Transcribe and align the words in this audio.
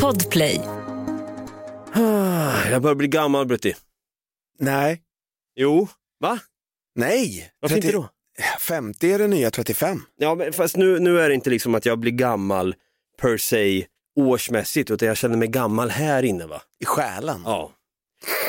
Podplay. 0.00 0.60
Ah, 1.94 2.68
Jag 2.70 2.82
börjar 2.82 2.94
bli 2.94 3.08
gammal 3.08 3.46
Brutti. 3.46 3.74
Nej, 4.58 5.00
Jo, 5.56 5.88
va? 6.20 6.38
nej. 6.94 7.50
Varför 7.60 7.76
inte 7.76 7.92
då? 7.92 8.08
50 8.60 9.12
är 9.12 9.18
det 9.18 9.26
nya 9.28 9.50
35. 9.50 10.02
Ja, 10.16 10.34
men 10.34 10.52
fast 10.52 10.76
nu, 10.76 10.98
nu 10.98 11.20
är 11.20 11.28
det 11.28 11.34
inte 11.34 11.50
liksom 11.50 11.74
att 11.74 11.86
jag 11.86 11.98
blir 11.98 12.12
gammal 12.12 12.74
per 13.20 13.36
se 13.36 13.86
årsmässigt, 14.20 14.90
utan 14.90 15.08
jag 15.08 15.16
känner 15.16 15.36
mig 15.36 15.48
gammal 15.48 15.90
här 15.90 16.22
inne 16.22 16.46
va? 16.46 16.62
I 16.80 16.84
själen. 16.84 17.42
Ja. 17.44 17.72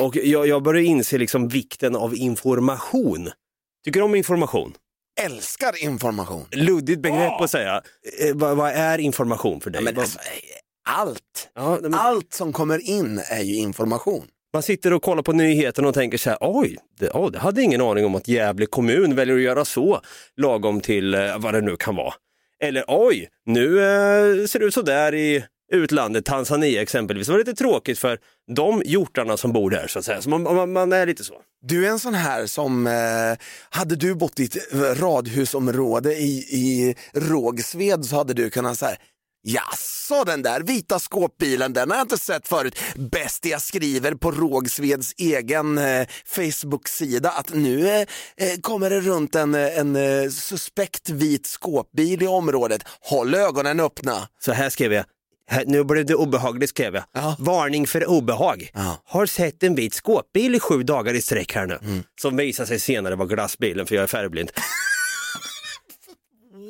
Och 0.01 0.15
jag, 0.15 0.47
jag 0.47 0.63
börjar 0.63 0.81
inse 0.83 1.17
liksom 1.17 1.47
vikten 1.47 1.95
av 1.95 2.15
information. 2.15 3.29
Tycker 3.85 3.99
du 3.99 4.03
om 4.05 4.15
information? 4.15 4.73
Älskar 5.21 5.83
information. 5.83 6.45
Luddigt 6.51 7.01
begrepp 7.01 7.41
att 7.41 7.49
säga. 7.51 7.81
Eh, 8.21 8.35
vad, 8.35 8.57
vad 8.57 8.71
är 8.71 8.97
information 8.97 9.61
för 9.61 9.69
dig? 9.69 9.81
Ja, 9.81 9.85
men 9.85 9.95
Vad- 9.95 10.03
alltså, 10.03 10.19
allt. 10.89 11.49
ja, 11.55 11.77
men 11.81 11.93
Allt 11.93 12.33
som 12.33 12.53
kommer 12.53 12.89
in 12.89 13.21
är 13.29 13.41
ju 13.43 13.55
information. 13.55 14.27
Man 14.53 14.63
sitter 14.63 14.93
och 14.93 15.01
kollar 15.03 15.23
på 15.23 15.31
nyheterna 15.33 15.87
och 15.87 15.93
tänker 15.93 16.17
så 16.17 16.29
här, 16.29 16.37
oj, 16.41 16.77
det, 16.99 17.09
oh, 17.09 17.31
det 17.31 17.39
hade 17.39 17.61
ingen 17.61 17.81
aning 17.81 18.05
om 18.05 18.15
att 18.15 18.27
Gävle 18.27 18.65
kommun 18.65 19.15
väljer 19.15 19.35
att 19.35 19.41
göra 19.41 19.65
så 19.65 20.01
lagom 20.37 20.81
till 20.81 21.13
eh, 21.13 21.39
vad 21.39 21.53
det 21.53 21.61
nu 21.61 21.75
kan 21.75 21.95
vara. 21.95 22.13
Eller 22.63 22.85
oj, 22.87 23.29
nu 23.45 23.79
eh, 23.79 24.45
ser 24.45 24.59
det 24.59 24.65
ut 24.65 24.73
så 24.73 24.81
där 24.81 25.15
i 25.15 25.45
utlandet, 25.73 26.25
Tanzania 26.25 26.81
exempelvis. 26.81 27.27
Det 27.27 27.33
var 27.33 27.39
lite 27.39 27.53
tråkigt 27.53 27.99
för 27.99 28.17
de 28.55 28.81
hjortarna 28.85 29.37
som 29.37 29.53
bor 29.53 29.69
där 29.69 29.87
så 29.87 29.99
att 29.99 30.05
säga. 30.05 30.21
Så 30.21 30.29
man, 30.29 30.43
man, 30.43 30.71
man 30.73 30.93
är 30.93 31.05
lite 31.05 31.23
så. 31.23 31.33
Du 31.65 31.85
är 31.85 31.89
en 31.89 31.99
sån 31.99 32.13
här 32.13 32.45
som, 32.45 32.87
eh, 32.87 33.45
hade 33.69 33.95
du 33.95 34.15
bott 34.15 34.39
i 34.39 34.43
ett 34.43 34.73
eh, 34.73 34.79
radhusområde 34.79 36.15
i, 36.15 36.37
i 36.37 36.95
Rågsved 37.13 38.05
så 38.05 38.15
hade 38.15 38.33
du 38.33 38.49
kunnat 38.49 38.79
säga 38.79 38.97
Jaså, 39.45 40.23
den 40.23 40.41
där 40.41 40.61
vita 40.61 40.99
skåpbilen, 40.99 41.73
den 41.73 41.89
har 41.89 41.97
jag 41.97 42.03
inte 42.03 42.17
sett 42.17 42.47
förut. 42.47 42.79
Bäst 42.95 43.45
jag 43.45 43.61
skriver 43.61 44.13
på 44.13 44.31
Rågsveds 44.31 45.13
egen 45.17 45.77
eh, 45.77 46.07
Facebook-sida 46.25 47.29
att 47.29 47.53
nu 47.53 47.87
eh, 47.87 48.01
eh 48.37 48.59
kommer 48.61 48.89
det 48.89 49.01
runt 49.01 49.35
en, 49.35 49.55
eh, 49.55 49.77
en 49.77 49.95
eh, 49.95 50.29
suspekt 50.29 51.09
vit 51.09 51.45
skåpbil 51.45 52.23
i 52.23 52.27
området. 52.27 52.81
Håll 53.01 53.35
ögonen 53.35 53.79
öppna. 53.79 54.27
Så 54.39 54.51
här 54.51 54.69
skrev 54.69 54.93
jag. 54.93 55.05
Nu 55.65 55.83
blev 55.83 56.05
det 56.05 56.15
obehagligt 56.15 56.69
skrev 56.69 56.95
jag. 56.95 57.03
Ja. 57.11 57.35
Varning 57.39 57.87
för 57.87 58.05
obehag. 58.09 58.69
Ja. 58.73 59.01
Har 59.05 59.25
sett 59.25 59.63
en 59.63 59.75
vit 59.75 59.93
skåpbil 59.93 60.55
i 60.55 60.59
sju 60.59 60.83
dagar 60.83 61.13
i 61.13 61.21
sträck 61.21 61.53
här 61.53 61.65
nu. 61.65 62.03
Som 62.21 62.37
visar 62.37 62.65
sig 62.65 62.79
senare 62.79 63.15
vara 63.15 63.27
glassbilen 63.27 63.85
för 63.85 63.95
jag 63.95 64.03
är 64.03 64.07
färgblind. 64.07 64.51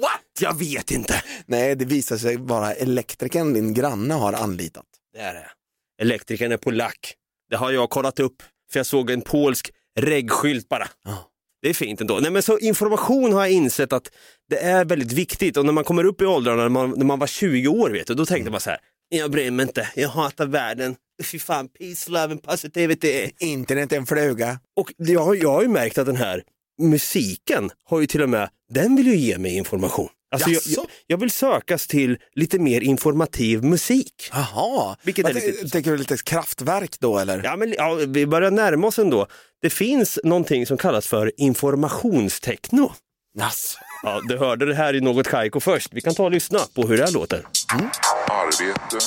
What? 0.01 0.21
Jag 0.39 0.59
vet 0.59 0.91
inte. 0.91 1.23
Nej, 1.45 1.75
det 1.75 1.85
visar 1.85 2.17
sig 2.17 2.37
vara 2.37 2.73
elektrikern 2.73 3.53
din 3.53 3.73
granne 3.73 4.13
har 4.13 4.33
anlitat. 4.33 4.85
Det 5.13 5.19
är 5.19 5.33
det. 5.33 5.47
Elektrikern 6.01 6.51
är 6.51 6.57
polack. 6.57 7.15
Det 7.49 7.55
har 7.55 7.71
jag 7.71 7.89
kollat 7.89 8.19
upp, 8.19 8.43
för 8.71 8.79
jag 8.79 8.85
såg 8.85 9.09
en 9.09 9.21
polsk 9.21 9.71
reggskylt 9.99 10.69
bara. 10.69 10.87
Ja. 11.05 11.29
Det 11.63 11.69
är 11.69 11.73
fint 11.73 12.01
ändå. 12.01 12.19
Nej, 12.19 12.31
men 12.31 12.43
så 12.43 12.57
information 12.57 13.33
har 13.33 13.41
jag 13.41 13.51
insett 13.51 13.93
att 13.93 14.11
det 14.49 14.57
är 14.57 14.85
väldigt 14.85 15.11
viktigt 15.11 15.57
och 15.57 15.65
när 15.65 15.73
man 15.73 15.83
kommer 15.83 16.03
upp 16.03 16.21
i 16.21 16.25
åldrarna, 16.25 16.61
när 16.61 16.69
man, 16.69 16.89
när 16.89 17.05
man 17.05 17.19
var 17.19 17.27
20 17.27 17.67
år, 17.67 17.89
vet 17.89 18.07
du, 18.07 18.13
då 18.13 18.25
tänkte 18.25 18.51
man 18.51 18.59
så 18.59 18.69
här, 18.69 18.79
jag 19.09 19.31
bryr 19.31 19.51
mig 19.51 19.63
inte, 19.63 19.89
jag 19.95 20.09
hatar 20.09 20.45
världen, 20.45 20.95
fy 21.23 21.39
fan, 21.39 21.67
peace, 21.67 22.11
love 22.11 22.31
and 22.31 22.43
positivity. 22.43 23.31
Internet 23.39 23.91
är 23.91 23.97
en 23.97 24.05
fluga. 24.05 24.59
Och 24.75 24.93
jag, 24.97 25.37
jag 25.37 25.51
har 25.51 25.61
ju 25.61 25.67
märkt 25.67 25.97
att 25.97 26.05
den 26.05 26.15
här 26.15 26.43
musiken 26.81 27.69
har 27.89 27.99
ju 27.99 28.07
till 28.07 28.21
och 28.21 28.29
med, 28.29 28.49
den 28.73 28.95
vill 28.95 29.07
ju 29.07 29.15
ge 29.15 29.37
mig 29.37 29.57
information. 29.57 30.09
Alltså 30.33 30.49
jag, 30.49 30.61
jag, 30.65 30.85
jag 31.07 31.17
vill 31.17 31.31
sökas 31.31 31.87
till 31.87 32.17
lite 32.35 32.59
mer 32.59 32.81
informativ 32.81 33.63
musik. 33.63 34.29
Jaha, 34.31 34.95
Vilket 35.03 35.27
är 35.27 35.33
lite- 35.33 35.69
Tänker 35.69 35.91
du 35.91 35.97
lite 35.97 36.17
kraftverk 36.17 36.99
då 36.99 37.19
eller? 37.19 37.41
Ja, 37.43 37.55
men, 37.55 37.73
ja, 37.77 37.93
vi 38.07 38.27
börjar 38.27 38.51
närma 38.51 38.87
oss 38.87 38.99
ändå. 38.99 39.27
Det 39.61 39.69
finns 39.69 40.19
någonting 40.23 40.65
som 40.65 40.77
kallas 40.77 41.07
för 41.07 41.31
informationstechno. 41.37 42.93
Yes. 43.39 43.75
Ja, 44.03 44.21
du 44.27 44.37
hörde 44.37 44.65
det 44.65 44.75
här 44.75 44.95
i 44.95 45.01
något 45.01 45.27
Kaiko 45.27 45.59
först. 45.59 45.89
Vi 45.91 46.01
kan 46.01 46.15
ta 46.15 46.23
och 46.23 46.31
lyssna 46.31 46.59
på 46.75 46.87
hur 46.87 46.97
det 46.97 47.03
här 47.05 47.11
låter. 47.11 47.45
Arbete, 48.27 49.05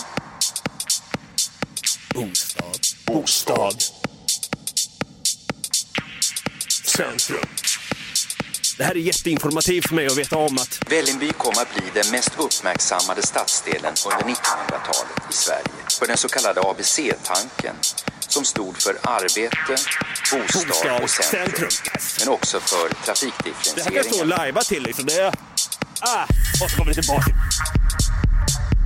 Bostad. 2.14 2.78
bostad, 3.06 3.74
Centrum. 6.84 7.38
Det 8.76 8.84
här 8.84 8.94
är 8.94 8.98
jätteinformativt 8.98 9.88
för 9.88 9.94
mig 9.94 10.06
att 10.06 10.16
veta 10.18 10.36
om 10.36 10.58
att 10.58 10.78
Vällingby 10.90 11.32
kommer 11.32 11.62
att 11.62 11.74
bli 11.74 11.84
den 11.94 12.10
mest 12.12 12.30
uppmärksammade 12.38 13.22
stadsdelen 13.22 13.94
under 14.04 14.24
1900-talet 14.34 15.30
i 15.30 15.32
Sverige. 15.32 15.62
För 15.98 16.06
den 16.06 16.16
så 16.16 16.28
kallade 16.28 16.60
ABC-tanken 16.60 17.74
som 18.28 18.44
stod 18.44 18.82
för 18.82 18.96
arbete, 19.02 19.56
bostad, 20.32 20.66
Bostad, 20.68 21.02
och 21.02 21.10
centrum. 21.10 21.50
centrum. 21.50 21.68
Yes. 21.94 22.16
Men 22.20 22.28
också 22.28 22.60
för 22.60 22.88
det 23.74 23.82
här 23.82 23.90
kan 23.90 23.94
jag 23.94 24.06
stå 24.06 24.20
och 24.20 24.26
lajva 24.26 24.62
till. 24.62 24.82
Liksom. 24.82 25.06
Det 25.06 25.14
är... 25.14 25.34
ah, 26.00 26.24
och 26.62 26.70
så 26.70 26.76
kommer 26.76 26.94
det 26.94 27.00
tillbaka. 27.02 27.30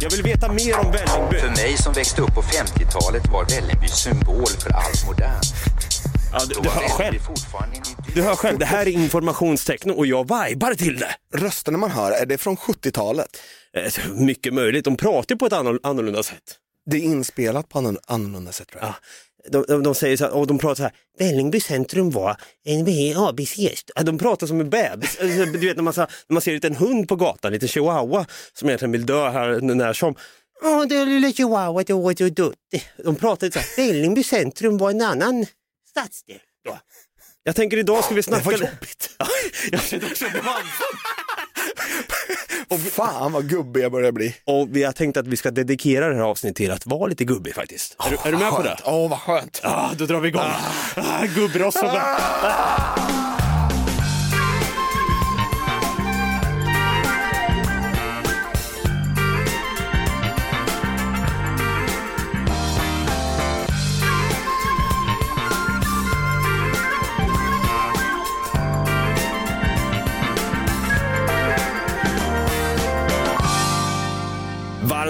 Jag 0.02 0.10
vill 0.10 0.22
veta 0.22 0.52
mer 0.52 0.78
om 0.78 0.92
Vällingby. 0.92 1.38
För 1.38 1.48
mig 1.48 1.76
som 1.76 1.92
växte 1.92 2.22
upp 2.22 2.34
på 2.34 2.42
50-talet 2.42 3.26
var 3.28 3.44
Vällingby 3.44 3.88
symbol 3.88 4.46
för 4.46 4.70
allt 4.70 5.06
modernt. 5.06 5.46
Ja, 6.32 6.38
du, 6.48 6.54
du 6.62 6.68
hör 6.68 6.88
själv. 6.88 7.18
Du 8.14 8.22
hör 8.22 8.34
själv, 8.34 8.58
det 8.58 8.64
här 8.64 8.86
är 8.86 8.90
informationstechno 8.90 9.92
och 9.92 10.06
jag 10.06 10.22
vibar 10.24 10.74
till 10.74 10.98
det. 10.98 11.14
Rösterna 11.38 11.78
man 11.78 11.90
hör, 11.90 12.12
är 12.12 12.26
det 12.26 12.38
från 12.38 12.56
70-talet? 12.56 13.36
Eh, 13.76 14.12
Mycket 14.14 14.54
möjligt, 14.54 14.84
de 14.84 14.96
pratar 14.96 15.36
på 15.36 15.46
ett 15.46 15.52
annorl- 15.52 15.80
annorlunda 15.82 16.22
sätt. 16.22 16.42
Det 16.90 16.96
är 16.96 17.00
inspelat 17.00 17.68
på 17.68 17.78
annorl- 17.78 17.98
annorlunda 18.06 18.52
sätt 18.52 18.68
tror 18.68 18.82
jag. 18.82 18.88
Ja, 18.90 18.94
de, 19.50 19.64
de, 19.68 19.82
de 19.82 19.94
säger 19.94 20.16
så 20.16 20.24
här, 20.24 20.32
och 20.32 20.46
de 20.46 20.58
pratar 20.58 20.74
så 20.74 20.82
här, 20.82 20.92
Vällingby 21.18 21.60
centrum 21.60 22.10
var 22.10 22.36
en 22.64 23.16
ABC. 23.16 23.58
Ja, 23.94 24.02
De 24.02 24.18
pratar 24.18 24.46
som 24.46 24.60
en 24.60 24.70
bebis. 24.70 25.18
Alltså, 25.20 25.44
Du 25.44 25.58
vet 25.58 25.76
när 25.76 25.82
man, 25.82 25.92
så, 25.92 26.00
när 26.00 26.32
man 26.34 26.40
ser 26.42 26.50
en 26.50 26.54
liten 26.54 26.76
hund 26.76 27.08
på 27.08 27.16
gatan, 27.16 27.52
lite 27.52 27.68
chihuahua 27.68 28.26
som 28.52 28.68
egentligen 28.68 28.92
vill 28.92 29.06
dö 29.06 29.30
här 29.30 29.60
när 29.60 29.92
som. 29.92 30.14
Åh, 30.62 30.84
det 30.88 30.96
är 30.96 31.06
lilla 31.06 31.32
chihuahua, 31.32 31.82
då, 31.82 32.12
då, 32.12 32.28
då. 32.28 32.52
De 33.04 33.16
pratar 33.16 33.50
så 33.50 33.58
här, 33.58 33.66
Vällingby 33.76 34.22
centrum 34.22 34.78
var 34.78 34.90
en 34.90 35.02
annan 35.02 35.46
stadsdel. 35.90 36.38
Då. 36.64 36.78
Jag 37.42 37.56
tänker 37.56 37.76
idag 37.76 38.04
ska 38.04 38.14
vi 38.14 38.22
snacka... 38.22 38.50
Det 38.50 38.56
var 38.56 38.68
jobbigt. 38.68 39.10
Ja, 39.18 39.26
jag 39.72 39.82
kände 39.82 40.06
också 40.06 40.26
att 40.26 40.32
det 40.32 40.40
var 40.40 40.62
Och 42.68 42.80
fan 42.80 43.32
vad 43.32 43.48
gubbig 43.48 43.82
jag 43.82 43.92
börjar 43.92 44.12
bli. 44.12 44.36
Och 44.44 44.68
vi 44.70 44.82
har 44.82 44.92
tänkt 44.92 45.16
att 45.16 45.26
vi 45.26 45.36
ska 45.36 45.50
dedikera 45.50 46.08
det 46.08 46.14
här 46.14 46.22
avsnittet 46.22 46.56
till 46.56 46.70
att 46.70 46.86
vara 46.86 47.06
lite 47.06 47.24
gubbig 47.24 47.54
faktiskt. 47.54 47.96
Är, 48.06 48.10
du, 48.10 48.16
är 48.28 48.32
du 48.32 48.38
med 48.38 48.50
på 48.50 48.62
det? 48.62 48.68
Skönt. 48.68 48.82
Åh 48.84 49.10
vad 49.10 49.18
skönt. 49.18 49.60
Ja, 49.62 49.90
då 49.98 50.06
drar 50.06 50.20
vi 50.20 50.28
igång. 50.28 50.42
Ah, 50.96 51.24
gubbross 51.34 51.76
och 51.76 51.88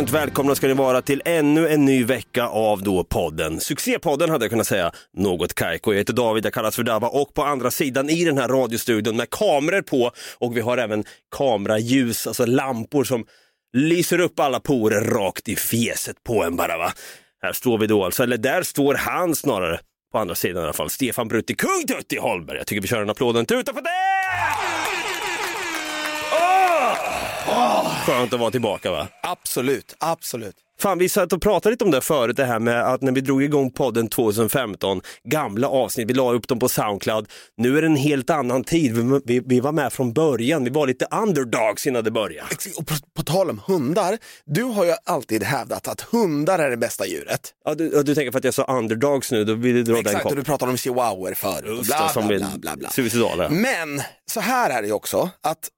Varmt 0.00 0.10
välkomna 0.10 0.54
ska 0.54 0.66
ni 0.66 0.74
vara 0.74 1.02
till 1.02 1.22
ännu 1.24 1.68
en 1.68 1.84
ny 1.84 2.04
vecka 2.04 2.46
av 2.46 2.82
då 2.82 3.04
podden. 3.04 3.60
Succépodden 3.60 4.30
hade 4.30 4.44
jag 4.44 4.50
kunnat 4.50 4.66
säga. 4.66 4.92
Något 5.16 5.54
Kaiko. 5.54 5.92
Jag 5.92 5.98
heter 5.98 6.12
David, 6.12 6.46
jag 6.46 6.52
kallas 6.52 6.76
för 6.76 6.82
Dava 6.82 7.08
och 7.08 7.34
på 7.34 7.42
andra 7.42 7.70
sidan 7.70 8.10
i 8.10 8.24
den 8.24 8.38
här 8.38 8.48
radiostudion 8.48 9.16
med 9.16 9.30
kameror 9.30 9.82
på 9.82 10.12
och 10.38 10.56
vi 10.56 10.60
har 10.60 10.78
även 10.78 11.04
kameraljus, 11.36 12.26
alltså 12.26 12.46
lampor 12.46 13.04
som 13.04 13.24
lyser 13.76 14.20
upp 14.20 14.40
alla 14.40 14.60
porer 14.60 15.00
rakt 15.00 15.48
i 15.48 15.56
fjeset 15.56 16.24
på 16.24 16.44
en 16.44 16.56
bara 16.56 16.78
va. 16.78 16.92
Här 17.42 17.52
står 17.52 17.78
vi 17.78 17.86
då 17.86 18.04
alltså, 18.04 18.22
eller 18.22 18.36
där 18.36 18.62
står 18.62 18.94
han 18.94 19.34
snarare. 19.34 19.80
På 20.12 20.18
andra 20.18 20.34
sidan 20.34 20.62
i 20.62 20.64
alla 20.64 20.72
fall. 20.72 20.90
Stefan 20.90 21.28
Brutti, 21.28 21.54
kung 21.54 21.86
Tutti 21.88 22.18
Holmberg. 22.18 22.58
Jag 22.58 22.66
tycker 22.66 22.82
vi 22.82 22.88
kör 22.88 23.02
en 23.02 23.10
applåd 23.10 23.36
och 23.36 23.40
en 23.40 23.46
tuta 23.46 23.72
på 23.72 23.80
det! 23.80 24.79
Skönt 28.06 28.32
att 28.32 28.40
vara 28.40 28.50
tillbaka 28.50 28.90
va? 28.90 29.08
Absolut, 29.22 29.94
absolut. 29.98 30.54
Fan, 30.80 30.98
vi 30.98 31.08
satt 31.08 31.32
och 31.32 31.42
pratade 31.42 31.72
lite 31.72 31.84
om 31.84 31.90
det 31.90 32.00
förut, 32.00 32.36
det 32.36 32.44
här 32.44 32.58
med 32.58 32.82
att 32.82 33.02
när 33.02 33.12
vi 33.12 33.20
drog 33.20 33.42
igång 33.42 33.70
podden 33.70 34.08
2015, 34.08 35.00
gamla 35.24 35.68
avsnitt, 35.68 36.08
vi 36.08 36.14
la 36.14 36.32
upp 36.32 36.48
dem 36.48 36.58
på 36.58 36.68
Soundcloud. 36.68 37.28
Nu 37.56 37.78
är 37.78 37.82
det 37.82 37.88
en 37.88 37.96
helt 37.96 38.30
annan 38.30 38.64
tid, 38.64 38.96
vi, 38.96 39.20
vi, 39.24 39.40
vi 39.46 39.60
var 39.60 39.72
med 39.72 39.92
från 39.92 40.12
början, 40.12 40.64
vi 40.64 40.70
var 40.70 40.86
lite 40.86 41.06
underdogs 41.10 41.86
innan 41.86 42.04
det 42.04 42.10
började. 42.10 42.48
Och 42.78 42.86
på, 42.86 42.94
på 43.16 43.22
tal 43.22 43.50
om 43.50 43.60
hundar, 43.66 44.18
du 44.46 44.62
har 44.62 44.84
ju 44.84 44.94
alltid 45.04 45.42
hävdat 45.42 45.88
att 45.88 46.00
hundar 46.00 46.58
är 46.58 46.70
det 46.70 46.76
bästa 46.76 47.06
djuret. 47.06 47.50
Ja, 47.64 47.74
du, 47.74 48.02
du 48.02 48.14
tänker 48.14 48.32
för 48.32 48.38
att 48.38 48.44
jag 48.44 48.54
sa 48.54 48.64
underdogs 48.64 49.32
nu, 49.32 49.44
då 49.44 49.54
vill 49.54 49.74
du 49.74 49.82
dra 49.82 49.94
den 49.94 50.06
Exakt, 50.06 50.26
och 50.26 50.36
du 50.36 50.44
pratade 50.44 50.70
om 50.70 50.76
chihuahuor 50.76 51.34
förut. 51.34 51.76
Just 51.78 51.86
Bla, 51.86 52.10
bla, 52.14 52.26
bla, 52.26 52.48
bla, 52.58 52.76
bla. 52.76 52.90
suicidala. 52.90 53.48
Men 53.48 54.02
så 54.30 54.40
här 54.40 54.70
är 54.70 54.82
det 54.82 54.88
ju 54.88 54.94
också, 54.94 55.30
att 55.42 55.68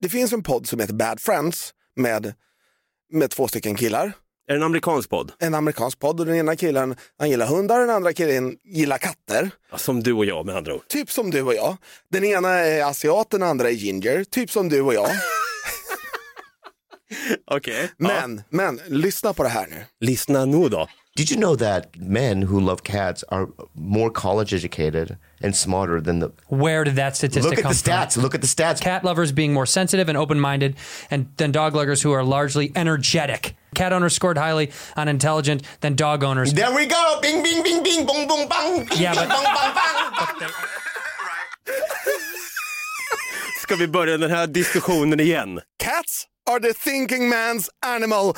det 0.00 0.08
finns 0.08 0.32
en 0.32 0.42
podd 0.42 0.68
som 0.68 0.80
heter 0.80 0.94
Bad 0.94 1.20
Friends 1.20 1.74
med 1.96 2.34
med 3.12 3.30
två 3.30 3.48
stycken 3.48 3.76
killar. 3.76 4.12
Är 4.48 4.52
det 4.52 4.58
en 4.58 4.62
amerikansk 4.62 5.10
podd? 5.10 5.32
En 5.38 5.54
amerikansk 5.54 5.98
podd 5.98 6.20
och 6.20 6.26
den 6.26 6.36
ena 6.36 6.56
killen 6.56 6.96
han 7.18 7.30
gillar 7.30 7.46
hundar, 7.46 7.80
den 7.80 7.90
andra 7.90 8.12
killen 8.12 8.56
gillar 8.64 8.98
katter. 8.98 9.50
Ja, 9.70 9.78
Som 9.78 10.02
du 10.02 10.12
och 10.12 10.24
jag 10.24 10.46
med 10.46 10.56
andra 10.56 10.74
ord. 10.74 10.88
Typ 10.88 11.10
som 11.10 11.30
du 11.30 11.42
och 11.42 11.54
jag. 11.54 11.76
Den 12.10 12.24
ena 12.24 12.48
är 12.48 12.84
asiat, 12.84 13.30
den 13.30 13.42
andra 13.42 13.68
är 13.68 13.72
ginger. 13.72 14.24
Typ 14.24 14.50
som 14.50 14.68
du 14.68 14.80
och 14.80 14.94
jag. 14.94 15.10
Okej. 17.50 17.90
Men, 17.96 18.42
men, 18.50 18.80
lyssna 18.86 19.34
på 19.34 19.42
det 19.42 19.48
här 19.48 19.66
nu. 19.66 19.84
Lyssna 20.00 20.44
nu 20.44 20.68
då. 20.68 20.88
Did 21.16 21.30
you 21.30 21.36
know 21.38 21.56
that 21.56 21.96
men 21.98 22.42
who 22.42 22.60
love 22.60 22.82
cats 22.84 23.24
are 23.30 23.48
more 23.74 24.10
college 24.10 24.52
educated 24.52 25.16
and 25.42 25.56
smarter 25.56 25.98
than 26.00 26.18
the 26.18 26.28
Where 26.48 26.84
did 26.84 26.96
that 26.96 27.16
statistic 27.16 27.42
come 27.42 27.50
from? 27.52 27.52
Look 27.52 27.58
at 27.58 27.62
come 27.62 27.72
the 27.72 27.90
stats. 27.90 28.12
from? 28.14 28.22
Look 28.22 28.34
at 28.34 28.40
the 28.42 28.46
stats. 28.46 28.80
Cat 28.82 29.02
lovers 29.02 29.32
being 29.32 29.54
more 29.54 29.64
sensitive 29.66 30.10
and 30.10 30.18
open-minded, 30.18 30.76
and 31.10 31.26
than 31.38 31.52
dog 31.52 31.74
lovers 31.74 32.02
who 32.02 32.12
are 32.12 32.22
largely 32.22 32.70
energetic. 32.76 33.56
Cat 33.74 33.92
owners 33.94 34.12
scored 34.14 34.36
highly 34.36 34.70
on 34.96 35.08
intelligent 35.08 35.62
than 35.80 35.94
dog 35.96 36.22
owners. 36.22 36.52
There 36.52 36.74
we 36.74 36.84
go. 36.86 37.18
Bing 37.22 37.42
bing 37.42 37.62
bing 37.62 37.82
bing 37.82 38.04
boom 38.06 38.28
boom 38.28 38.46
bang. 38.48 38.86
Yeah, 38.96 39.14
but- 39.14 39.28
bang 39.28 39.44
bang 39.44 40.38
bang. 40.40 40.50
Ska 43.62 43.76
vi 43.76 43.88
börja 43.88 44.16
den 44.18 44.30
här 44.30 44.46
diskussionen 44.46 45.20
igen? 45.20 45.60
Cats 45.78 46.24
are 46.50 46.60
the 46.60 46.72
thinking 46.74 47.28
man's 47.28 47.68
animal. 47.86 48.34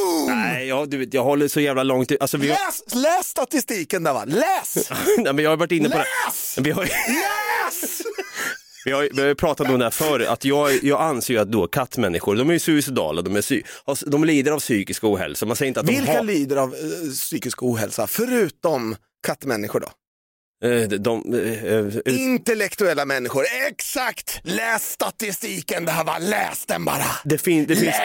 Boom! 0.00 0.26
Nej, 0.26 0.68
jag, 0.68 0.90
du 0.90 0.96
vet, 0.98 1.14
jag 1.14 1.24
håller 1.24 1.48
så 1.48 1.60
jävla 1.60 1.82
långt 1.82 2.12
Alltså, 2.20 2.36
vi 2.36 2.48
Läs, 2.48 2.94
läs 2.94 3.26
statistiken 3.26 4.02
där 4.02 4.12
va, 4.12 4.24
läs! 4.24 4.90
nej, 5.18 5.32
men 5.32 5.38
jag 5.38 5.50
har 5.50 5.56
varit 5.56 5.72
inne 5.72 5.88
på 5.88 5.98
det. 5.98 6.04
Läs! 6.26 6.58
Vi 6.60 6.70
har, 6.70 6.82
Läs! 6.84 8.02
vi 8.84 8.92
har, 8.92 9.08
vi 9.12 9.22
har 9.22 9.34
pratat 9.34 9.68
om 9.70 9.78
det 9.78 9.84
här 9.84 9.90
förr, 9.90 10.20
att 10.20 10.44
jag, 10.44 10.84
jag 10.84 11.00
anser 11.00 11.34
ju 11.34 11.40
att 11.40 11.52
då 11.52 11.66
kattmänniskor, 11.66 12.36
de 12.36 12.48
är 12.48 12.52
ju 12.52 12.58
suicidala, 12.58 13.22
de, 13.22 13.36
är 13.36 13.40
sy, 13.40 13.62
de 14.06 14.24
lider 14.24 14.52
av 14.52 14.58
psykisk 14.58 15.04
ohälsa. 15.04 15.46
Man 15.46 15.56
säger 15.56 15.68
inte 15.68 15.80
att 15.80 15.86
de 15.86 15.92
Vilka 15.96 16.12
har... 16.12 16.24
lider 16.24 16.56
av 16.56 16.74
eh, 16.74 17.10
psykisk 17.12 17.62
ohälsa 17.62 18.06
förutom 18.06 18.96
kattmänniskor 19.26 19.80
då? 19.80 19.88
Eh, 20.64 20.88
de, 20.88 21.34
eh, 21.34 22.14
Intellektuella 22.14 23.04
människor, 23.04 23.44
exakt! 23.68 24.40
Läs 24.42 24.92
statistiken 24.92 25.84
det 25.84 25.92
här 25.92 26.04
va, 26.04 26.18
läs 26.18 26.66
den 26.66 26.84
bara! 26.84 27.06
det, 27.24 27.38
fin, 27.38 27.66
det, 27.66 27.76
finns, 27.76 27.96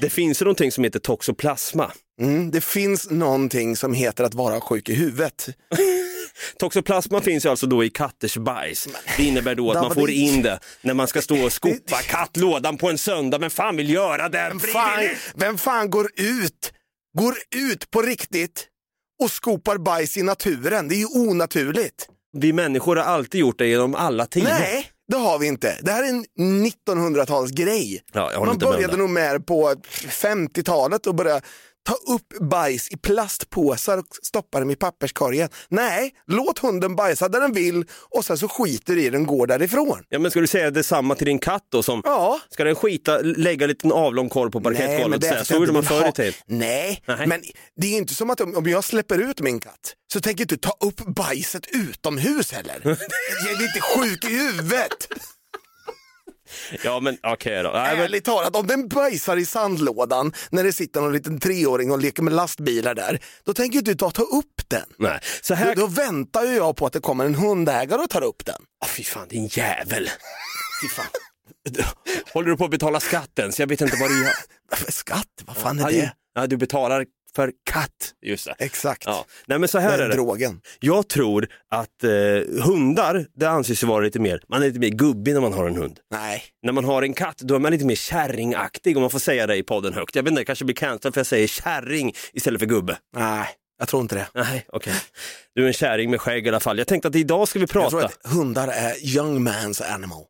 det 0.00 0.10
finns 0.10 0.40
någonting 0.40 0.72
som 0.72 0.84
heter 0.84 0.98
toxoplasma. 0.98 1.92
Mm, 2.20 2.50
det 2.50 2.60
finns 2.60 3.10
någonting 3.10 3.76
som 3.76 3.94
heter 3.94 4.24
att 4.24 4.34
vara 4.34 4.60
sjuk 4.60 4.88
i 4.88 4.94
huvudet. 4.94 5.48
Toxoplasma 6.58 7.20
finns 7.20 7.44
ju 7.44 7.48
alltså 7.48 7.66
då 7.66 7.84
i 7.84 7.90
katters 7.90 8.36
bajs. 8.36 8.88
Det 9.16 9.24
innebär 9.24 9.54
då 9.54 9.72
att 9.72 9.82
man 9.82 9.94
får 9.94 10.10
in 10.10 10.42
det 10.42 10.58
när 10.80 10.94
man 10.94 11.08
ska 11.08 11.22
stå 11.22 11.44
och 11.44 11.52
skopa 11.62 11.96
kattlådan 11.96 12.78
på 12.78 12.90
en 12.90 12.98
söndag. 12.98 13.38
Men 13.38 13.50
fan 13.50 13.76
vill 13.76 13.90
göra 13.90 14.28
det? 14.28 14.48
Vem 14.48 14.60
fan, 14.60 15.08
vem 15.34 15.58
fan 15.58 15.90
går 15.90 16.10
ut, 16.16 16.72
går 17.18 17.34
ut 17.56 17.90
på 17.90 18.02
riktigt 18.02 18.68
och 19.22 19.30
skopar 19.30 19.78
bajs 19.78 20.16
i 20.16 20.22
naturen? 20.22 20.88
Det 20.88 20.94
är 20.94 20.98
ju 20.98 21.06
onaturligt. 21.06 22.08
Vi 22.32 22.52
människor 22.52 22.96
har 22.96 23.04
alltid 23.04 23.40
gjort 23.40 23.58
det 23.58 23.66
genom 23.66 23.94
alla 23.94 24.26
tider. 24.26 24.48
Nej, 24.60 24.86
det 25.08 25.16
har 25.16 25.38
vi 25.38 25.46
inte. 25.46 25.78
Det 25.82 25.90
här 25.90 26.02
är 26.04 26.08
en 26.08 26.24
1900-talsgrej. 26.88 28.00
Ja, 28.12 28.30
Man 28.38 28.48
med 28.48 28.58
började 28.58 28.92
det. 28.92 28.98
nog 28.98 29.10
med 29.10 29.46
på 29.46 29.74
50-talet 30.22 31.06
och 31.06 31.14
började 31.14 31.40
ta 31.86 31.94
upp 32.14 32.38
bajs 32.50 32.88
i 32.90 32.96
plastpåsar 32.96 33.98
och 33.98 34.06
stoppa 34.22 34.60
dem 34.60 34.70
i 34.70 34.76
papperskorgen. 34.76 35.48
Nej, 35.68 36.14
låt 36.26 36.58
hunden 36.58 36.96
bajsa 36.96 37.28
där 37.28 37.40
den 37.40 37.52
vill 37.52 37.84
och 38.10 38.24
sen 38.24 38.38
så 38.38 38.48
skiter 38.48 38.96
i 38.98 39.10
den 39.10 39.20
och 39.20 39.26
går 39.26 39.46
därifrån. 39.46 40.02
Ja, 40.08 40.18
men 40.18 40.30
ska 40.30 40.40
du 40.40 40.46
säga 40.46 40.70
detsamma 40.70 41.14
till 41.14 41.26
din 41.26 41.38
katt 41.38 41.62
då? 41.72 41.82
Som, 41.82 42.02
Ja. 42.04 42.40
Ska 42.50 42.64
den 42.64 42.74
skita, 42.74 43.18
lägga 43.18 43.64
en 43.64 43.68
liten 43.68 43.92
avlång 43.92 44.28
korv 44.28 44.50
på 44.50 44.60
parkettgolvet? 44.60 45.32
att 45.32 45.46
Så 45.46 45.54
gjorde 45.54 45.72
man 45.72 45.82
förr 45.82 46.08
i 46.08 46.12
tiden. 46.12 46.32
Nej, 46.46 47.02
Nej. 47.06 47.26
men 47.26 47.42
det 47.80 47.86
är 47.86 47.96
inte 47.98 48.14
som 48.14 48.30
att 48.30 48.40
om 48.40 48.56
om 48.56 48.66
jag 48.66 48.84
släpper 48.84 49.18
ut 49.30 49.40
min 49.40 49.60
katt 49.60 49.94
så 50.12 50.20
tänker 50.20 50.40
jag 50.40 50.44
inte 50.52 50.68
ta 50.68 50.76
upp 50.86 50.96
bajset 51.06 51.66
utomhus 51.72 52.52
heller. 52.52 52.80
Jag 52.84 53.62
är 53.62 53.66
inte 53.66 53.80
sjuk 53.80 54.24
i 54.24 54.34
huvudet. 54.38 55.08
Ja, 56.84 57.00
men 57.00 57.18
okej 57.22 57.62
då. 57.62 57.70
Nej, 57.70 57.96
men, 57.96 58.04
Ärligt 58.04 58.24
talat, 58.24 58.56
om 58.56 58.66
den 58.66 58.88
bajsar 58.88 59.36
i 59.36 59.46
sandlådan 59.46 60.32
när 60.50 60.64
det 60.64 60.72
sitter 60.72 61.00
någon 61.00 61.12
liten 61.12 61.40
treåring 61.40 61.90
och 61.90 61.98
leker 61.98 62.22
med 62.22 62.32
lastbilar 62.32 62.94
där, 62.94 63.20
då 63.44 63.54
tänker 63.54 63.78
inte 63.78 63.96
jag 64.04 64.14
ta 64.14 64.22
upp 64.22 64.62
den. 64.68 64.86
nej. 64.98 65.20
Så 65.42 65.54
här... 65.54 65.74
Då, 65.74 65.80
då 65.80 65.86
väntar 65.86 66.44
ju 66.44 66.54
jag 66.56 66.76
på 66.76 66.86
att 66.86 66.92
det 66.92 67.00
kommer 67.00 67.24
en 67.24 67.34
hundägare 67.34 68.02
och 68.02 68.10
tar 68.10 68.24
upp 68.24 68.44
den. 68.44 68.62
Ah, 68.84 68.86
fy 68.86 69.04
fan, 69.04 69.28
din 69.28 69.46
jävel. 69.46 70.04
Fy 70.82 70.88
fan. 70.88 71.06
Håller 72.32 72.50
du 72.50 72.56
på 72.56 72.64
att 72.64 72.70
betala 72.70 73.00
skatten? 73.00 73.52
Så 73.52 73.62
jag 73.62 73.66
vet 73.66 73.80
inte 73.80 73.96
vad 74.00 74.10
du 74.10 74.24
gör. 74.24 74.32
Skatt, 74.90 75.26
vad 75.44 75.56
fan 75.56 75.78
är 75.78 75.90
det? 75.90 76.12
Ja, 76.34 76.46
du 76.46 76.56
betalar 76.56 77.04
för 77.36 77.52
katt. 77.70 77.90
Just 78.22 78.44
det. 78.46 78.54
Exakt, 78.58 79.02
Ja. 79.06 79.24
Nej, 79.46 79.58
men 79.58 79.68
så 79.68 79.78
här 79.78 79.88
det 79.98 80.02
är 80.02 80.06
är 80.06 80.08
det. 80.08 80.14
drogen. 80.14 80.60
Jag 80.80 81.08
tror 81.08 81.48
att 81.70 82.04
eh, 82.04 82.10
hundar, 82.64 83.26
det 83.34 83.46
anses 83.46 83.82
ju 83.82 83.86
vara 83.86 84.00
lite 84.04 84.18
mer, 84.20 84.42
man 84.48 84.62
är 84.62 84.66
lite 84.66 84.78
mer 84.80 84.88
gubbig 84.88 85.34
när 85.34 85.40
man 85.40 85.52
har 85.52 85.66
en 85.66 85.76
hund. 85.76 85.98
Nej, 86.10 86.42
När 86.62 86.72
man 86.72 86.84
har 86.84 87.02
en 87.02 87.14
katt, 87.14 87.38
då 87.38 87.54
är 87.54 87.58
man 87.58 87.72
lite 87.72 87.84
mer 87.84 87.94
kärringaktig 87.94 88.96
om 88.96 89.00
man 89.00 89.10
får 89.10 89.18
säga 89.18 89.46
det 89.46 89.56
i 89.56 89.62
podden 89.62 89.92
högt. 89.92 90.14
Jag 90.16 90.22
vet 90.22 90.30
inte, 90.30 90.40
det 90.40 90.44
kanske 90.44 90.64
blir 90.64 90.74
cancelled 90.76 91.14
för 91.14 91.18
jag 91.20 91.26
säger 91.26 91.46
kärring 91.46 92.14
istället 92.32 92.60
för 92.60 92.66
gubbe. 92.66 92.98
nej, 93.16 93.46
jag 93.78 93.88
tror 93.88 94.02
inte 94.02 94.14
det. 94.14 94.26
Nej, 94.34 94.64
okej. 94.68 94.94
Du 95.54 95.62
är 95.62 95.66
en 95.66 95.72
kärring 95.72 96.10
med 96.10 96.20
skägg 96.20 96.46
i 96.46 96.48
alla 96.48 96.60
fall. 96.60 96.78
Jag 96.78 96.86
tänkte 96.86 97.08
att 97.08 97.14
idag 97.14 97.48
ska 97.48 97.58
vi 97.58 97.62
Jag 97.62 97.70
tror 97.70 97.82
prata. 97.90 98.06
att 98.06 98.32
hundar 98.32 98.68
är 98.68 99.06
young 99.16 99.48
man's 99.48 99.92
animal, 99.94 100.24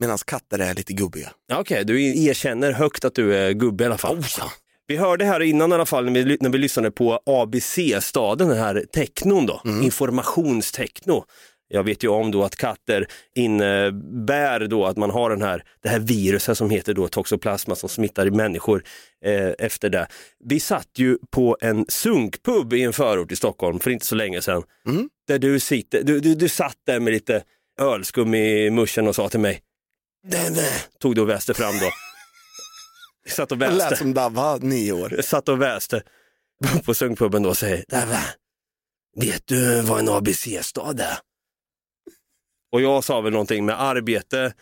medan 0.00 0.18
katter 0.26 0.58
är 0.58 0.74
lite 0.74 0.92
gubbiga. 0.92 1.30
Ja, 1.46 1.58
Okej, 1.60 1.84
du 1.84 2.24
erkänner 2.24 2.72
högt 2.72 3.04
att 3.04 3.14
du 3.14 3.36
är 3.36 3.52
gubbe 3.52 3.84
i 3.84 3.86
alla 3.86 3.98
fall. 3.98 4.18
Oh, 4.18 4.26
ja. 4.38 4.50
Vi 4.90 4.96
hörde 4.96 5.24
här 5.24 5.40
innan 5.40 5.72
i 5.72 5.74
alla 5.74 5.86
fall 5.86 6.04
när 6.04 6.24
vi, 6.24 6.36
när 6.40 6.50
vi 6.50 6.58
lyssnade 6.58 6.90
på 6.90 7.20
ABC-staden, 7.26 8.48
den 8.48 8.58
här 8.58 8.84
technon 8.92 9.46
då, 9.46 9.60
informationstechno. 9.82 11.24
Jag 11.68 11.84
vet 11.84 12.04
ju 12.04 12.08
om 12.08 12.30
då 12.30 12.42
att 12.42 12.56
katter 12.56 13.06
innebär 13.34 14.66
då 14.66 14.86
att 14.86 14.96
man 14.96 15.10
har 15.10 15.30
den 15.30 15.42
här, 15.42 15.64
det 15.82 15.88
här 15.88 15.98
viruset 15.98 16.58
som 16.58 16.70
heter 16.70 16.94
då 16.94 17.08
toxoplasma 17.08 17.74
som 17.74 17.88
smittar 17.88 18.26
i 18.26 18.30
människor 18.30 18.84
eh, 19.24 19.50
efter 19.58 19.88
det. 19.88 20.06
Vi 20.44 20.60
satt 20.60 20.88
ju 20.96 21.18
på 21.30 21.56
en 21.60 21.84
sunkpub 21.88 22.72
i 22.72 22.82
en 22.82 22.92
förort 22.92 23.32
i 23.32 23.36
Stockholm 23.36 23.78
för 23.80 23.90
inte 23.90 24.06
så 24.06 24.14
länge 24.14 24.42
sedan. 24.42 24.62
Där 25.28 25.38
du, 25.38 25.60
sitter, 25.60 26.02
du, 26.02 26.20
du, 26.20 26.34
du 26.34 26.48
satt 26.48 26.76
där 26.86 27.00
med 27.00 27.12
lite 27.12 27.42
ölskum 27.80 28.34
i 28.34 28.70
muschen 28.70 29.08
och 29.08 29.14
sa 29.14 29.28
till 29.28 29.40
mig, 29.40 29.60
tog 31.00 31.14
du 31.14 31.20
och 31.20 31.28
väste 31.28 31.54
fram 31.54 31.78
då. 31.80 32.09
Satt 33.28 33.52
och 33.52 33.62
väste. 33.62 33.90
lät 33.90 33.98
som 33.98 34.14
Davva, 34.14 34.56
nio 34.56 34.92
år. 34.92 35.20
Satt 35.22 35.48
och 35.48 35.62
väste 35.62 36.02
på 36.84 36.94
sunkpuben 36.94 37.42
då 37.42 37.48
och 37.48 37.56
säger, 37.56 37.84
"Dava, 37.88 38.20
vet 39.16 39.46
du 39.46 39.82
vad 39.82 40.00
en 40.00 40.08
ABC-stad 40.08 41.00
är? 41.00 41.18
Och 42.72 42.80
jag 42.80 43.04
sa 43.04 43.20
väl 43.20 43.32
någonting 43.32 43.64
med 43.64 43.82
arbete, 43.82 44.52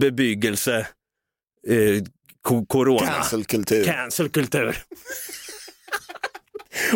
bebyggelse, 0.00 0.86
eh, 1.68 2.02
corona. 2.68 3.06
Cancelkultur. 3.06 3.84
Cancelkultur. 3.84 4.78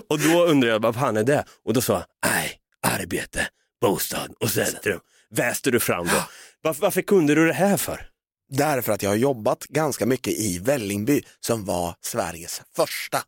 och 0.08 0.18
då 0.18 0.44
undrar 0.44 0.68
jag, 0.70 0.82
vad 0.82 0.94
fan 0.94 1.16
är 1.16 1.24
det? 1.24 1.44
Och 1.64 1.74
då 1.74 1.80
sa 1.80 1.92
jag, 1.92 2.04
nej, 2.32 2.60
arbete, 2.82 3.48
bostad 3.80 4.34
och 4.40 4.50
centrum. 4.50 5.00
Väste 5.30 5.70
du 5.70 5.80
fram 5.80 6.06
då? 6.06 6.22
Varför, 6.62 6.82
varför 6.82 7.02
kunde 7.02 7.34
du 7.34 7.46
det 7.46 7.52
här 7.52 7.76
för? 7.76 8.08
Därför 8.48 8.92
att 8.92 9.02
jag 9.02 9.10
har 9.10 9.16
jobbat 9.16 9.64
ganska 9.64 10.06
mycket 10.06 10.32
i 10.32 10.58
Vällingby 10.58 11.22
som 11.40 11.64
var 11.64 11.94
Sveriges 12.00 12.62
första 12.76 13.18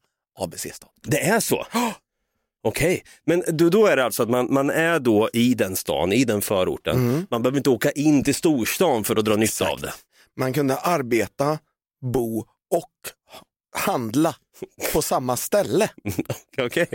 ABC-stad. 0.41 0.91
Det 1.03 1.21
är 1.21 1.41
så? 1.41 1.67
Okej, 2.63 3.05
men 3.27 3.43
då, 3.49 3.69
då 3.69 3.87
är 3.87 3.97
det 3.97 4.05
alltså 4.05 4.23
att 4.23 4.31
man, 4.31 4.55
man 4.55 4.71
är 4.71 4.99
då 4.99 5.31
i 5.33 5.55
den 5.55 5.77
stan, 5.77 6.13
i 6.13 6.25
den 6.25 6.43
förorten. 6.43 7.27
Man 7.31 7.43
behöver 7.43 7.59
inte 7.59 7.71
åka 7.71 7.91
in 7.91 8.25
till 8.25 8.35
storstan 8.35 9.05
för 9.05 9.17
att 9.17 9.25
dra 9.25 9.37
nytta 9.37 9.69
av 9.71 9.81
det. 9.81 9.93
Man 10.37 10.53
kunde 10.53 10.77
arbeta, 10.77 11.59
bo 12.13 12.39
och 12.71 12.93
handla 13.77 14.37
på 14.93 15.03
samma 15.03 15.37
ställe. 15.37 15.91
Okej. 16.59 16.89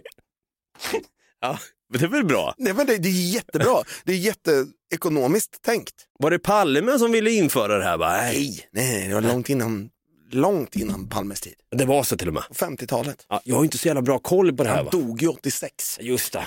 Ja, 1.40 1.60
men 1.94 2.02
det 2.02 2.06
är 2.06 2.10
väl 2.10 2.26
bra. 2.26 2.56
Nej, 2.58 2.74
men 2.74 2.86
det, 2.88 2.98
det 2.98 3.10
är 3.10 3.34
jättebra. 3.34 3.84
Det 4.06 4.12
är 4.14 4.18
jätteekonomiskt 4.18 5.62
tänkt. 5.62 5.94
Var 6.20 6.32
det 6.32 6.40
Palme 6.40 7.00
som 7.00 7.12
ville 7.12 7.32
införa 7.32 7.78
det 7.78 7.84
här? 7.84 7.98
Bara, 7.98 8.18
nej, 8.18 8.68
Nej, 8.72 9.08
det 9.08 9.14
var 9.14 9.22
långt 9.22 9.50
innan, 9.50 9.90
långt 10.32 10.76
innan 10.76 11.10
Palmes 11.10 11.42
tid. 11.42 11.54
det 11.76 11.86
var 11.86 12.04
så 12.04 12.18
till 12.18 12.28
och 12.28 12.34
med. 12.34 12.44
På 12.48 12.54
50-talet. 12.54 13.26
Ja, 13.30 13.42
jag 13.44 13.56
har 13.56 13.64
inte 13.64 13.78
så 13.78 13.88
jävla 13.88 14.02
bra 14.02 14.20
koll 14.20 14.54
på 14.58 14.64
det 14.64 14.70
här. 14.70 14.76
Han 14.76 14.86
Va? 14.86 14.92
dog 14.92 15.22
ju 15.22 15.28
86. 15.28 15.98
Just 16.02 16.34
det. 16.34 16.44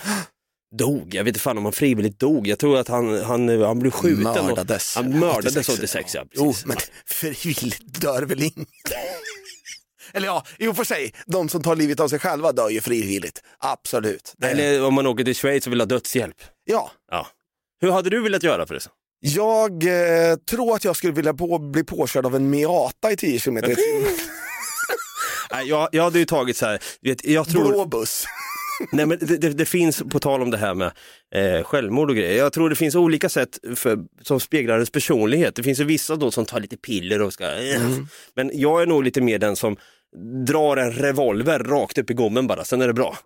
Dog, 0.78 1.14
jag 1.14 1.24
vet 1.24 1.28
inte 1.28 1.40
fan 1.40 1.58
om 1.58 1.64
han 1.64 1.72
frivilligt 1.72 2.18
dog. 2.18 2.46
Jag 2.46 2.58
tror 2.58 2.78
att 2.78 2.88
han, 2.88 3.22
han, 3.24 3.62
han 3.62 3.78
blev 3.78 3.90
skjuten. 3.90 4.22
Mördades. 4.46 4.96
Och, 4.96 5.02
han 5.02 5.18
mördades 5.18 5.68
86, 5.68 6.14
ja. 6.14 6.24
Jo, 6.32 6.46
precis. 6.46 6.66
men 6.66 6.76
frivilligt 7.06 8.00
dör 8.00 8.22
väl 8.22 8.42
ingen? 8.42 8.66
Eller 10.16 10.26
ja, 10.26 10.44
i 10.58 10.66
och 10.66 10.76
för 10.76 10.85
sig, 10.85 11.14
de 11.26 11.49
som 11.49 11.62
tar 11.62 11.76
livet 11.76 12.00
av 12.00 12.08
sig 12.08 12.18
själva 12.18 12.52
dör 12.52 12.68
ju 12.68 12.80
frivilligt. 12.80 13.42
Absolut. 13.58 14.35
Det, 14.37 14.50
Eller 14.50 14.85
om 14.85 14.94
man 14.94 15.06
åker 15.06 15.25
till 15.25 15.35
Schweiz 15.35 15.66
och 15.66 15.73
vill 15.73 15.80
ha 15.80 15.87
dödshjälp. 15.87 16.37
ja, 16.64 16.90
Ja. 17.11 17.26
Hur 17.80 17.90
hade 17.90 18.11
du 18.11 18.23
velat 18.23 18.42
göra 18.42 18.66
förresten? 18.66 18.92
jag 19.20 19.73
eh, 19.85 20.37
tror 20.50 20.75
att 20.75 20.85
jag 20.85 20.96
skulle 20.96 21.12
vilja 21.12 21.35
på, 21.35 21.58
bli 21.58 21.85
påkörd 21.85 22.26
av 22.26 22.37
en 22.37 22.50
Miata 22.50 23.12
i 23.12 23.16
10 23.16 23.38
km. 23.38 23.54
Nej, 25.50 25.68
jag, 25.68 25.88
jag 25.92 26.02
hade 26.02 26.18
ju 26.18 26.25
tagit 26.25 26.56
så 26.56 26.66
här, 26.66 26.82
du 27.00 27.11
vet, 27.11 27.25
jag 27.25 27.49
tror... 27.49 27.68
Blå 27.68 27.85
buss. 27.85 28.25
Nej, 28.92 29.06
men 29.06 29.18
det, 29.18 29.37
det, 29.37 29.49
det 29.49 29.64
finns, 29.64 30.02
på 30.11 30.20
tal 30.20 30.42
om 30.42 30.50
det 30.50 30.56
här 30.56 30.75
med 30.75 30.92
eh, 31.35 31.64
självmord 31.64 32.11
och 32.11 32.16
grejer, 32.16 32.38
jag 32.38 32.52
tror 32.52 32.70
det 32.70 32.76
finns 32.76 32.94
olika 32.94 33.28
sätt 33.28 33.58
för, 33.75 33.99
som 34.23 34.40
speglar 34.40 34.75
ens 34.75 34.90
personlighet. 34.90 35.54
Det 35.54 35.62
finns 35.62 35.80
ju 35.80 35.85
vissa 35.85 36.16
då 36.16 36.30
som 36.30 36.44
tar 36.44 36.61
lite 36.61 36.76
piller 36.76 37.23
och 37.23 37.32
ska... 37.32 37.44
Eh. 37.44 37.80
Men 38.35 38.50
jag 38.54 38.82
är 38.82 38.87
nog 38.87 39.04
lite 39.04 39.20
mer 39.20 39.38
den 39.38 39.56
som 39.56 39.76
drar 40.46 40.76
en 40.76 40.92
revolver 40.92 41.58
rakt 41.58 41.98
upp 41.98 42.10
i 42.10 42.14
gommen 42.14 42.46
bara, 42.46 42.64
sen 42.64 42.82
är 42.82 42.86
det 42.86 42.94
bra. 42.94 43.16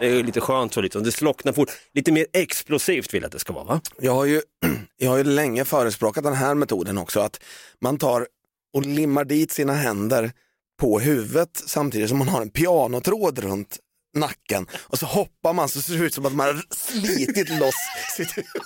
Det 0.00 0.06
är 0.06 0.22
lite 0.24 0.40
skönt 0.40 0.74
så, 0.74 0.80
lite, 0.80 1.00
det 1.00 1.12
slocknar 1.12 1.52
fort. 1.52 1.70
Lite 1.94 2.12
mer 2.12 2.26
explosivt 2.32 3.14
vill 3.14 3.22
jag 3.22 3.26
att 3.26 3.32
det 3.32 3.38
ska 3.38 3.52
vara 3.52 3.64
va? 3.64 3.80
Jag 4.00 4.12
har, 4.12 4.24
ju, 4.24 4.40
jag 4.96 5.10
har 5.10 5.18
ju 5.18 5.24
länge 5.24 5.64
förespråkat 5.64 6.24
den 6.24 6.34
här 6.34 6.54
metoden 6.54 6.98
också, 6.98 7.20
att 7.20 7.40
man 7.80 7.98
tar 7.98 8.26
och 8.74 8.86
limmar 8.86 9.24
dit 9.24 9.50
sina 9.50 9.72
händer 9.72 10.32
på 10.80 11.00
huvudet 11.00 11.62
samtidigt 11.66 12.08
som 12.08 12.18
man 12.18 12.28
har 12.28 12.42
en 12.42 12.50
pianotråd 12.50 13.38
runt 13.38 13.78
nacken 14.16 14.66
och 14.74 14.98
så 14.98 15.06
hoppar 15.06 15.52
man 15.52 15.68
så 15.68 15.82
ser 15.82 15.98
det 15.98 16.04
ut 16.04 16.14
som 16.14 16.26
att 16.26 16.32
man 16.32 16.46
har 16.46 16.62
slitit 16.70 17.48
loss 17.48 17.74
sitt 18.16 18.36
huvud. 18.36 18.62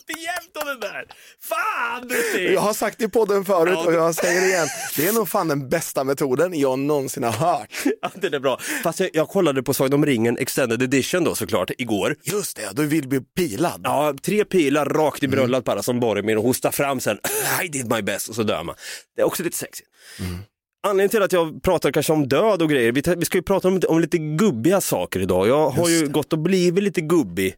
Alltid 0.00 0.24
jämt 0.24 0.56
om 0.56 0.66
den 0.66 0.80
där? 0.80 1.04
Fan 1.40 2.08
Brutti! 2.08 2.52
Jag 2.54 2.60
har 2.60 2.72
sagt 2.72 2.98
det 2.98 3.04
i 3.04 3.08
podden 3.08 3.44
förut 3.44 3.78
och 3.86 3.92
jag 3.92 4.14
säger 4.14 4.40
det 4.40 4.46
igen, 4.46 4.68
det 4.96 5.06
är 5.06 5.12
nog 5.12 5.28
fan 5.28 5.48
den 5.48 5.68
bästa 5.68 6.04
metoden 6.04 6.58
jag 6.58 6.78
någonsin 6.78 7.22
har 7.22 7.32
hört. 7.32 7.68
Ja, 8.02 8.10
den 8.14 8.34
är 8.34 8.38
bra. 8.38 8.58
Fast 8.82 9.00
jag, 9.00 9.10
jag 9.12 9.28
kollade 9.28 9.62
på 9.62 9.74
Sagan 9.74 9.92
om 9.92 10.06
ringen 10.06 10.38
extended 10.38 10.82
edition 10.82 11.24
då 11.24 11.34
såklart 11.34 11.70
igår. 11.78 12.16
Just 12.22 12.56
det, 12.56 12.70
du 12.72 12.86
vill 12.86 13.08
bli 13.08 13.20
pilad. 13.20 13.80
Ja, 13.84 14.14
tre 14.22 14.44
pilar 14.44 14.86
rakt 14.86 15.22
i 15.22 15.28
bröllat 15.28 15.64
bara 15.64 15.82
som 15.82 16.00
Boromir 16.00 16.36
och 16.36 16.44
hostar 16.44 16.70
fram 16.70 17.00
sen. 17.00 17.18
I 17.64 17.68
did 17.68 17.92
my 17.92 18.02
best 18.02 18.28
och 18.28 18.34
så 18.34 18.42
dör 18.42 18.62
man. 18.62 18.74
Det 19.16 19.22
är 19.22 19.26
också 19.26 19.42
lite 19.42 19.56
sexigt. 19.56 19.88
Anledningen 20.82 21.10
till 21.10 21.22
att 21.22 21.32
jag 21.32 21.62
pratar 21.62 21.92
kanske 21.92 22.12
om 22.12 22.28
död 22.28 22.62
och 22.62 22.70
grejer, 22.70 22.92
vi, 22.92 23.02
vi 23.16 23.24
ska 23.24 23.38
ju 23.38 23.42
prata 23.42 23.68
om, 23.68 23.80
om 23.88 24.00
lite 24.00 24.18
gubbiga 24.18 24.80
saker 24.80 25.20
idag. 25.20 25.48
Jag 25.48 25.70
har 25.70 25.88
ju 25.88 26.08
gått 26.08 26.32
och 26.32 26.38
blivit 26.38 26.84
lite 26.84 27.00
gubbig 27.00 27.54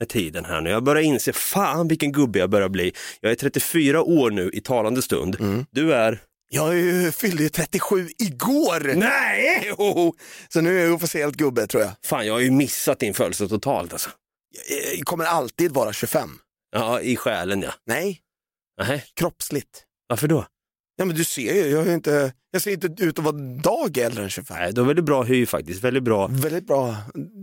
med 0.00 0.08
tiden 0.08 0.44
här 0.44 0.60
nu. 0.60 0.70
Jag 0.70 0.82
börjar 0.84 1.02
inse, 1.02 1.32
fan 1.32 1.88
vilken 1.88 2.12
gubbe 2.12 2.38
jag 2.38 2.50
börjar 2.50 2.68
bli. 2.68 2.92
Jag 3.20 3.32
är 3.32 3.36
34 3.36 4.02
år 4.02 4.30
nu 4.30 4.50
i 4.52 4.60
talande 4.60 5.02
stund. 5.02 5.36
Du 5.70 5.94
är? 5.94 6.22
Jag 6.52 6.68
är 6.68 6.74
ju- 6.74 7.12
fyllde 7.12 7.42
ju 7.42 7.48
37 7.48 8.08
igår, 8.18 8.94
Nej! 8.96 9.72
Oh. 9.78 10.12
så 10.48 10.60
nu 10.60 10.80
är 10.80 10.84
jag 10.84 10.94
officiellt 10.94 11.36
gubbe 11.36 11.66
tror 11.66 11.82
jag. 11.82 11.92
Fan, 12.04 12.26
jag 12.26 12.32
har 12.34 12.40
ju 12.40 12.50
missat 12.50 12.98
din 12.98 13.14
födelse 13.14 13.48
totalt 13.48 13.92
alltså. 13.92 14.10
Jag 14.96 15.04
kommer 15.06 15.24
alltid 15.24 15.72
vara 15.72 15.92
25. 15.92 16.30
Ja, 16.72 17.00
i 17.00 17.16
själen 17.16 17.62
ja. 17.62 17.72
Nej, 17.86 18.20
Nej, 18.80 19.04
kroppsligt. 19.16 19.84
varför 20.08 20.28
då? 20.28 20.46
Ja 20.96 21.04
men 21.04 21.16
du 21.16 21.24
ser 21.24 21.54
ju, 21.54 21.66
jag, 21.70 21.86
är 21.88 21.94
inte, 21.94 22.32
jag 22.50 22.62
ser 22.62 22.70
inte 22.70 23.04
ut 23.04 23.18
att 23.18 23.24
vara 23.24 23.36
dag 23.62 23.98
äldre 23.98 24.22
än 24.24 24.30
25. 24.30 24.56
Nej, 24.60 24.72
du 24.72 24.80
har 24.80 24.88
väldigt 24.88 25.04
bra 25.04 25.22
hy 25.22 25.46
faktiskt, 25.46 25.84
väldigt 25.84 26.02
bra. 26.02 26.26
Väldigt 26.26 26.66
bra. 26.66 26.96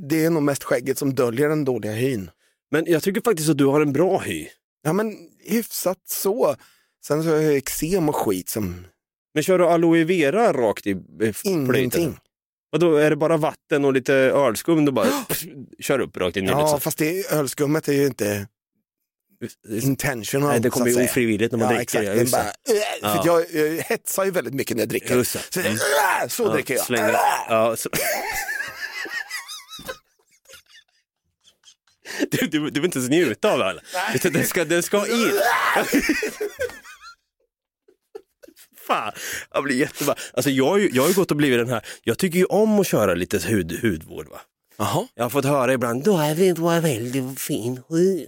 Det 0.10 0.26
är 0.26 0.30
nog 0.30 0.44
mest 0.44 0.64
skägget 0.64 0.98
som 0.98 1.14
döljer 1.16 1.50
den 1.50 1.66
dåliga 1.66 1.92
hyn. 1.92 2.30
Men 2.72 2.86
jag 2.88 3.04
tycker 3.04 3.22
faktiskt 3.22 3.50
att 3.50 3.58
du 3.58 3.66
har 3.66 3.82
en 3.82 3.94
bra 3.94 4.18
hy. 4.20 4.48
Ja 4.84 4.94
men 4.94 5.18
hyfsat 5.46 5.98
så. 6.06 6.56
Sen 7.06 7.24
så 7.24 7.30
har 7.30 7.36
jag 7.38 7.56
eksem 7.58 8.10
och 8.10 8.16
skit 8.16 8.50
som 8.50 8.86
Men 9.34 9.44
kör 9.44 9.60
du 9.60 9.66
aloe 9.68 10.04
vera 10.04 10.54
rakt 10.54 10.88
i 10.88 10.92
eh, 10.92 10.98
plöjten? 11.20 11.76
ingenting. 11.76 12.18
Och 12.74 12.80
då 12.80 12.96
är 12.96 13.10
det 13.10 13.16
bara 13.16 13.38
vatten 13.38 13.86
och 13.86 13.94
lite 13.94 14.14
ölskum 14.14 14.86
du 14.86 14.92
bara 14.92 15.08
pff, 15.30 15.44
kör 15.80 16.00
upp 16.00 16.18
rakt 16.18 16.38
in 16.38 16.46
i 16.46 16.48
Ja 16.48 16.80
fast 16.80 16.98
det, 16.98 17.32
ölskummet 17.32 17.88
är 17.88 17.94
ju 17.94 18.06
inte 18.06 18.48
intentional. 19.70 20.50
Nej, 20.50 20.60
det 20.60 20.72
så 20.72 20.74
kommer 20.74 20.88
ju 20.92 21.04
ofrivilligt 21.04 21.52
när 21.52 21.60
man 21.60 21.70
ja, 21.72 21.78
dricker. 21.78 22.02
Exakt. 22.02 22.06
Ja, 22.08 22.14
just 22.14 22.32
bara, 22.32 23.10
äh, 23.10 23.14
för 23.14 23.20
att 23.20 23.26
jag, 23.26 23.46
jag 23.54 23.84
hetsar 23.84 24.26
ju 24.26 24.32
väldigt 24.32 24.54
mycket 24.54 24.78
när 24.78 24.82
jag 24.82 24.90
dricker. 24.90 25.16
Just 25.16 25.34
det. 25.34 25.40
Så, 25.54 25.60
Mm. 25.60 25.72
äh, 25.74 26.28
så 26.28 26.44
Ja, 26.44 26.50
dricker 26.54 26.74
jag. 26.76 26.86
slänger-. 26.86 27.16
Ja, 27.50 27.76
så... 27.76 27.90
Du, 32.32 32.38
du, 32.48 32.60
du 32.70 32.80
vill 32.80 32.86
inte 32.86 32.98
ens 33.00 33.10
njuta 33.10 33.52
av 33.54 33.60
det? 33.60 33.82
Utan 34.16 34.34
Den 34.34 34.46
ska, 34.48 34.66
den 34.66 34.84
ska 34.84 35.08
in. 35.08 35.32
Fan, 38.88 39.12
jag 39.54 39.64
blir 39.64 39.76
jättebra. 39.76 40.16
Alltså 40.34 40.50
jag, 40.50 40.66
har 40.66 40.78
ju- 40.78 40.90
jag 40.94 41.02
har 41.04 41.10
ju 41.10 41.16
gått 41.16 41.32
och 41.32 41.38
blivit 41.38 41.60
den 41.60 41.70
här, 41.70 41.86
jag 42.04 42.18
tycker 42.18 42.40
ju 42.40 42.46
om 42.46 42.80
att 42.80 42.88
köra 42.88 43.14
lite 43.14 43.38
hud, 43.40 43.80
hudvård. 43.82 44.28
Va? 44.30 44.42
Jaha. 44.78 45.08
Jag 45.16 45.24
har 45.26 45.30
fått 45.30 45.46
höra 45.46 45.74
ibland, 45.74 46.04
du 46.04 46.10
har 46.10 46.36
du 46.56 46.62
har 46.62 46.82
väldigt 46.82 47.42
fin 47.42 47.82
hy. 47.90 48.28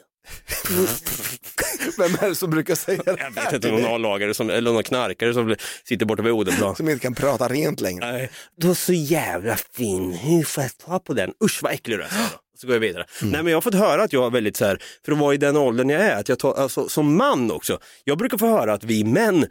Vem 1.98 2.14
är 2.22 2.30
det 2.30 2.36
som 2.36 2.50
brukar 2.50 2.76
säga 2.76 3.04
det? 3.04 3.16
Jag 3.20 3.32
vet 3.32 3.54
inte, 3.54 3.72
någon 3.72 3.86
A-lagare 3.86 4.34
som, 4.34 4.50
eller 4.50 4.72
någon 4.72 4.84
knarkare 4.84 5.34
som 5.34 5.56
sitter 5.84 6.06
borta 6.06 6.22
vid 6.22 6.32
Odenplan. 6.34 6.76
Som 6.76 6.90
inte 6.90 7.02
kan 7.02 7.16
prata 7.16 7.48
rent 7.48 7.82
längre. 7.82 8.12
Nej, 8.12 8.30
du 8.58 8.68
har 8.68 8.74
så 8.76 8.94
jävla 8.94 9.58
fin 9.74 10.14
hy, 10.14 10.44
får 10.44 10.64
jag 10.64 10.78
ta 10.78 11.00
på 11.00 11.14
den? 11.14 11.34
Usch 11.44 11.64
vad 11.64 11.72
äcklig 11.74 11.98
du 11.98 12.04
är. 12.04 12.08
sa 12.10 12.16
jag 12.16 12.30
då. 12.32 12.38
Så 12.62 12.68
går 12.68 12.76
jag 12.76 12.80
vidare. 12.82 13.06
Nej 13.22 13.44
men 13.44 13.48
jag 13.48 13.58
har 13.58 13.62
fått 13.62 13.76
höra 13.76 14.04
att 14.04 14.14
jag 14.14 14.26
är 14.26 14.30
väldigt 14.30 14.58
så 14.58 14.66
här, 14.66 14.82
för 15.06 15.12
att 15.12 15.18
vara 15.18 15.34
i 15.34 15.38
den 15.38 15.58
åldern 15.58 15.90
jag 15.90 16.02
är, 16.02 16.16
att 16.16 16.30
jag 16.30 16.40
tar, 16.40 16.54
alltså, 16.54 16.90
som 16.90 17.18
man 17.18 17.52
också, 17.52 17.80
jag 18.04 18.18
brukar 18.18 18.38
få 18.38 18.48
höra 18.48 18.74
att 18.74 18.84
vi 18.84 19.04
män, 19.04 19.46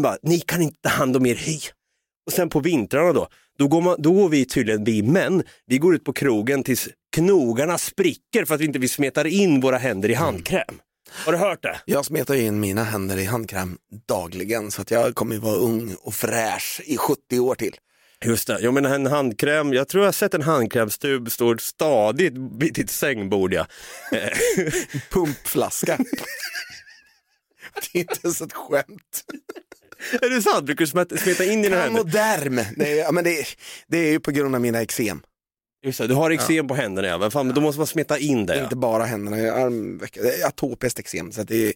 bara, 0.00 0.16
ni 0.22 0.40
kan 0.40 0.62
inte 0.62 0.80
ta 0.80 0.88
hand 0.88 1.16
om 1.16 1.26
er 1.26 1.34
hy. 1.34 1.58
Och 2.26 2.32
sen 2.32 2.48
på 2.48 2.60
vintrarna 2.60 3.12
då, 3.12 3.28
då 3.58 3.68
går, 3.68 3.80
man, 3.80 4.02
då 4.02 4.12
går 4.12 4.28
vi 4.28 4.44
tydligen, 4.44 4.84
vi 4.84 5.02
män, 5.02 5.42
vi 5.66 5.78
går 5.78 5.94
ut 5.94 6.04
på 6.04 6.12
krogen 6.12 6.62
tills 6.62 6.88
knogarna 7.16 7.78
spricker 7.78 8.44
för 8.44 8.54
att 8.54 8.60
vi 8.60 8.64
inte 8.64 8.78
vi 8.78 8.88
smetar 8.88 9.26
in 9.26 9.60
våra 9.60 9.78
händer 9.78 10.08
i 10.08 10.14
handkräm. 10.14 10.80
Har 11.10 11.32
du 11.32 11.38
hört 11.38 11.62
det? 11.62 11.80
Jag 11.84 12.04
smetar 12.04 12.34
in 12.34 12.60
mina 12.60 12.84
händer 12.84 13.18
i 13.18 13.24
handkräm 13.24 13.78
dagligen 14.08 14.70
så 14.70 14.82
att 14.82 14.90
jag 14.90 15.14
kommer 15.14 15.38
vara 15.38 15.56
ung 15.56 15.94
och 16.00 16.14
fräsch 16.14 16.80
i 16.84 16.96
70 16.96 17.38
år 17.40 17.54
till. 17.54 17.76
Just 18.24 18.46
det, 18.46 18.60
jag 18.60 18.74
menar 18.74 18.94
en 18.94 19.06
handkräm, 19.06 19.72
jag 19.72 19.88
tror 19.88 20.02
jag 20.02 20.06
har 20.06 20.12
sett 20.12 20.34
en 20.34 20.42
handkrämstub 20.42 21.30
stå 21.30 21.58
stadigt 21.58 22.34
vid 22.58 22.74
ditt 22.74 22.90
sängbord 22.90 23.54
ja. 23.54 23.66
Pumpflaska. 25.10 25.96
det 27.92 27.98
är 27.98 28.00
inte 28.00 28.18
ens 28.22 28.40
ett 28.40 28.52
skämt. 28.52 29.24
Är 30.12 30.30
det 30.30 30.42
sant? 30.42 30.64
Brukar 30.64 30.84
du 30.84 31.18
smeta, 31.18 31.44
in 31.44 31.62
dina 31.62 31.76
händer? 31.76 32.00
Amoderm. 32.00 32.60
Nej, 32.76 33.06
men 33.12 33.24
det, 33.24 33.46
det 33.86 33.98
är 33.98 34.10
ju 34.10 34.20
på 34.20 34.30
grund 34.30 34.54
av 34.54 34.60
mina 34.60 34.82
eksem. 34.82 35.22
Just 35.82 35.98
det, 35.98 36.06
du 36.06 36.14
har 36.14 36.30
eksem 36.30 36.68
på 36.68 36.74
händerna 36.74 37.08
ja, 37.08 37.18
men 37.18 37.30
fan, 37.30 37.46
men 37.46 37.54
då 37.54 37.60
måste 37.60 37.80
man 37.80 37.86
smeta 37.86 38.18
in 38.18 38.46
det. 38.46 38.56
Ja. 38.56 38.62
Inte 38.62 38.76
bara 38.76 39.04
händerna, 39.04 39.38
jag 39.38 39.72
det 40.12 40.42
är 40.42 40.46
atopiskt 40.46 40.98
eksem 40.98 41.32
så 41.32 41.40
att 41.40 41.48
det 41.48 41.66
är 41.66 41.72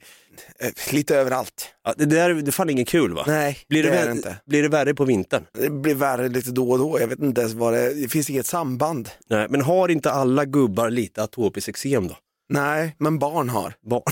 eh, 0.60 0.92
lite 0.92 1.16
överallt. 1.16 1.68
Ja, 1.84 1.94
det 1.96 2.04
där 2.06 2.34
det 2.34 2.50
är 2.50 2.52
fan 2.52 2.70
inget 2.70 2.88
kul 2.88 3.14
va? 3.14 3.24
Nej, 3.26 3.58
Blir 3.68 3.82
det, 3.82 3.90
det 3.90 3.96
är 3.96 4.06
det 4.06 4.12
inte. 4.12 4.36
blir 4.46 4.62
det 4.62 4.68
värre 4.68 4.94
på 4.94 5.04
vintern? 5.04 5.46
Det 5.52 5.70
blir 5.70 5.94
värre 5.94 6.28
lite 6.28 6.50
då 6.50 6.70
och 6.70 6.78
då, 6.78 7.00
jag 7.00 7.08
vet 7.08 7.18
inte 7.18 7.40
ens 7.40 7.54
vad 7.54 7.72
det 7.72 7.94
det 7.94 8.08
finns 8.08 8.30
inget 8.30 8.46
samband. 8.46 9.10
Nej, 9.30 9.46
men 9.50 9.60
har 9.60 9.88
inte 9.88 10.10
alla 10.10 10.44
gubbar 10.44 10.90
lite 10.90 11.22
atopiskt 11.22 11.68
eksem 11.68 12.08
då? 12.08 12.16
Nej, 12.48 12.96
men 12.98 13.18
barn 13.18 13.48
har. 13.48 13.74
Barn. 13.90 14.02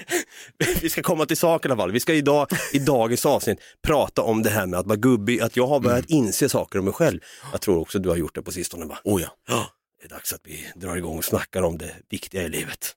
Vi 0.82 0.90
ska 0.90 1.02
komma 1.02 1.26
till 1.26 1.36
saken 1.36 1.70
i 1.70 1.72
alla 1.72 1.82
fall. 1.82 1.92
Vi 1.92 2.00
ska 2.00 2.14
idag, 2.14 2.48
i 2.72 2.78
dagens 2.78 3.26
avsnitt 3.26 3.58
prata 3.86 4.22
om 4.22 4.42
det 4.42 4.50
här 4.50 4.66
med 4.66 4.80
att 4.80 4.86
vara 4.86 4.96
gubbig, 4.96 5.40
att 5.40 5.56
jag 5.56 5.66
har 5.66 5.80
börjat 5.80 6.04
inse 6.08 6.48
saker 6.48 6.78
om 6.78 6.84
mig 6.84 6.94
själv. 6.94 7.20
Jag 7.52 7.60
tror 7.60 7.80
också 7.80 7.98
du 7.98 8.08
har 8.08 8.16
gjort 8.16 8.34
det 8.34 8.42
på 8.42 8.52
sistone 8.52 8.86
va? 8.86 8.98
Oh 9.04 9.22
ja. 9.22 9.28
Ja, 9.48 9.66
det 10.00 10.06
är 10.06 10.08
dags 10.08 10.32
att 10.32 10.40
vi 10.44 10.66
drar 10.74 10.96
igång 10.96 11.18
och 11.18 11.24
snackar 11.24 11.62
om 11.62 11.78
det 11.78 11.90
viktiga 12.10 12.42
i 12.42 12.48
livet. 12.48 12.96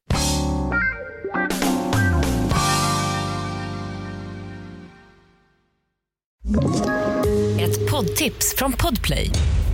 Ett 7.59 7.91
poddtips 7.91 8.55
från 8.57 8.73
Podplay. 8.73 9.31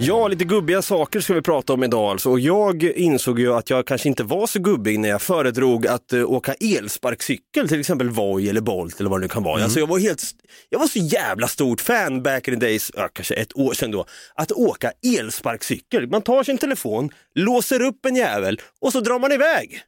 Ja, 0.00 0.28
lite 0.28 0.44
gubbiga 0.44 0.82
saker 0.82 1.20
ska 1.20 1.34
vi 1.34 1.42
prata 1.42 1.72
om 1.72 1.84
idag 1.84 2.10
alltså. 2.10 2.30
Och 2.30 2.40
jag 2.40 2.82
insåg 2.82 3.38
ju 3.38 3.54
att 3.54 3.70
jag 3.70 3.86
kanske 3.86 4.08
inte 4.08 4.24
var 4.24 4.46
så 4.46 4.58
gubbig 4.58 4.98
när 4.98 5.08
jag 5.08 5.22
föredrog 5.22 5.86
att 5.86 6.12
uh, 6.12 6.30
åka 6.30 6.54
elsparkcykel, 6.54 7.68
till 7.68 7.80
exempel 7.80 8.10
Voi 8.10 8.48
eller 8.48 8.60
Bolt 8.60 9.00
eller 9.00 9.10
vad 9.10 9.20
det 9.20 9.24
nu 9.24 9.28
kan 9.28 9.42
vara. 9.42 9.62
Alltså 9.62 9.78
jag 9.78 9.86
var 9.86 9.98
helt, 9.98 10.22
jag 10.68 10.78
var 10.78 10.86
så 10.86 10.98
jävla 10.98 11.48
stort 11.48 11.80
fan 11.80 12.22
back 12.22 12.48
in 12.48 12.60
the 12.60 12.66
days, 12.66 12.90
ja, 12.94 13.08
kanske 13.12 13.34
ett 13.34 13.56
år 13.56 13.74
sedan 13.74 13.90
då, 13.90 14.06
att 14.34 14.52
åka 14.52 14.92
elsparkcykel. 15.18 16.08
Man 16.08 16.22
tar 16.22 16.42
sin 16.42 16.58
telefon, 16.58 17.10
låser 17.34 17.82
upp 17.82 18.06
en 18.06 18.16
jävel 18.16 18.60
och 18.80 18.92
så 18.92 19.00
drar 19.00 19.18
man 19.18 19.32
iväg. 19.32 19.80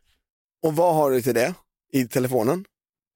Och 0.62 0.76
vad 0.76 0.94
har 0.94 1.10
du 1.10 1.22
till 1.22 1.34
det 1.34 1.54
i 1.92 2.04
telefonen? 2.04 2.64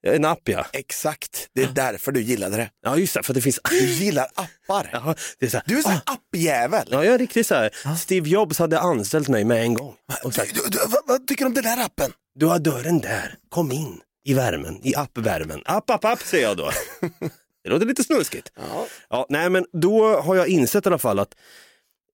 En 0.02 0.24
app 0.24 0.48
ja. 0.48 0.66
Exakt, 0.72 1.48
det 1.54 1.62
är 1.62 1.68
därför 1.74 2.12
du 2.12 2.22
gillade 2.22 2.56
det. 2.56 2.70
Ja 2.82 2.96
just 2.96 3.14
det, 3.14 3.22
för 3.22 3.34
det 3.34 3.40
finns... 3.40 3.60
Du 3.70 3.84
gillar 3.86 4.26
appar. 4.34 4.90
Jaha, 4.92 5.14
det 5.38 5.46
är 5.46 5.50
så 5.50 5.56
här, 5.56 5.64
Du 5.66 5.78
är 5.78 5.82
sån 5.82 5.92
ah, 5.92 6.12
appjävel. 6.12 6.88
Ja, 6.90 7.04
jag 7.04 7.14
är 7.14 7.18
riktigt 7.18 7.46
så 7.46 7.54
här. 7.54 7.96
Steve 7.96 8.28
Jobs 8.28 8.58
hade 8.58 8.80
anställt 8.80 9.28
mig 9.28 9.44
med 9.44 9.62
en 9.62 9.74
gång. 9.74 9.94
Och 10.24 10.34
sagt, 10.34 10.54
Du, 10.54 10.60
du, 10.70 10.78
vad, 10.86 11.02
vad 11.06 11.26
tycker 11.26 11.44
du 11.44 11.46
om 11.46 11.54
den 11.54 11.64
där 11.64 11.84
appen? 11.84 12.12
du 12.34 12.46
har 12.46 12.58
dörren 12.58 13.00
där, 13.00 13.34
kom 13.48 13.72
in 13.72 14.00
i 14.24 14.34
värmen, 14.34 14.80
i 14.82 14.94
appvärmen. 14.94 15.62
App, 15.64 15.90
app, 15.90 16.04
app 16.04 16.22
säger 16.22 16.44
jag 16.44 16.56
då. 16.56 16.70
det 17.64 17.70
låter 17.70 17.86
lite 17.86 18.04
snuskigt. 18.04 18.52
Ja. 18.56 18.86
Ja, 19.10 19.26
nej 19.28 19.50
men 19.50 19.66
då 19.72 20.20
har 20.20 20.36
jag 20.36 20.48
insett 20.48 20.86
i 20.86 20.88
alla 20.88 20.98
fall 20.98 21.18
att 21.18 21.34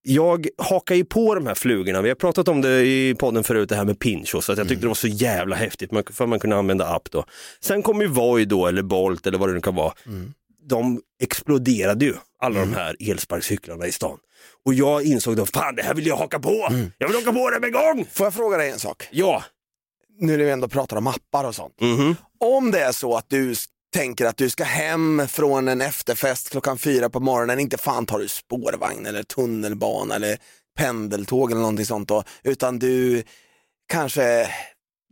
jag 0.09 0.47
hakar 0.59 0.95
ju 0.95 1.05
på 1.05 1.35
de 1.35 1.47
här 1.47 1.55
flugorna. 1.55 2.03
Vi 2.03 2.09
har 2.09 2.15
pratat 2.17 2.49
om 2.49 2.61
det 2.61 2.87
i 2.87 3.15
podden 3.19 3.45
förut, 3.45 3.69
det 3.69 3.77
här 3.77 3.85
med 3.85 3.99
pinchos, 3.99 4.51
att 4.51 4.59
jag 4.59 4.69
tyckte 4.69 4.85
det 4.85 4.89
var 4.89 4.95
så 4.95 5.07
jävla 5.09 5.57
häftigt 5.57 5.93
man- 5.93 6.03
för 6.13 6.27
man 6.27 6.41
kunde 6.41 6.57
använda 6.57 6.87
app 6.89 7.11
då. 7.11 7.25
Sen 7.61 7.83
kom 7.83 8.01
ju 8.01 8.07
Voi 8.07 8.45
då, 8.45 8.67
eller 8.67 8.83
Bolt 8.83 9.27
eller 9.27 9.39
vad 9.39 9.49
det 9.49 9.53
nu 9.55 9.61
kan 9.61 9.75
vara. 9.75 9.93
De 10.69 11.01
exploderade 11.23 12.05
ju, 12.05 12.15
alla 12.41 12.61
de 12.61 12.75
här 12.75 12.97
elsparkcyklarna 13.11 13.87
i 13.87 13.93
stan. 13.93 14.19
Och 14.65 14.75
jag 14.75 15.03
insåg 15.05 15.37
då, 15.37 15.47
fan 15.47 15.75
det 15.75 15.83
här 15.83 15.95
vill 15.95 16.07
jag 16.07 16.17
haka 16.17 16.39
på! 16.39 16.69
Jag 16.99 17.09
vill 17.09 17.17
haka 17.17 17.33
på 17.33 17.51
det 17.51 17.61
med 17.61 17.73
gång! 17.73 18.07
Får 18.13 18.27
jag 18.27 18.35
fråga 18.35 18.57
dig 18.57 18.71
en 18.71 18.79
sak? 18.79 19.09
Ja, 19.11 19.43
Nu 20.21 20.37
när 20.37 20.45
vi 20.45 20.51
ändå 20.51 20.69
pratar 20.69 20.97
om 20.97 21.07
appar 21.07 21.45
och 21.45 21.55
sånt. 21.55 21.81
Mhm. 21.81 22.17
Om 22.41 22.71
det 22.71 22.81
är 22.81 22.93
så 22.93 23.17
att 23.17 23.27
du 23.29 23.55
tänker 23.97 24.25
att 24.27 24.37
du 24.37 24.51
ska 24.51 24.65
hem 24.65 25.29
från 25.29 25.69
en 25.69 25.81
efterfest 25.81 26.51
klockan 26.51 26.79
fyra 26.79 27.11
på 27.11 27.21
morgonen, 27.21 27.59
inte 27.61 27.79
fan 27.79 28.07
tar 28.07 28.19
du 28.19 28.29
spårvagn 28.29 29.07
eller 29.07 29.23
tunnelbana 29.23 30.15
eller 30.15 30.39
pendeltåg 30.79 31.51
eller 31.51 31.61
någonting 31.61 31.87
sånt 31.87 32.09
då, 32.09 32.25
utan 32.45 32.79
du 32.79 33.23
kanske 33.93 34.49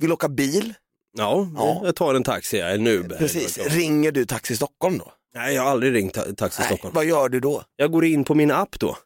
vill 0.01 0.13
åka 0.13 0.29
bil. 0.29 0.75
ja, 1.19 1.49
Ja. 1.57 1.81
jag 1.85 1.97
tar 1.97 2.15
en 2.15 2.23
taxi, 2.23 2.61
en 2.61 2.87
Uber. 2.87 3.17
Precis. 3.17 3.59
Ringer 3.59 4.13
du 4.13 4.25
Taxi 4.27 4.57
Stockholm 4.57 4.99
då? 4.99 5.13
Nej, 5.35 5.55
jag 5.55 5.63
har 5.63 5.71
aldrig 5.71 5.95
ringt 5.95 6.15
ta- 6.15 6.33
Taxi 6.37 6.61
Nej, 6.61 6.69
Stockholm. 6.69 6.95
vad 6.95 7.05
gör 7.05 7.29
du 7.29 7.41
då? 7.41 7.63
Jag 7.77 7.93
går 7.93 8.05
in 8.05 8.25
på 8.25 8.35
min 8.35 8.51
app 8.51 8.79
då. 8.81 8.97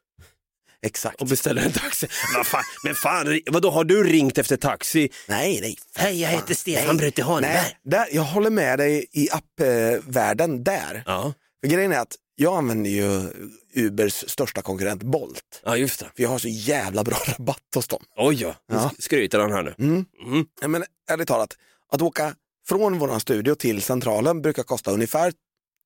Exakt. 0.86 1.20
och 1.20 1.26
beställer 1.26 1.62
en 1.62 1.72
taxi. 1.72 2.06
Men 2.34 2.44
fan, 2.44 2.62
men 2.84 2.94
fan 2.94 3.40
vadå, 3.50 3.70
har 3.70 3.84
du 3.84 4.04
ringt 4.04 4.38
efter 4.38 4.56
taxi? 4.56 5.08
Nej, 5.28 5.60
nej. 5.60 5.76
Hej, 5.96 6.20
jag 6.20 6.28
heter 6.28 6.54
Stefan. 6.54 7.00
Nej, 7.40 7.78
där, 7.84 8.08
jag 8.12 8.22
håller 8.22 8.50
med 8.50 8.78
dig 8.78 9.06
i 9.12 9.28
appvärlden 9.30 10.64
där. 10.64 11.02
Ja. 11.06 11.32
För 11.60 11.68
grejen 11.70 11.92
är 11.92 11.98
att 11.98 12.16
jag 12.34 12.56
använder 12.58 12.90
ju 12.90 13.30
Ubers 13.74 14.30
största 14.30 14.62
konkurrent 14.62 15.02
Bolt. 15.02 15.60
ja, 15.64 15.76
just 15.76 16.00
det. 16.00 16.06
För 16.16 16.22
jag 16.22 16.30
har 16.30 16.38
så 16.38 16.48
jävla 16.48 17.04
bra 17.04 17.16
rabatt 17.26 17.62
hos 17.74 17.88
dem. 17.88 18.04
Oj, 18.16 18.42
ja. 18.42 18.54
Ja. 18.72 18.90
skryter 18.98 19.38
han 19.38 19.52
här 19.52 19.62
nu. 19.62 19.74
Mm. 19.78 20.04
Mm. 20.26 20.46
Ja, 20.60 20.68
Men 20.68 20.84
ärligt 21.10 21.28
talat, 21.28 21.56
att 21.92 22.02
åka 22.02 22.34
från 22.68 22.98
vår 22.98 23.18
studio 23.18 23.54
till 23.54 23.82
centralen 23.82 24.42
brukar 24.42 24.62
kosta 24.62 24.90
ungefär 24.90 25.32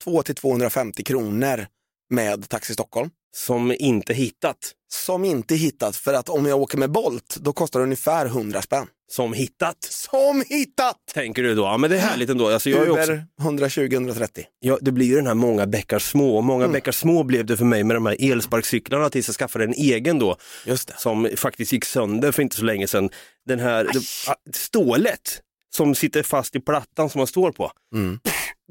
200-250 0.04 1.02
kronor 1.04 1.66
med 2.10 2.48
Taxi 2.48 2.74
Stockholm. 2.74 3.10
Som 3.36 3.72
inte 3.78 4.14
hittat. 4.14 4.72
Som 4.92 5.24
inte 5.24 5.54
hittat, 5.54 5.96
för 5.96 6.14
att 6.14 6.28
om 6.28 6.46
jag 6.46 6.60
åker 6.60 6.78
med 6.78 6.90
Bolt, 6.90 7.36
då 7.40 7.52
kostar 7.52 7.80
det 7.80 7.84
ungefär 7.84 8.26
100 8.26 8.62
spänn. 8.62 8.86
Som 9.12 9.32
hittat, 9.32 9.76
Som 9.84 10.44
hittat! 10.48 10.96
tänker 11.14 11.42
du 11.42 11.54
då. 11.54 11.62
Ja, 11.62 11.76
men 11.76 11.90
det 11.90 11.96
är 11.96 12.00
härligt 12.00 12.30
ändå. 12.30 12.48
Alltså, 12.48 12.70
jag 12.70 12.80
är 12.80 12.84
ju 12.84 12.90
också, 12.90 13.12
Uber 13.12 13.26
120-130. 13.42 14.44
ja, 14.60 14.78
det 14.80 14.92
blir 14.92 15.06
ju 15.06 15.14
den 15.16 15.26
här 15.26 15.34
många 15.34 15.66
bäckar 15.66 15.98
små. 15.98 16.40
Många 16.40 16.68
bäckar 16.68 16.92
små 16.92 17.22
blev 17.24 17.46
det 17.46 17.56
för 17.56 17.64
mig 17.64 17.84
med 17.84 17.96
de 17.96 18.06
här 18.06 18.30
elsparkcyklarna 18.32 19.10
tills 19.10 19.28
jag 19.28 19.34
skaffade 19.36 19.64
en 19.64 19.72
egen 19.74 20.18
då. 20.18 20.36
Just 20.66 20.88
det. 20.88 20.94
Som 20.98 21.28
faktiskt 21.36 21.72
gick 21.72 21.84
sönder 21.84 22.32
för 22.32 22.42
inte 22.42 22.56
så 22.56 22.64
länge 22.64 22.86
sedan. 22.86 23.10
Den 23.46 23.60
här 23.60 23.84
det, 23.92 24.00
ah, 24.30 24.34
stålet 24.54 25.40
som 25.76 25.94
sitter 25.94 26.22
fast 26.22 26.56
i 26.56 26.60
plattan 26.60 27.10
som 27.10 27.18
man 27.18 27.26
står 27.26 27.52
på. 27.52 27.72
Mm. 27.94 28.20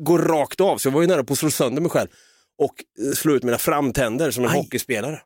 går 0.01 0.19
rakt 0.19 0.61
av, 0.61 0.77
så 0.77 0.87
jag 0.87 0.93
var 0.93 1.01
ju 1.01 1.07
nära 1.07 1.23
på 1.23 1.33
att 1.33 1.39
slå 1.39 1.49
sönder 1.51 1.81
mig 1.81 1.91
själv 1.91 2.07
och 2.61 3.05
eh, 3.05 3.13
slå 3.13 3.35
ut 3.35 3.43
mina 3.43 3.57
framtänder 3.57 4.31
som 4.31 4.43
en 4.43 4.49
Aj. 4.49 4.57
hockeyspelare. 4.57 5.21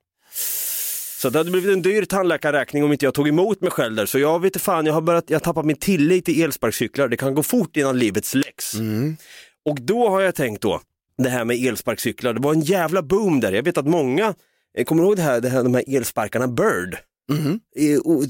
Så 1.17 1.29
det 1.29 1.39
hade 1.39 1.51
blivit 1.51 1.74
en 1.74 1.81
dyr 1.81 2.05
tandläkarräkning 2.05 2.83
om 2.83 2.91
inte 2.91 3.05
jag 3.05 3.13
tog 3.13 3.27
emot 3.27 3.61
mig 3.61 3.71
själv 3.71 3.95
där. 3.95 4.05
Så 4.05 4.19
jag 4.19 4.39
vet 4.39 4.50
inte 4.50 4.59
fan, 4.59 4.85
jag 4.85 4.93
har 4.93 5.01
börjat, 5.01 5.24
jag 5.27 5.35
har 5.35 5.43
tappat 5.43 5.65
min 5.65 5.75
tillit 5.75 6.25
till 6.25 6.43
elsparkcyklar. 6.43 7.07
Det 7.07 7.17
kan 7.17 7.35
gå 7.35 7.43
fort 7.43 7.77
innan 7.77 8.00
livet 8.00 8.25
släcks. 8.25 8.74
Mm. 8.74 9.17
Och 9.65 9.81
då 9.81 10.09
har 10.09 10.21
jag 10.21 10.35
tänkt 10.35 10.61
då, 10.61 10.81
det 11.17 11.29
här 11.29 11.45
med 11.45 11.57
elsparkcyklar, 11.57 12.33
det 12.33 12.41
var 12.41 12.53
en 12.53 12.61
jävla 12.61 13.01
boom 13.01 13.39
där. 13.39 13.51
Jag 13.51 13.63
vet 13.63 13.77
att 13.77 13.87
många, 13.87 14.33
eh, 14.77 14.85
kommer 14.85 15.01
du 15.01 15.07
ihåg 15.07 15.15
det 15.15 15.21
här, 15.21 15.41
det 15.41 15.50
här, 15.50 15.63
de 15.63 15.74
här 15.74 15.83
elsparkarna 15.87 16.48
Bird? 16.48 16.98
Eh, 17.75 18.00
och, 18.00 18.24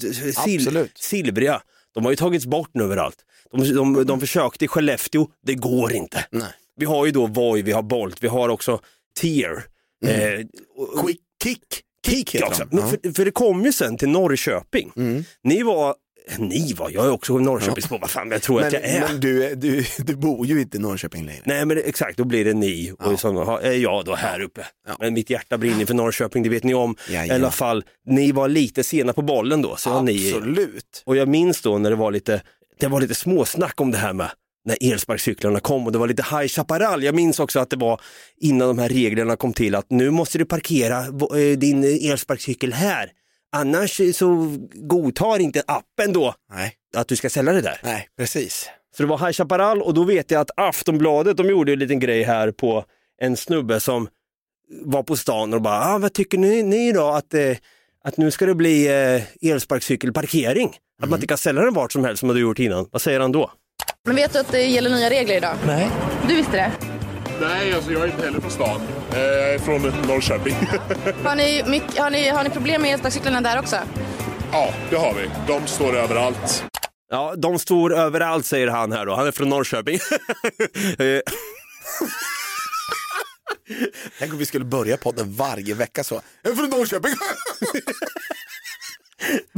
sil, 0.43 0.61
Absolut. 0.61 0.97
silvriga. 0.97 1.61
De 1.93 2.03
har 2.05 2.11
ju 2.11 2.15
tagits 2.15 2.45
bort 2.45 2.69
nu 2.73 2.83
överallt. 2.83 3.17
De, 3.51 3.73
de, 3.73 4.05
de 4.05 4.19
försökte 4.19 4.65
i 4.65 4.67
Skellefteå, 4.67 5.27
det 5.45 5.55
går 5.55 5.93
inte. 5.93 6.25
Nej. 6.31 6.53
Vi 6.77 6.85
har 6.85 7.05
ju 7.05 7.11
då 7.11 7.27
Voi, 7.27 7.61
vi 7.61 7.71
har 7.71 7.81
Bolt, 7.81 8.23
vi 8.23 8.27
har 8.27 8.49
också 8.49 8.79
Tier. 9.19 9.63
Eh, 10.05 10.45
och- 10.77 11.05
Quick 11.05 11.19
kick. 11.43 11.81
Kick 12.07 12.43
också. 12.43 12.63
Ja. 12.71 12.87
för, 12.87 13.13
för 13.13 13.25
det 13.25 13.31
kom 13.31 13.63
ju 13.65 13.73
sen 13.73 13.97
till 13.97 14.09
Norrköping. 14.09 14.91
Mm. 14.97 15.23
Ni 15.43 15.63
var, 15.63 15.95
ni 16.37 16.73
var, 16.73 16.89
jag 16.89 17.05
är 17.05 17.11
också 17.11 17.37
Norrköpingsbo, 17.37 17.97
vad 17.97 18.09
fan 18.09 18.31
jag 18.31 18.41
tror 18.41 18.55
Men, 18.59 18.67
att 18.67 18.73
jag 18.73 18.83
är. 18.83 19.01
men 19.09 19.19
du, 19.19 19.55
du, 19.55 19.85
du 19.97 20.15
bor 20.15 20.45
ju 20.45 20.61
inte 20.61 20.77
i 20.77 20.79
Norrköping 20.79 21.25
längre. 21.25 21.41
Nej 21.45 21.65
men 21.65 21.77
exakt, 21.77 22.17
då 22.17 22.23
blir 22.23 22.45
det 22.45 22.53
ni 22.53 22.91
och 22.99 23.19
Ja. 23.23 23.59
är 23.61 23.71
jag 23.73 24.05
då 24.05 24.15
här 24.15 24.41
uppe. 24.41 24.65
Ja. 24.87 24.95
Men 24.99 25.13
mitt 25.13 25.29
hjärta 25.29 25.57
brinner 25.57 25.85
för 25.85 25.93
Norrköping, 25.93 26.43
det 26.43 26.49
vet 26.49 26.63
ni 26.63 26.73
om. 26.73 26.95
I 27.09 27.13
Jajamän. 27.13 27.41
alla 27.41 27.51
fall, 27.51 27.83
ni 28.05 28.31
var 28.31 28.47
lite 28.47 28.83
sena 28.83 29.13
på 29.13 29.21
bollen 29.21 29.61
då. 29.61 29.75
Så 29.75 29.89
var 29.89 30.01
ni, 30.03 30.33
Absolut. 30.33 31.03
och 31.05 31.15
jag 31.17 31.27
minns 31.27 31.61
då 31.61 31.77
när 31.77 31.89
det 31.89 31.95
var 31.95 32.11
lite, 32.11 32.41
det 32.79 32.87
var 32.87 33.01
lite 33.01 33.15
småsnack 33.15 33.81
om 33.81 33.91
det 33.91 33.97
här 33.97 34.13
med 34.13 34.29
när 34.65 34.77
elsparkcyklarna 34.81 35.59
kom 35.59 35.85
och 35.85 35.91
det 35.91 35.97
var 35.97 36.07
lite 36.07 36.23
High 36.23 36.47
Chaparral. 36.47 37.03
Jag 37.03 37.15
minns 37.15 37.39
också 37.39 37.59
att 37.59 37.69
det 37.69 37.75
var 37.75 38.01
innan 38.37 38.67
de 38.67 38.79
här 38.79 38.89
reglerna 38.89 39.35
kom 39.35 39.53
till 39.53 39.75
att 39.75 39.89
nu 39.89 40.09
måste 40.09 40.37
du 40.37 40.45
parkera 40.45 40.99
eh, 40.99 41.57
din 41.57 41.83
elsparkcykel 41.83 42.73
här. 42.73 43.11
Annars 43.55 43.99
eh, 43.99 44.11
så 44.11 44.57
godtar 44.73 45.39
inte 45.39 45.63
appen 45.67 46.13
då 46.13 46.33
Nej, 46.53 46.73
att 46.97 47.07
du 47.07 47.15
ska 47.15 47.29
sälja 47.29 47.53
det 47.53 47.61
där. 47.61 47.79
nej, 47.83 48.07
precis. 48.17 48.69
Så 48.97 49.03
det 49.03 49.09
var 49.09 49.17
High 49.17 49.31
Chaparral 49.31 49.81
och 49.81 49.93
då 49.93 50.03
vet 50.03 50.31
jag 50.31 50.41
att 50.41 50.51
Aftonbladet 50.57 51.37
de 51.37 51.49
gjorde 51.49 51.73
en 51.73 51.79
liten 51.79 51.99
grej 51.99 52.23
här 52.23 52.51
på 52.51 52.85
en 53.21 53.37
snubbe 53.37 53.79
som 53.79 54.07
var 54.83 55.03
på 55.03 55.15
stan 55.15 55.53
och 55.53 55.61
bara, 55.61 55.93
ah, 55.93 55.97
vad 55.97 56.13
tycker 56.13 56.37
ni, 56.37 56.63
ni 56.63 56.91
då 56.91 57.07
att, 57.07 57.33
eh, 57.33 57.51
att 58.03 58.17
nu 58.17 58.31
ska 58.31 58.45
det 58.45 58.55
bli 58.55 58.87
eh, 58.87 59.51
elsparkcykelparkering? 59.51 60.75
Att 61.01 61.09
man 61.09 61.17
inte 61.17 61.27
kan 61.27 61.37
sälja 61.37 61.61
den 61.61 61.73
vart 61.73 61.91
som 61.91 62.05
helst 62.05 62.19
som 62.19 62.29
du 62.29 62.39
gjort 62.39 62.59
innan. 62.59 62.87
Vad 62.91 63.01
säger 63.01 63.19
han 63.19 63.31
då? 63.31 63.51
Men 64.05 64.15
vet 64.15 64.33
du 64.33 64.39
att 64.39 64.51
det 64.51 64.61
gäller 64.65 64.89
nya 64.89 65.09
regler 65.09 65.35
idag? 65.37 65.55
Nej. 65.67 65.89
Du 66.27 66.35
visste 66.35 66.51
det? 66.51 66.71
Nej, 67.41 67.73
alltså 67.73 67.91
jag 67.91 68.01
är 68.01 68.07
inte 68.07 68.25
heller 68.25 68.39
från 68.41 68.51
stan. 68.51 68.81
Eh, 69.13 69.19
Jag 69.19 69.53
är 69.53 69.59
från 69.59 69.81
Norrköping. 69.81 70.55
Har 71.23 71.35
ni, 71.35 71.63
mycket, 71.67 71.97
har 71.97 72.09
ni, 72.09 72.29
har 72.29 72.43
ni 72.43 72.49
problem 72.49 72.81
med 72.81 72.93
elsparkcyklarna 72.93 73.41
där 73.41 73.59
också? 73.59 73.75
ja, 74.51 74.73
det 74.89 74.95
har 74.95 75.13
vi. 75.13 75.29
De 75.47 75.67
står 75.67 75.95
överallt. 75.97 76.63
Ja, 77.09 77.33
de 77.37 77.59
står 77.59 77.93
överallt 77.93 78.45
säger 78.45 78.67
han 78.67 78.91
här 78.91 79.05
då. 79.05 79.15
Han 79.15 79.27
är 79.27 79.31
från 79.31 79.49
Norrköping. 79.49 79.99
Eh, 80.99 81.19
Tänk 84.19 84.31
om 84.33 84.37
vi 84.39 84.45
skulle 84.45 84.65
börja 84.65 84.97
podden 84.97 85.33
varje 85.35 85.73
vecka 85.73 86.03
så. 86.03 86.21
Jag 86.41 86.51
är 86.51 86.55
från 86.55 86.69
Norrköping. 86.69 87.11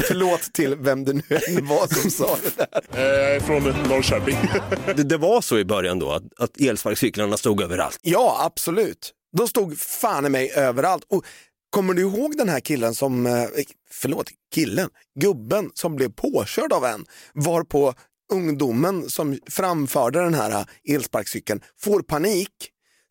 Förlåt 0.08 0.54
till 0.54 0.76
vem 0.76 1.06
det 1.06 1.14
nu 1.14 1.24
än 1.48 1.68
var 1.68 1.88
som 1.88 2.12
sa 2.12 2.38
det 2.44 2.58
där. 2.58 2.68
Jag 2.92 3.36
är 3.36 3.40
från 3.40 3.64
Norrköping. 3.64 4.38
det, 4.96 5.04
det 5.04 5.18
var 5.18 5.42
så 5.42 5.58
i 5.58 5.66
början 5.66 6.00
då, 6.00 6.12
att, 6.12 6.24
att 6.40 6.62
elsparkcyklarna 6.62 7.38
stod 7.38 7.62
överallt. 7.62 8.00
Ja, 8.02 8.38
absolut. 8.46 9.14
De 9.38 9.48
stod 9.48 9.80
fan 9.80 10.26
i 10.26 10.30
mig 10.30 10.52
överallt. 10.52 11.04
Och 11.10 11.26
kommer 11.70 11.94
du 11.94 12.02
ihåg 12.02 12.38
den 12.38 12.50
här 12.50 12.60
killen 12.60 12.96
som, 12.96 13.26
eh, 13.26 13.44
förlåt, 13.92 14.30
killen, 14.56 14.90
gubben 15.20 15.72
som 15.74 15.96
blev 15.96 16.12
påkörd 16.12 16.74
av 16.74 16.86
en, 16.86 17.06
var 17.34 17.64
på 17.64 17.94
ungdomen 18.34 19.10
som 19.10 19.40
framförde 19.50 20.20
den 20.20 20.34
här 20.34 20.52
eh, 20.52 20.96
elsparkcykeln 20.96 21.62
får 21.80 22.02
panik, 22.02 22.52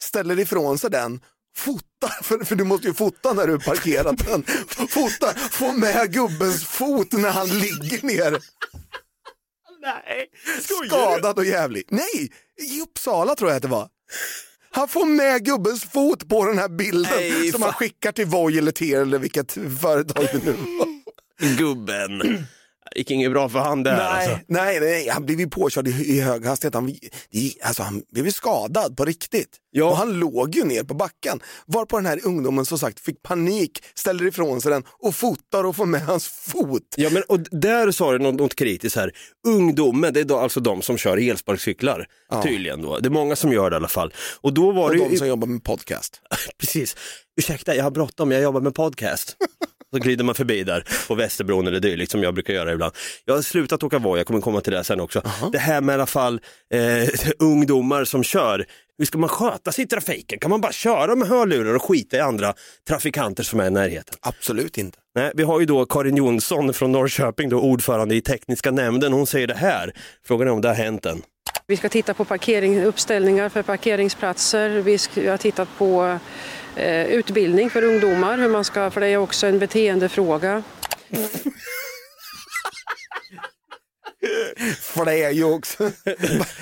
ställer 0.02 0.38
ifrån 0.38 0.78
sig 0.78 0.90
den, 0.90 1.20
fotar, 1.56 2.22
för, 2.22 2.44
för 2.44 2.54
du 2.56 2.64
måste 2.64 2.86
ju 2.86 2.94
fota 2.94 3.32
när 3.32 3.46
du 3.46 3.58
parkerat 3.58 4.18
den, 4.18 4.42
fotar, 4.88 5.48
får 5.50 5.72
med 5.72 6.12
gubbens 6.12 6.64
fot 6.64 7.12
när 7.12 7.30
han 7.30 7.48
ligger 7.48 8.06
ner. 8.06 8.38
Nej, 9.82 10.26
Skadad 10.88 11.38
och 11.38 11.44
jävlig. 11.44 11.84
Nej, 11.90 12.32
i 12.60 12.80
Uppsala 12.82 13.34
tror 13.34 13.50
jag 13.50 13.56
att 13.56 13.62
det 13.62 13.68
var. 13.68 13.88
Han 14.70 14.88
får 14.88 15.04
med 15.04 15.44
gubbens 15.44 15.84
fot 15.84 16.28
på 16.28 16.44
den 16.44 16.58
här 16.58 16.68
bilden 16.68 17.12
Nej, 17.16 17.52
som 17.52 17.62
han 17.62 17.72
fan. 17.72 17.78
skickar 17.78 18.12
till 18.12 18.26
Voi 18.26 18.58
eller 18.58 18.72
Tier 18.72 19.00
eller 19.02 19.18
vilket 19.18 19.52
företag 19.52 20.26
det 20.32 20.44
nu 20.44 20.52
var. 20.52 20.86
Gubben. 21.56 22.46
Gick 22.94 23.10
inget 23.10 23.30
bra 23.32 23.48
för 23.48 23.58
han 23.58 23.82
där. 23.82 23.96
Nej, 23.96 24.06
Alltså. 24.28 24.38
nej, 24.48 24.80
nej, 24.80 25.08
han 25.08 25.26
blev 25.26 25.40
ju 25.40 25.48
påkörd 25.50 25.88
i, 25.88 25.90
i 25.90 26.20
hög 26.20 26.44
hastighet. 26.46 26.74
Han, 26.74 26.88
gick- 27.30 27.56
alltså, 27.62 27.82
han 27.82 28.02
blev 28.12 28.24
ju 28.26 28.32
skadad 28.32 28.96
på 28.96 29.04
riktigt. 29.04 29.48
Ja. 29.70 29.84
Och 29.90 29.96
han 29.96 30.12
låg 30.12 30.54
ju 30.54 30.64
ner 30.64 30.82
på 30.84 30.94
backen. 30.94 31.40
Varpå 31.66 31.96
den 31.96 32.06
här 32.06 32.20
ungdomen 32.26 32.64
som 32.66 32.78
sagt 32.78 33.00
fick 33.00 33.22
panik, 33.22 33.84
ställer 33.94 34.26
ifrån 34.26 34.60
sig 34.60 34.70
den 34.72 34.84
och 35.02 35.14
fotar 35.14 35.64
och 35.64 35.76
får 35.76 35.86
med 35.86 36.02
hans 36.02 36.28
fot. 36.28 36.82
Ja, 36.96 37.10
men, 37.10 37.22
och 37.22 37.40
där 37.40 37.90
sa 37.90 38.12
du 38.12 38.18
något, 38.18 38.34
något 38.34 38.54
kritiskt 38.54 38.96
här. 38.96 39.12
Ungdomen, 39.46 40.12
det 40.14 40.20
är 40.20 40.24
då 40.24 40.38
alltså 40.38 40.60
de 40.60 40.82
som 40.82 40.98
kör 40.98 41.16
elsparkcyklar. 41.30 42.06
Tydligen 42.42 42.82
då. 42.82 42.98
Det 42.98 43.08
är 43.08 43.10
många 43.10 43.36
som 43.36 43.52
gör 43.52 43.70
det 43.70 43.74
i 43.74 43.76
alla 43.76 43.88
fall. 43.88 44.12
Och 44.40 44.54
då 44.54 44.72
var 44.72 44.84
Och 44.84 44.90
det 44.90 44.96
ju... 45.02 45.08
de 45.08 45.16
som 45.16 45.28
jobbar 45.28 45.46
med 45.48 45.64
podcast. 45.64 46.20
Precis. 46.58 46.96
Ursäkta, 47.40 47.74
jag 47.74 47.84
har 47.84 47.90
bråttom, 47.90 48.30
jag 48.32 48.42
jobbar 48.42 48.60
med 48.60 48.74
podcast. 48.74 49.36
Så 49.94 50.00
glider 50.00 50.24
man 50.24 50.34
förbi 50.34 50.64
där 50.64 50.84
på 51.08 51.14
Västerbron 51.14 51.66
eller 51.66 51.80
dylikt 51.80 52.12
som 52.12 52.22
jag 52.22 52.34
brukar 52.34 52.54
göra 52.54 52.72
ibland. 52.72 52.94
Jag 53.24 53.34
har 53.34 53.42
slutat 53.42 53.82
åka 53.82 53.98
Voi, 53.98 54.18
jag 54.18 54.26
kommer 54.26 54.40
komma 54.40 54.60
till 54.60 54.72
det 54.72 54.84
sen 54.84 55.00
också. 55.00 55.22
Det 55.52 55.58
här 55.58 55.80
med 55.80 55.92
i 55.92 55.94
alla 55.94 56.06
fall 56.06 56.40
eh, 56.74 57.08
ungdomar 57.38 58.04
som 58.04 58.22
kör. 58.22 58.66
Hur 58.98 59.06
ska 59.06 59.18
man 59.18 59.28
sköta 59.28 59.72
sig 59.72 59.84
i 59.84 59.88
trafiken? 59.88 60.38
Kan 60.38 60.50
man 60.50 60.60
bara 60.60 60.72
köra 60.72 61.16
med 61.16 61.28
hörlurar 61.28 61.74
och 61.74 61.82
skita 61.82 62.16
i 62.16 62.20
andra 62.20 62.54
trafikanter 62.88 63.42
som 63.42 63.60
är 63.60 63.66
i 63.66 63.70
närheten? 63.70 64.14
Absolut 64.20 64.78
inte. 64.78 64.98
Nej, 65.14 65.32
vi 65.34 65.42
har 65.42 65.60
ju 65.60 65.66
då 65.66 65.86
Karin 65.86 66.16
Jonsson 66.16 66.72
från 66.72 66.92
Norrköping, 66.92 67.48
då 67.48 67.60
ordförande 67.60 68.14
i 68.14 68.20
tekniska 68.20 68.70
nämnden. 68.70 69.12
Hon 69.12 69.26
säger 69.26 69.46
det 69.46 69.54
här. 69.54 69.92
Frågan 70.26 70.48
är 70.48 70.52
om 70.52 70.60
det 70.60 70.68
har 70.68 70.74
hänt 70.74 71.06
än. 71.06 71.22
Vi 71.66 71.76
ska 71.76 71.88
titta 71.88 72.14
på 72.14 72.24
parkering, 72.24 72.84
uppställningar 72.84 73.48
för 73.48 73.62
parkeringsplatser. 73.62 74.70
Vi 74.70 75.28
har 75.28 75.36
tittat 75.36 75.68
på 75.78 76.18
utbildning 77.08 77.70
för 77.70 77.84
ungdomar, 77.84 78.38
hur 78.38 78.48
man 78.48 78.64
ska, 78.64 78.90
för 78.90 79.00
det 79.00 79.06
är 79.08 79.16
också 79.16 79.46
en 79.46 79.58
beteendefråga. 79.58 80.62
För 84.80 85.04
det 85.04 85.24
är 85.24 85.30
ju 85.30 85.44
också, 85.44 85.84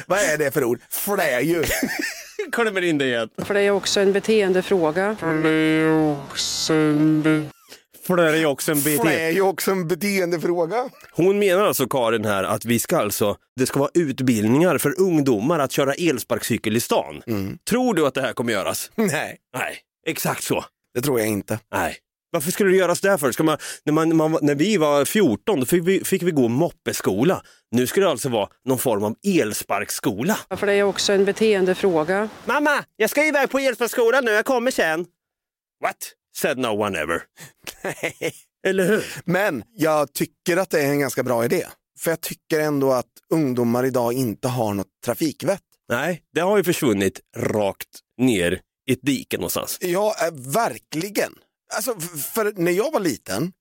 vad 0.06 0.18
är 0.18 0.38
det 0.38 0.50
för 0.50 0.64
ord? 0.64 0.80
För 0.90 1.16
det 1.16 1.30
är 1.30 1.40
ju. 1.40 1.64
Kommer 2.52 2.82
in 2.82 2.98
det 2.98 3.04
igen. 3.04 3.28
För 3.38 3.54
det 3.54 3.60
är 3.60 3.70
också 3.70 4.00
en 4.00 4.12
beteendefråga. 4.12 5.16
För 5.20 5.34
det 5.42 5.48
är 5.48 6.12
också 6.22 6.72
en 6.74 7.50
För 8.06 8.16
det 8.16 8.84
beteende. 8.84 9.20
är 9.20 9.30
ju 9.30 9.40
också 9.40 9.70
en 9.70 9.88
beteendefråga. 9.88 10.88
Hon 11.12 11.38
menar 11.38 11.64
alltså 11.64 11.86
Karin 11.88 12.24
här 12.24 12.44
att 12.44 12.64
vi 12.64 12.78
ska 12.78 12.96
alltså, 12.98 13.36
det 13.56 13.66
ska 13.66 13.78
vara 13.80 13.90
utbildningar 13.94 14.78
för 14.78 15.00
ungdomar 15.00 15.58
att 15.58 15.72
köra 15.72 15.94
elsparkcykel 15.94 16.76
i 16.76 16.80
stan. 16.80 17.22
Tror 17.68 17.94
du 17.94 18.06
att 18.06 18.14
det 18.14 18.20
här 18.22 18.32
kommer 18.32 18.52
göras? 18.52 18.90
Nej, 18.94 19.36
Nej, 19.56 19.78
exakt 20.06 20.44
så. 20.44 20.64
det 20.94 21.00
tror 21.00 21.20
jag 21.20 21.28
inte. 21.28 21.58
Nej. 21.72 21.96
Varför 22.34 22.50
skulle 22.50 22.70
det 22.70 22.76
göras 22.76 23.00
där 23.00 23.18
för? 23.18 23.32
Ska 23.32 23.42
man, 23.42 23.58
när, 23.84 23.92
man, 23.92 24.16
man, 24.16 24.38
när 24.42 24.54
vi 24.54 24.76
var 24.76 25.04
14 25.04 25.60
då 25.60 25.66
fick 25.66 25.88
vi, 25.88 26.04
fick 26.04 26.22
vi 26.22 26.30
gå 26.30 26.48
moppeskola. 26.48 27.42
Nu 27.70 27.86
ska 27.86 28.00
det 28.00 28.08
alltså 28.08 28.28
vara 28.28 28.48
någon 28.64 28.78
form 28.78 29.04
av 29.04 29.14
elsparkskola. 29.26 30.38
För 30.56 30.66
det 30.66 30.72
är 30.72 30.82
också 30.82 31.12
en 31.12 31.24
beteendefråga. 31.24 32.28
Mamma, 32.44 32.84
jag 32.96 33.10
ska 33.10 33.24
iväg 33.24 33.50
på 33.50 33.58
elsparkskolan 33.58 34.24
nu, 34.24 34.30
jag 34.30 34.44
kommer 34.44 34.70
sen. 34.70 35.06
What? 35.82 35.96
Said 36.36 36.58
no 36.58 36.66
one 36.66 36.98
ever. 36.98 37.22
Eller 38.66 38.86
hur? 38.86 39.04
Men 39.24 39.64
jag 39.76 40.12
tycker 40.12 40.56
att 40.56 40.70
det 40.70 40.80
är 40.80 40.90
en 40.90 41.00
ganska 41.00 41.22
bra 41.22 41.44
idé. 41.44 41.66
För 41.98 42.10
jag 42.10 42.20
tycker 42.20 42.60
ändå 42.60 42.92
att 42.92 43.06
ungdomar 43.30 43.84
idag 43.86 44.12
inte 44.12 44.48
har 44.48 44.74
något 44.74 45.00
trafikvett. 45.04 45.62
Nej, 45.88 46.22
det 46.34 46.40
har 46.40 46.56
ju 46.56 46.64
försvunnit 46.64 47.20
rakt 47.36 47.88
ner 48.18 48.60
i 48.86 48.92
ett 48.92 49.02
dike 49.02 49.36
någonstans. 49.36 49.78
Ja, 49.80 50.16
eh, 50.26 50.34
verkligen. 50.34 51.32
Alltså, 51.76 52.00
för 52.34 52.52
när 52.56 52.72
jag 52.72 52.92
var 52.92 53.00
liten, 53.00 53.52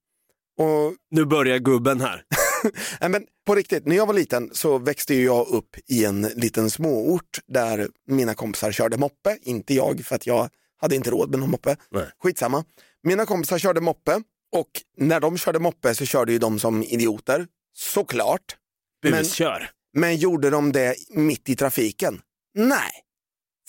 och 0.57 0.95
Nu 1.11 1.25
börjar 1.25 1.57
gubben 1.57 2.01
här. 2.01 2.23
Nej, 3.01 3.09
men 3.09 3.25
på 3.45 3.55
riktigt, 3.55 3.85
när 3.85 3.95
jag 3.95 4.05
var 4.05 4.13
liten 4.13 4.49
så 4.53 4.77
växte 4.77 5.15
jag 5.15 5.47
upp 5.47 5.75
i 5.87 6.05
en 6.05 6.21
liten 6.21 6.69
småort 6.69 7.39
där 7.47 7.87
mina 8.07 8.33
kompisar 8.33 8.71
körde 8.71 8.97
moppe, 8.97 9.37
inte 9.41 9.73
jag 9.73 10.05
för 10.05 10.15
att 10.15 10.27
jag 10.27 10.49
hade 10.81 10.95
inte 10.95 11.09
råd 11.11 11.29
med 11.29 11.39
någon 11.39 11.51
moppe. 11.51 11.75
Nej. 11.91 12.05
Skitsamma. 12.23 12.65
Mina 13.03 13.25
kompisar 13.25 13.57
körde 13.57 13.81
moppe 13.81 14.21
och 14.51 14.69
när 14.97 15.19
de 15.19 15.37
körde 15.37 15.59
moppe 15.59 15.95
så 15.95 16.05
körde 16.05 16.31
ju 16.31 16.39
de 16.39 16.59
som 16.59 16.83
idioter, 16.83 17.47
såklart. 17.73 18.55
Men, 19.03 19.11
Buskör. 19.11 19.69
men 19.93 20.17
gjorde 20.17 20.49
de 20.49 20.71
det 20.71 20.95
mitt 21.09 21.49
i 21.49 21.55
trafiken? 21.55 22.21
Nej. 22.55 22.91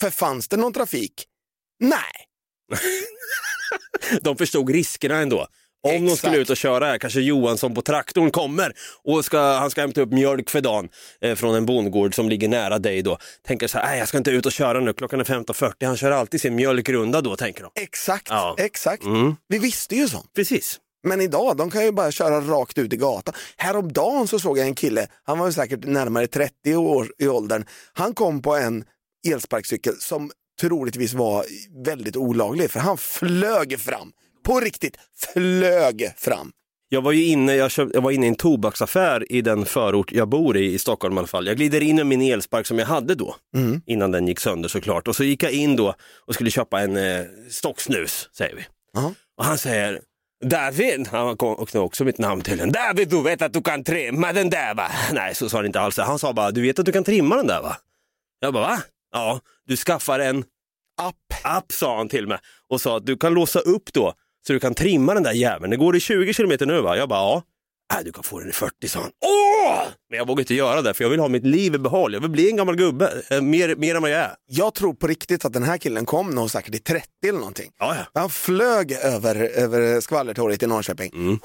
För 0.01 0.09
fanns 0.09 0.47
det 0.47 0.57
någon 0.57 0.73
trafik? 0.73 1.25
Nej. 1.89 2.25
De 4.21 4.37
förstod 4.37 4.69
riskerna 4.69 5.15
ändå. 5.17 5.47
Om 5.87 5.91
de 5.91 6.03
Exakt. 6.05 6.17
skulle 6.17 6.37
ut 6.37 6.49
och 6.49 6.57
köra 6.57 6.85
här, 6.85 6.97
kanske 6.97 7.19
Johansson 7.21 7.73
på 7.73 7.81
traktorn 7.81 8.31
kommer 8.31 8.73
och 9.03 9.25
ska, 9.25 9.39
han 9.39 9.71
ska 9.71 9.81
hämta 9.81 10.01
upp 10.01 10.11
mjölk 10.11 10.49
för 10.49 10.61
dagen 10.61 10.89
eh, 11.21 11.35
från 11.35 11.55
en 11.55 11.65
bondgård 11.65 12.15
som 12.15 12.29
ligger 12.29 12.47
nära 12.47 12.79
dig 12.79 13.01
då. 13.01 13.17
Tänker 13.47 13.67
så 13.67 13.77
här, 13.79 13.95
jag 13.97 14.07
ska 14.07 14.17
inte 14.17 14.31
ut 14.31 14.45
och 14.45 14.51
köra 14.51 14.79
nu, 14.79 14.93
klockan 14.93 15.19
är 15.19 15.23
15.40, 15.23 15.85
han 15.85 15.97
kör 15.97 16.11
alltid 16.11 16.41
sin 16.41 16.55
mjölkrunda 16.55 17.21
då 17.21 17.35
tänker 17.35 17.63
de. 17.63 17.71
Exakt, 17.81 18.27
Ja. 18.29 18.55
exakt. 18.59 19.03
Mm. 19.03 19.35
Vi 19.47 19.57
visste 19.57 19.95
ju 19.95 20.07
sånt. 20.07 20.33
Precis. 20.35 20.79
Men 21.07 21.21
idag, 21.21 21.57
de 21.57 21.71
kan 21.71 21.83
ju 21.85 21.91
bara 21.91 22.11
köra 22.11 22.41
rakt 22.41 22.77
ut 22.77 22.93
i 22.93 22.97
gatan. 22.97 23.33
Häromdagen 23.57 24.27
så 24.27 24.39
såg 24.39 24.57
jag 24.57 24.67
en 24.67 24.75
kille, 24.75 25.07
han 25.23 25.39
var 25.39 25.51
säkert 25.51 25.85
närmare 25.85 26.27
30 26.27 26.75
år 26.75 27.07
i 27.17 27.27
åldern. 27.27 27.65
Han 27.93 28.13
kom 28.13 28.41
på 28.41 28.55
en 28.55 28.83
elsparkcykel 29.27 29.93
som 29.99 30.31
troligtvis 30.61 31.13
var 31.13 31.45
väldigt 31.85 32.15
olaglig, 32.17 32.71
för 32.71 32.79
han 32.79 32.97
flög 32.97 33.79
fram. 33.79 34.11
På 34.45 34.59
riktigt, 34.59 34.97
flög 35.33 36.13
fram. 36.17 36.51
Jag 36.89 37.01
var 37.01 37.11
ju 37.11 37.25
inne, 37.25 37.55
jag, 37.55 37.71
köpt, 37.71 37.91
jag 37.93 38.01
var 38.01 38.11
inne 38.11 38.25
i 38.25 38.29
en 38.29 38.35
tobaksaffär 38.35 39.31
i 39.31 39.41
den 39.41 39.65
förort 39.65 40.11
jag 40.11 40.29
bor 40.29 40.57
i, 40.57 40.73
i 40.73 40.77
Stockholm 40.79 41.15
i 41.15 41.17
alla 41.17 41.27
fall. 41.27 41.47
Jag 41.47 41.55
glider 41.57 41.81
in 41.83 41.95
med 41.95 42.05
min 42.07 42.21
elspark 42.21 42.67
som 42.67 42.79
jag 42.79 42.85
hade 42.85 43.15
då, 43.15 43.35
Mm. 43.55 43.81
innan 43.85 44.11
den 44.11 44.27
gick 44.27 44.39
sönder 44.39 44.69
såklart. 44.69 45.07
Och 45.07 45.15
så 45.15 45.23
gick 45.23 45.43
jag 45.43 45.51
in 45.51 45.75
då 45.75 45.95
och 46.27 46.33
skulle 46.33 46.51
köpa 46.51 46.81
en 46.81 46.97
eh, 46.97 47.21
stocksnus, 47.49 48.29
säger 48.37 48.55
vi. 48.55 48.61
Ja. 48.93 49.13
Och 49.37 49.45
han 49.45 49.57
säger, 49.57 50.01
David, 50.45 51.07
han 51.07 51.37
kom 51.37 51.53
och 51.53 51.75
också 51.75 52.03
mitt 52.03 52.17
namn 52.17 52.41
till 52.41 52.57
den. 52.57 52.71
David, 52.71 53.09
du 53.09 53.21
vet 53.21 53.41
att 53.41 53.53
du 53.53 53.61
kan 53.61 53.83
trimma 53.83 54.33
den 54.33 54.49
där 54.49 54.73
va? 54.75 54.87
Nej, 55.13 55.35
så 55.35 55.49
sa 55.49 55.57
han 55.57 55.65
inte 55.65 55.79
alls. 55.79 55.97
Han 55.97 56.19
sa 56.19 56.33
bara, 56.33 56.51
du 56.51 56.61
vet 56.61 56.79
att 56.79 56.85
du 56.85 56.91
kan 56.91 57.03
trimma 57.03 57.35
den 57.35 57.47
där 57.47 57.61
va? 57.61 57.77
Jag 58.39 58.53
bara, 58.53 58.67
va? 58.67 58.79
Ja, 59.15 59.39
du 59.67 59.77
skaffar 59.77 60.19
en 60.19 60.43
App. 61.01 61.15
app 61.43 61.71
sa 61.71 61.97
han 61.97 62.09
till 62.09 62.27
mig 62.27 62.37
och 62.69 62.81
sa 62.81 62.97
att 62.97 63.05
du 63.05 63.17
kan 63.17 63.33
låsa 63.33 63.59
upp 63.59 63.93
då 63.93 64.13
så 64.47 64.53
du 64.53 64.59
kan 64.59 64.73
trimma 64.73 65.13
den 65.13 65.23
där 65.23 65.31
jäveln. 65.31 65.71
Det 65.71 65.77
går 65.77 65.95
i 65.95 65.99
20 65.99 66.33
kilometer 66.33 66.65
nu 66.65 66.81
va? 66.81 66.97
Jag 66.97 67.09
bara 67.09 67.19
ja. 67.19 67.43
Nej, 67.93 68.03
du 68.03 68.11
kan 68.11 68.23
få 68.23 68.39
den 68.39 68.49
i 68.49 68.51
40 68.51 68.87
sa 68.87 68.99
han. 68.99 69.11
Åh! 69.25 69.83
Men 70.09 70.17
jag 70.17 70.27
vågar 70.27 70.41
inte 70.41 70.53
göra 70.53 70.81
det 70.81 70.93
för 70.93 71.03
jag 71.03 71.09
vill 71.09 71.19
ha 71.19 71.27
mitt 71.27 71.45
liv 71.45 71.75
i 71.75 71.77
behåll. 71.77 72.13
Jag 72.13 72.21
vill 72.21 72.29
bli 72.29 72.49
en 72.49 72.55
gammal 72.55 72.75
gubbe, 72.75 73.23
eh, 73.29 73.41
mer, 73.41 73.75
mer 73.75 73.95
än 73.95 74.01
vad 74.01 74.11
jag 74.11 74.19
är. 74.19 74.35
Jag 74.45 74.73
tror 74.73 74.93
på 74.93 75.07
riktigt 75.07 75.45
att 75.45 75.53
den 75.53 75.63
här 75.63 75.77
killen 75.77 76.05
kom 76.05 76.29
nog 76.29 76.51
säkert 76.51 76.75
i 76.75 76.79
30 76.79 77.07
eller 77.27 77.39
någonting. 77.39 77.71
Ja, 77.79 77.95
ja. 77.95 78.19
Han 78.21 78.29
flög 78.29 78.91
över, 78.91 79.35
över 79.35 80.01
skvallertorget 80.01 80.63
i 80.63 80.67
Norrköping. 80.67 81.11
Mm. 81.13 81.39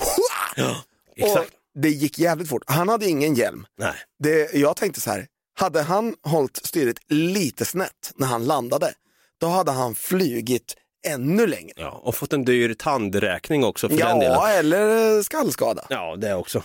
Ja 0.57 0.77
Och 1.11 1.29
exakt. 1.29 1.51
det 1.83 1.89
gick 1.89 2.19
jävligt 2.19 2.49
fort. 2.49 2.63
Han 2.67 2.89
hade 2.89 3.07
ingen 3.09 3.35
hjälm. 3.35 3.67
Nej. 3.79 3.95
Det, 4.23 4.55
jag 4.55 4.77
tänkte 4.77 5.01
så 5.01 5.11
här, 5.11 5.27
hade 5.61 5.83
han 5.83 6.15
hållit 6.23 6.57
styret 6.57 6.97
lite 7.09 7.65
snett 7.65 8.13
när 8.17 8.27
han 8.27 8.45
landade, 8.45 8.93
då 9.41 9.47
hade 9.47 9.71
han 9.71 9.95
flugit 9.95 10.75
ännu 11.07 11.47
längre. 11.47 11.73
Ja, 11.77 12.01
och 12.05 12.15
fått 12.15 12.33
en 12.33 12.45
dyr 12.45 12.75
tandräkning 12.75 13.65
också 13.65 13.89
för 13.89 13.97
den 13.97 14.19
delen. 14.19 14.35
Ja, 14.35 14.49
eller 14.49 15.23
skallskada. 15.23 15.87
Ja, 15.89 16.17
det 16.17 16.35
också. 16.35 16.63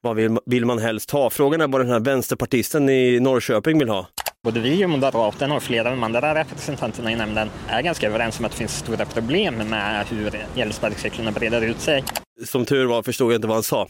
Vad 0.00 0.16
vill, 0.16 0.38
vill 0.46 0.64
man 0.64 0.78
helst 0.78 1.10
ha? 1.10 1.30
Frågan 1.30 1.60
är 1.60 1.68
vad 1.68 1.80
den 1.80 1.90
här 1.90 2.00
vänsterpartisten 2.00 2.88
i 2.88 3.20
Norrköping 3.20 3.78
vill 3.78 3.88
ha. 3.88 4.06
Både 4.44 4.60
vi 4.60 4.84
och 4.84 4.90
Moderaterna 4.90 5.56
och 5.56 5.62
flera 5.62 5.88
av 5.88 5.96
de 5.96 6.02
andra 6.02 6.34
representanterna 6.34 7.12
i 7.12 7.16
nämnden 7.16 7.50
är 7.68 7.82
ganska 7.82 8.06
överens 8.06 8.38
om 8.38 8.44
att 8.44 8.52
det 8.52 8.58
finns 8.58 8.78
stora 8.78 9.06
problem 9.06 9.54
med 9.56 10.06
hur 10.06 10.46
elsparkcyklarna 10.56 11.32
breder 11.32 11.62
ut 11.62 11.80
sig. 11.80 12.04
Som 12.44 12.64
tur 12.64 12.86
var 12.86 13.02
förstod 13.02 13.32
jag 13.32 13.38
inte 13.38 13.48
vad 13.48 13.56
han 13.56 13.62
sa. 13.62 13.88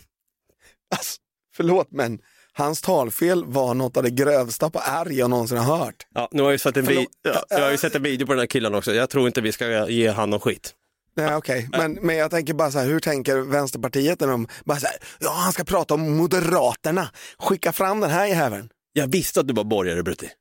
Alltså, 0.97 1.21
förlåt, 1.57 1.89
men 1.91 2.19
hans 2.59 2.81
talfel 2.81 3.45
var 3.45 3.75
något 3.75 3.97
av 3.97 4.03
det 4.03 4.11
grövsta 4.11 4.71
på 4.71 4.83
R 4.85 5.09
jag 5.11 5.31
någonsin 5.31 5.59
har 5.59 5.79
hört. 5.79 6.07
Ja, 6.15 6.29
nu 6.33 6.43
har 6.43 6.51
jag, 6.51 6.61
sett 6.61 6.77
en 6.77 6.87
Förlåt. 6.87 7.07
ja, 7.23 7.45
jag 7.51 7.61
har 7.61 7.71
ju 7.71 7.77
sett 7.77 7.95
en 7.95 8.03
video 8.03 8.27
på 8.27 8.33
den 8.33 8.41
här 8.41 8.47
killen 8.47 8.75
också. 8.75 8.95
Jag 8.95 9.11
tror 9.11 9.27
inte 9.27 9.41
vi 9.41 9.53
ska 9.53 9.89
ge 9.89 10.09
han 10.09 10.31
någon 10.31 10.41
skit. 10.41 10.75
Nej, 11.17 11.35
okej. 11.35 11.69
Men, 11.73 11.93
men 11.93 12.17
jag 12.17 12.31
tänker 12.31 12.55
bara 12.55 12.71
så 12.71 12.79
här, 12.79 12.87
hur 12.87 13.01
tänker 13.01 13.37
Vänsterpartiet 13.37 14.21
när 14.21 14.29
de 14.29 14.49
bara 14.65 14.79
så 14.79 14.87
här, 14.87 14.97
ja 15.21 15.31
han 15.31 15.53
ska 15.53 15.65
prata 15.65 15.95
om 15.95 16.17
Moderaterna, 16.17 17.09
skicka 17.39 17.73
fram 17.73 18.01
den 18.01 18.11
här 18.11 18.27
jäveln. 18.27 18.69
Jag 18.93 19.07
visste 19.07 19.41
att 19.41 19.49
du 19.49 19.55
var 19.55 19.65
borgare 19.65 20.03
Brutti. 20.03 20.29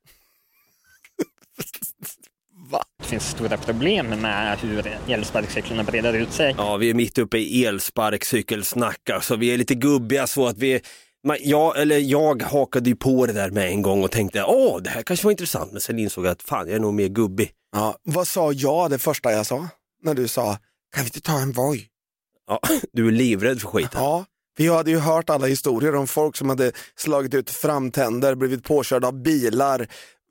Va? 2.70 2.84
Det 2.98 3.04
finns 3.04 3.30
stora 3.30 3.56
problem 3.56 4.06
med 4.06 4.58
hur 4.58 4.98
elsparkcyklarna 5.08 5.82
breder 5.82 6.12
ut 6.12 6.32
sig. 6.32 6.54
Ja, 6.58 6.76
vi 6.76 6.90
är 6.90 6.94
mitt 6.94 7.18
uppe 7.18 7.38
i 7.38 7.64
elsparkcykelsnack, 7.64 9.10
så 9.22 9.36
vi 9.36 9.54
är 9.54 9.58
lite 9.58 9.74
gubbiga 9.74 10.26
så 10.26 10.46
att 10.46 10.58
vi 10.58 10.80
man, 11.26 11.36
jag, 11.40 11.80
eller 11.80 11.98
jag 11.98 12.42
hakade 12.42 12.90
ju 12.90 12.96
på 12.96 13.26
det 13.26 13.32
där 13.32 13.50
med 13.50 13.68
en 13.68 13.82
gång 13.82 14.04
och 14.04 14.10
tänkte, 14.10 14.44
åh, 14.44 14.82
det 14.82 14.90
här 14.90 15.02
kanske 15.02 15.26
var 15.26 15.30
intressant, 15.30 15.72
men 15.72 15.80
sen 15.80 15.98
insåg 15.98 16.24
jag 16.24 16.32
att 16.32 16.42
fan, 16.42 16.66
jag 16.66 16.76
är 16.76 16.80
nog 16.80 16.94
mer 16.94 17.08
gubbig. 17.08 17.50
Ja, 17.72 17.96
vad 18.02 18.28
sa 18.28 18.52
jag 18.52 18.90
det 18.90 18.98
första 18.98 19.32
jag 19.32 19.46
sa? 19.46 19.68
När 20.02 20.14
du 20.14 20.28
sa, 20.28 20.58
kan 20.94 21.04
vi 21.04 21.08
inte 21.08 21.20
ta 21.20 21.38
en 21.38 21.52
Voi? 21.52 21.86
Ja, 22.46 22.60
du 22.92 23.08
är 23.08 23.12
livrädd 23.12 23.60
för 23.60 23.68
skiten. 23.68 23.90
Ja, 24.02 24.24
jag 24.58 24.74
hade 24.74 24.90
ju 24.90 24.98
hört 24.98 25.30
alla 25.30 25.46
historier 25.46 25.94
om 25.94 26.06
folk 26.06 26.36
som 26.36 26.48
hade 26.48 26.72
slagit 26.96 27.34
ut 27.34 27.50
framtänder, 27.50 28.34
blivit 28.34 28.64
påkörda 28.64 29.08
av 29.08 29.22
bilar, 29.22 29.88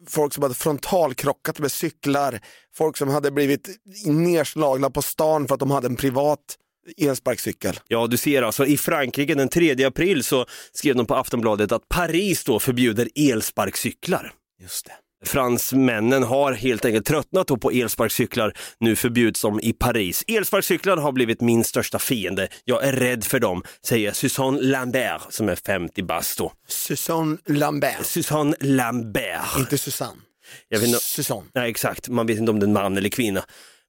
folk 0.07 0.33
som 0.33 0.43
hade 0.43 0.55
frontalkrockat 0.55 1.59
med 1.59 1.71
cyklar, 1.71 2.39
folk 2.75 2.97
som 2.97 3.09
hade 3.09 3.31
blivit 3.31 3.69
nerslagna 4.05 4.89
på 4.89 5.01
stan 5.01 5.47
för 5.47 5.53
att 5.53 5.59
de 5.59 5.71
hade 5.71 5.87
en 5.87 5.95
privat 5.95 6.57
elsparkcykel. 6.97 7.79
Ja, 7.87 8.07
du 8.07 8.17
ser 8.17 8.41
alltså 8.41 8.65
i 8.65 8.77
Frankrike 8.77 9.35
den 9.35 9.49
3 9.49 9.85
april 9.85 10.23
så 10.23 10.45
skrev 10.71 10.95
de 10.95 11.05
på 11.05 11.15
Aftonbladet 11.15 11.71
att 11.71 11.89
Paris 11.89 12.43
då 12.43 12.59
förbjuder 12.59 13.09
elsparkcyklar. 13.15 14.33
Just 14.61 14.85
det. 14.85 14.91
Fransmännen 15.25 16.23
har 16.23 16.53
helt 16.53 16.85
enkelt 16.85 17.05
tröttnat 17.05 17.47
på 17.47 17.71
elsparkcyklar. 17.71 18.53
Nu 18.79 18.95
förbjuds 18.95 19.41
de 19.41 19.59
i 19.59 19.73
Paris. 19.73 20.23
Elsparkcyklar 20.27 20.97
har 20.97 21.11
blivit 21.11 21.41
min 21.41 21.63
största 21.63 21.99
fiende. 21.99 22.47
Jag 22.63 22.83
är 22.83 22.93
rädd 22.93 23.23
för 23.23 23.39
dem, 23.39 23.63
säger 23.85 24.11
Susanne 24.11 24.61
Lambert 24.61 25.21
som 25.29 25.49
är 25.49 25.55
50 25.55 26.03
bast 26.03 26.37
då. 26.37 26.53
Susanne 26.67 27.37
Lambert. 27.45 28.05
Susanne 28.05 28.55
Lambert. 28.59 29.57
Inte 29.59 29.77
Susanne. 29.77 30.21
Jag 30.69 30.79
vet 30.79 30.87
inte, 30.87 30.99
Susanne. 30.99 31.43
nej, 31.55 31.69
exakt, 31.69 32.09
man 32.09 32.27
vet 32.27 32.37
inte 32.37 32.51
om 32.51 32.59
det 32.59 32.63
är 32.63 32.67
en 32.67 32.73
man 32.73 32.97
eller 32.97 33.09
kvinna. 33.09 33.45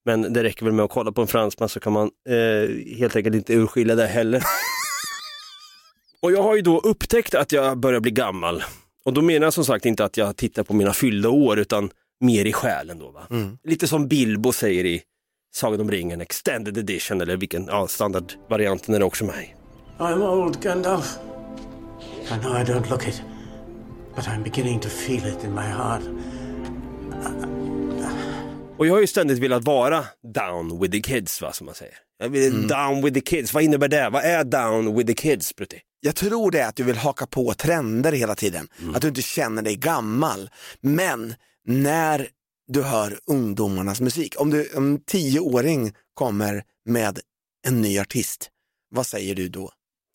Men 0.07 0.33
det 0.33 0.43
räcker 0.43 0.65
väl 0.65 0.75
med 0.75 0.85
att 0.85 0.91
kolla 0.91 1.13
på 1.13 1.21
en 1.21 1.27
fransman 1.27 1.69
så 1.69 1.81
kan 1.81 1.93
man 1.93 2.11
eh, 2.29 2.97
helt 2.99 3.17
enkelt 3.17 3.37
inte 3.37 3.55
urskilja 3.55 3.95
det 3.95 4.07
heller. 4.07 4.43
Och 6.23 6.33
jag 6.33 6.43
har 6.43 6.57
ju 6.57 6.63
då 6.63 6.79
upptäckt 6.79 7.35
att 7.35 7.53
jag 7.53 7.79
börjar 7.79 8.01
bli 8.01 8.11
gammal. 8.11 8.65
Och 9.05 9.13
då 9.13 9.23
menar 9.23 9.47
jag 9.47 9.53
som 9.53 9.65
sagt 9.65 9.87
inte 9.87 10.05
att 10.05 10.17
jag 10.17 10.37
tittar 10.37 10.63
på 10.63 10.75
mina 10.75 10.93
fyllda 10.93 11.29
år 11.29 11.59
utan 11.59 11.91
mer 12.21 12.45
i 12.45 12.53
själen 12.53 12.99
då. 12.99 13.11
Va? 13.11 13.27
Lite 13.65 13.89
som 13.89 14.09
Bilbo 14.09 14.53
säger 14.53 14.85
i 14.85 15.03
Sagan 15.55 15.81
om 15.81 15.91
ringen 15.91 16.21
extended 16.21 16.79
edition 16.79 17.21
eller 17.21 17.37
vilken, 17.37 17.67
ja 17.67 17.87
standardvarianten 17.87 18.95
är 18.95 18.99
det 18.99 19.05
också 19.05 19.25
med. 19.25 19.47
I'm 19.99 20.23
old, 20.23 20.63
Gandalf. 20.63 21.19
I 22.25 22.39
know 22.41 22.57
I 22.57 22.65
don't 22.65 22.91
look 22.91 23.09
it, 23.09 23.23
but 24.17 24.25
I'm 24.25 24.43
beginning 24.43 24.81
to 24.81 24.89
feel 24.89 25.27
it 25.27 25.45
in 25.45 25.55
my 25.55 25.63
heart. 25.63 26.03
Och 28.79 28.87
jag 28.87 28.95
har 28.95 29.01
ju 29.01 29.07
ständigt 29.07 29.39
velat 29.39 29.65
vara 29.65 30.05
down 30.35 30.81
with 30.81 30.93
the 30.93 31.01
kids 31.01 31.43
va, 31.43 31.53
som 31.53 31.67
man 31.67 31.75
säger. 31.75 31.95
Jag 32.19 32.29
vill 32.29 32.69
down 32.69 33.03
with 33.03 33.15
the 33.15 33.21
kids, 33.21 33.55
vad 33.55 33.63
innebär 33.63 33.89
det? 33.89 34.11
Vad 34.11 34.25
är 34.25 34.45
down 34.45 34.97
with 34.97 35.07
the 35.07 35.15
kids 35.15 35.57
Brutti? 35.57 35.81
Jag 36.01 36.17
tror 36.17 36.51
det 36.51 36.61
är 36.61 36.69
att 36.69 36.77
du 36.77 36.83
vill 36.83 36.97
haka 36.97 37.27
på 37.27 37.55
trender 37.55 38.13
hela 38.13 38.35
tiden, 38.35 38.69
att 38.95 39.03
du 39.03 39.09
inte 39.09 39.23
känner 39.23 39.63
dig 39.63 39.77
gammal. 39.77 40.51
Men 40.81 41.35
när 41.65 42.29
du 42.69 42.83
hör 42.83 43.19
ungdomarnas 43.27 44.01
musik, 44.01 44.41
om 44.41 44.51
du 44.51 44.71
en 44.77 45.01
tioåring 45.05 45.93
kommer 46.15 46.65
med 46.85 47.21
en 47.67 47.81
ny 47.81 47.99
artist, 47.99 48.51
vad 48.91 49.07
säger 49.07 49.35
du 49.35 49.49
då? 49.49 49.71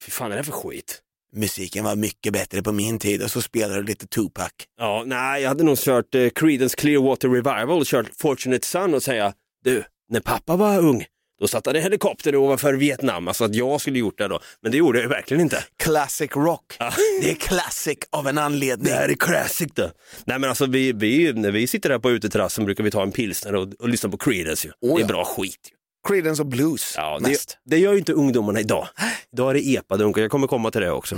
Fy 0.06 0.12
fan 0.12 0.32
är 0.32 0.38
det 0.38 0.44
för 0.44 0.52
skit? 0.52 1.02
Musiken 1.36 1.84
var 1.84 1.96
mycket 1.96 2.34
bättre 2.34 2.62
på 2.64 2.72
min 2.72 3.00
tid 3.00 3.24
och 3.24 3.32
så 3.32 3.42
spelar 3.42 3.76
du 3.78 3.84
lite 3.84 4.08
Tupac. 4.08 4.50
Ja, 4.80 5.04
nej, 5.06 5.42
jag 5.42 5.50
hade 5.50 5.64
nog 5.64 5.78
kört 5.78 6.16
eh, 6.16 6.30
Creedence 6.30 6.76
Clearwater 6.78 7.30
Revival 7.30 7.80
och 7.80 7.86
kört 7.86 8.06
Fortunate 8.22 8.68
Son 8.68 8.94
och 8.94 9.04
säga, 9.04 9.34
du, 9.64 9.84
när 10.10 10.20
pappa 10.20 10.56
var 10.56 10.80
ung, 10.80 11.06
då 11.42 11.48
satt 11.48 11.66
han 11.66 11.76
i 11.76 11.80
helikopter 11.80 12.36
ovanför 12.36 12.74
Vietnam, 12.74 13.28
alltså 13.28 13.44
att 13.44 13.56
jag 13.56 13.82
skulle 13.82 14.00
gjort 14.00 14.18
det 14.18 14.28
då. 14.28 14.40
Men 14.62 14.72
det 14.72 14.78
gjorde 14.78 15.02
jag 15.02 15.10
verkligen 15.10 15.42
inte. 15.42 15.64
Classic 15.84 16.32
rock. 16.36 16.78
Det 17.22 17.32
är 17.32 17.36
classic 17.36 17.98
av 18.10 18.28
en 18.28 18.38
anledning. 18.38 18.86
Det 18.88 18.94
här 18.94 19.10
är 19.10 19.14
classic 19.14 19.72
det. 19.76 19.92
Nej 20.26 20.40
men 20.40 20.50
alltså 20.50 20.66
vi, 20.66 20.92
vi, 20.92 21.34
när 21.34 21.52
vi 21.52 21.68
sitter 21.68 21.90
där 21.90 22.00
på 22.00 22.12
uteterrassen 22.12 22.66
brukar 22.66 22.84
vi 22.84 22.92
ta 22.92 23.04
en 23.04 23.12
pilsner 23.12 23.56
och, 23.56 23.74
och 23.80 23.90
lyssna 23.90 24.10
på 24.10 24.18
Creedence 24.18 24.68
ju. 24.68 24.90
Oh, 24.90 24.98
Det 24.98 25.04
är 25.04 25.08
bra 25.08 25.26
skit 25.26 25.70
ju. 25.72 25.76
Creedence 26.08 26.42
och 26.42 26.48
blues 26.48 26.94
Ja, 26.98 27.20
det, 27.22 27.30
mest. 27.30 27.58
det 27.66 27.78
gör 27.78 27.92
ju 27.94 28.00
inte 28.00 28.14
ungdomarna 28.14 28.60
idag. 28.60 28.88
Idag 29.34 29.50
är 29.50 29.54
det 29.54 29.76
epadunkar, 29.76 30.22
jag 30.22 30.32
kommer 30.32 30.48
komma 30.48 30.72
till 30.72 30.82
det 30.82 30.92
också. 30.92 31.16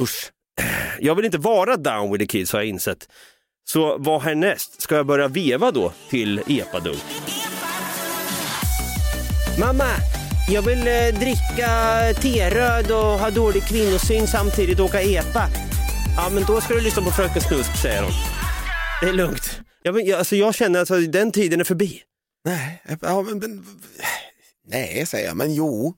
Usch. 0.00 0.30
Jag 0.98 1.14
vill 1.14 1.24
inte 1.24 1.38
vara 1.38 1.76
down 1.76 2.12
with 2.12 2.22
the 2.22 2.26
kids 2.26 2.52
har 2.52 2.60
jag 2.60 2.68
insett. 2.68 3.08
Så 3.68 3.96
vad 3.98 4.22
härnäst? 4.22 4.82
Ska 4.82 4.94
jag 4.96 5.06
börja 5.06 5.28
veva 5.28 5.70
då 5.70 5.92
till 6.10 6.40
epadunk? 6.46 7.02
Mamma, 9.60 9.84
jag 10.48 10.62
vill 10.62 10.78
eh, 10.88 11.18
dricka 11.20 11.68
teröd 12.20 12.90
och 12.90 12.98
ha 13.18 13.30
dålig 13.30 13.62
kvinnosyn 13.68 14.26
samtidigt 14.26 14.78
och 14.78 14.84
åka 14.84 15.00
epa. 15.00 15.48
Ja, 16.16 16.28
men 16.32 16.44
då 16.46 16.60
ska 16.60 16.74
du 16.74 16.80
lyssna 16.80 17.02
på 17.02 17.10
Fröken 17.10 17.42
Snusk, 17.42 17.76
säger 17.82 18.02
hon. 18.02 18.12
Det 19.02 19.08
är 19.08 19.12
lugnt. 19.12 19.60
Jag, 19.82 19.94
men, 19.94 20.06
jag, 20.06 20.18
alltså, 20.18 20.36
jag 20.36 20.54
känner 20.54 20.82
att 20.82 20.90
alltså, 20.90 21.10
den 21.10 21.32
tiden 21.32 21.60
är 21.60 21.64
förbi. 21.64 22.02
Nej, 22.44 22.82
ja, 23.00 23.22
men, 23.22 23.38
men, 23.38 23.64
nej 24.66 25.06
säger 25.06 25.26
jag, 25.26 25.36
men 25.36 25.54
jo. 25.54 25.94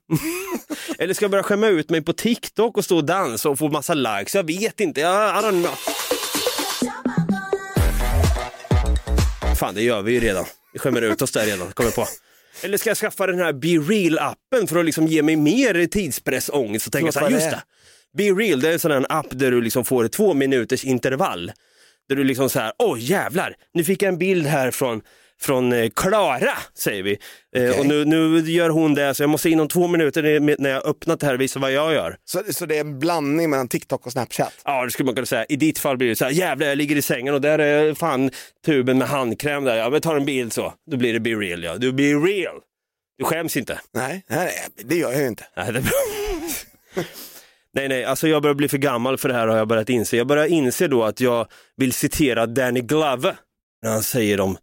Eller 0.99 1.15
ska 1.15 1.25
jag 1.25 1.31
börja 1.31 1.45
skämma 1.45 1.67
ut 1.67 1.91
mig 1.91 2.03
på 2.03 2.13
TikTok 2.13 2.77
och 2.77 2.85
stå 2.85 2.97
och 2.97 3.05
dansa 3.05 3.49
och 3.49 3.59
få 3.59 3.69
massa 3.69 3.95
likes? 3.95 4.35
Jag 4.35 4.47
vet 4.47 4.81
inte. 4.81 5.01
Jag, 5.01 5.45
I 5.45 5.47
don't 5.47 5.63
know. 5.63 5.75
Fan, 9.57 9.75
det 9.75 9.83
gör 9.83 10.03
vi 10.03 10.13
ju 10.13 10.21
redan. 10.21 10.45
Vi 10.73 10.79
skämmer 10.79 11.03
ut 11.03 11.23
oss 11.23 11.33
där 11.33 11.47
redan, 11.47 11.73
kommer 11.73 11.91
på. 11.91 12.07
Eller 12.63 12.79
ska 12.79 12.91
jag 12.91 12.97
skaffa 12.97 13.27
den 13.27 13.39
här 13.39 13.53
Be 13.53 13.69
Real-appen 13.69 14.67
för 14.67 14.79
att 14.79 14.85
liksom 14.85 15.07
ge 15.07 15.23
mig 15.23 15.37
mer 15.37 15.87
tidspressångest 15.87 16.87
och 16.87 16.93
tänka 16.93 17.13
så 17.13 17.21
här, 17.21 17.31
just 17.31 17.51
det? 17.51 17.63
Be 18.17 18.23
Real, 18.23 18.61
det 18.61 18.69
är 18.69 18.73
en 18.73 18.79
sån 18.79 18.91
här 18.91 19.07
app 19.09 19.27
där 19.31 19.51
du 19.51 19.61
liksom 19.61 19.85
får 19.85 20.09
två 20.09 20.35
minuters 20.35 20.85
intervall. 20.85 21.53
Där 22.09 22.17
du 22.17 22.25
liksom 22.25 22.51
så 22.51 22.61
här, 22.61 22.73
oj 22.79 23.11
jävlar, 23.11 23.55
nu 23.75 23.85
fick 23.85 24.03
jag 24.03 24.09
en 24.09 24.19
bild 24.19 24.47
här 24.47 24.71
från 24.71 25.03
från 25.45 25.73
eh, 25.73 25.89
Klara, 25.91 26.59
säger 26.75 27.03
vi. 27.03 27.19
Eh, 27.57 27.79
och 27.81 27.87
nu, 27.87 28.05
nu 28.05 28.39
gör 28.41 28.69
hon 28.71 28.95
det, 28.95 29.15
så 29.15 29.23
jag 29.23 29.31
måste 29.31 29.51
inom 29.51 29.69
två 29.69 29.87
minuter 29.87 30.41
när- 30.59 30.71
jag 30.71 30.87
öppnat 30.87 31.21
det 31.21 31.27
här 31.27 31.37
visa 31.37 31.59
vad 31.61 31.73
jag 31.73 31.93
gör. 31.93 32.17
Så, 32.25 32.43
så 32.51 32.67
det 32.67 32.77
är 32.77 32.81
en 32.81 32.99
blandning 32.99 33.51
mellan 33.51 33.69
TikTok 33.69 34.07
och 34.07 34.13
Snapchat? 34.13 34.53
Ja, 34.65 34.85
det 34.85 34.91
skulle 34.91 35.07
man 35.07 35.15
kunna 35.15 35.27
säga. 35.27 35.45
I 35.45 35.57
ditt 35.57 35.79
fall 35.79 35.97
blir 35.97 36.09
det 36.09 36.17
så 36.17 36.25
här, 36.25 36.33
jävlar 36.33 36.67
jag 36.67 36.79
ligger 36.79 36.97
i 36.97 37.03
sängen 37.03 37.35
och 37.35 37.41
där 37.41 37.59
är 37.59 37.95
fan 37.95 38.31
tuben 38.67 38.99
med 38.99 39.09
handkräm 39.09 39.65
där. 39.65 39.77
Ja, 39.77 39.91
men 39.91 40.01
tar 40.01 40.17
en 40.17 40.25
bild 40.25 40.53
så. 40.53 40.73
Då 40.91 40.97
blir 40.97 41.13
det 41.13 41.21
be 41.21 41.31
real 41.31 41.65
ja. 41.65 41.77
Du 41.77 41.93
blir 41.93 42.21
real. 42.21 42.57
Du 43.19 43.25
skäms 43.25 43.57
inte. 43.57 43.81
Nej, 43.95 44.25
nej, 44.29 44.51
det 44.85 44.97
gör 44.97 45.13
jag 45.13 45.21
ju 45.21 45.27
inte. 45.29 45.45
Nej, 45.57 45.73
det 45.73 45.83
nej, 47.75 47.89
nej, 47.89 48.05
alltså 48.05 48.29
jag 48.29 48.43
börjar 48.43 48.55
bli 48.55 48.69
för 48.69 48.79
gammal 48.79 49.19
för 49.19 49.29
det 49.29 49.35
här 49.35 49.47
har 49.49 49.57
jag 49.57 49.69
börjat 49.69 49.89
inse. 49.89 50.17
Jag 50.17 50.27
börjar 50.27 50.47
inse 50.47 50.89
då 50.89 51.05
att 51.05 51.21
jag 51.21 51.47
vill 51.77 51.93
citera 51.93 52.47
Danny 52.47 52.81
Glover 52.81 53.37
när 53.83 53.91
han 53.91 54.03
säger 54.03 54.39
eh, 54.39 54.57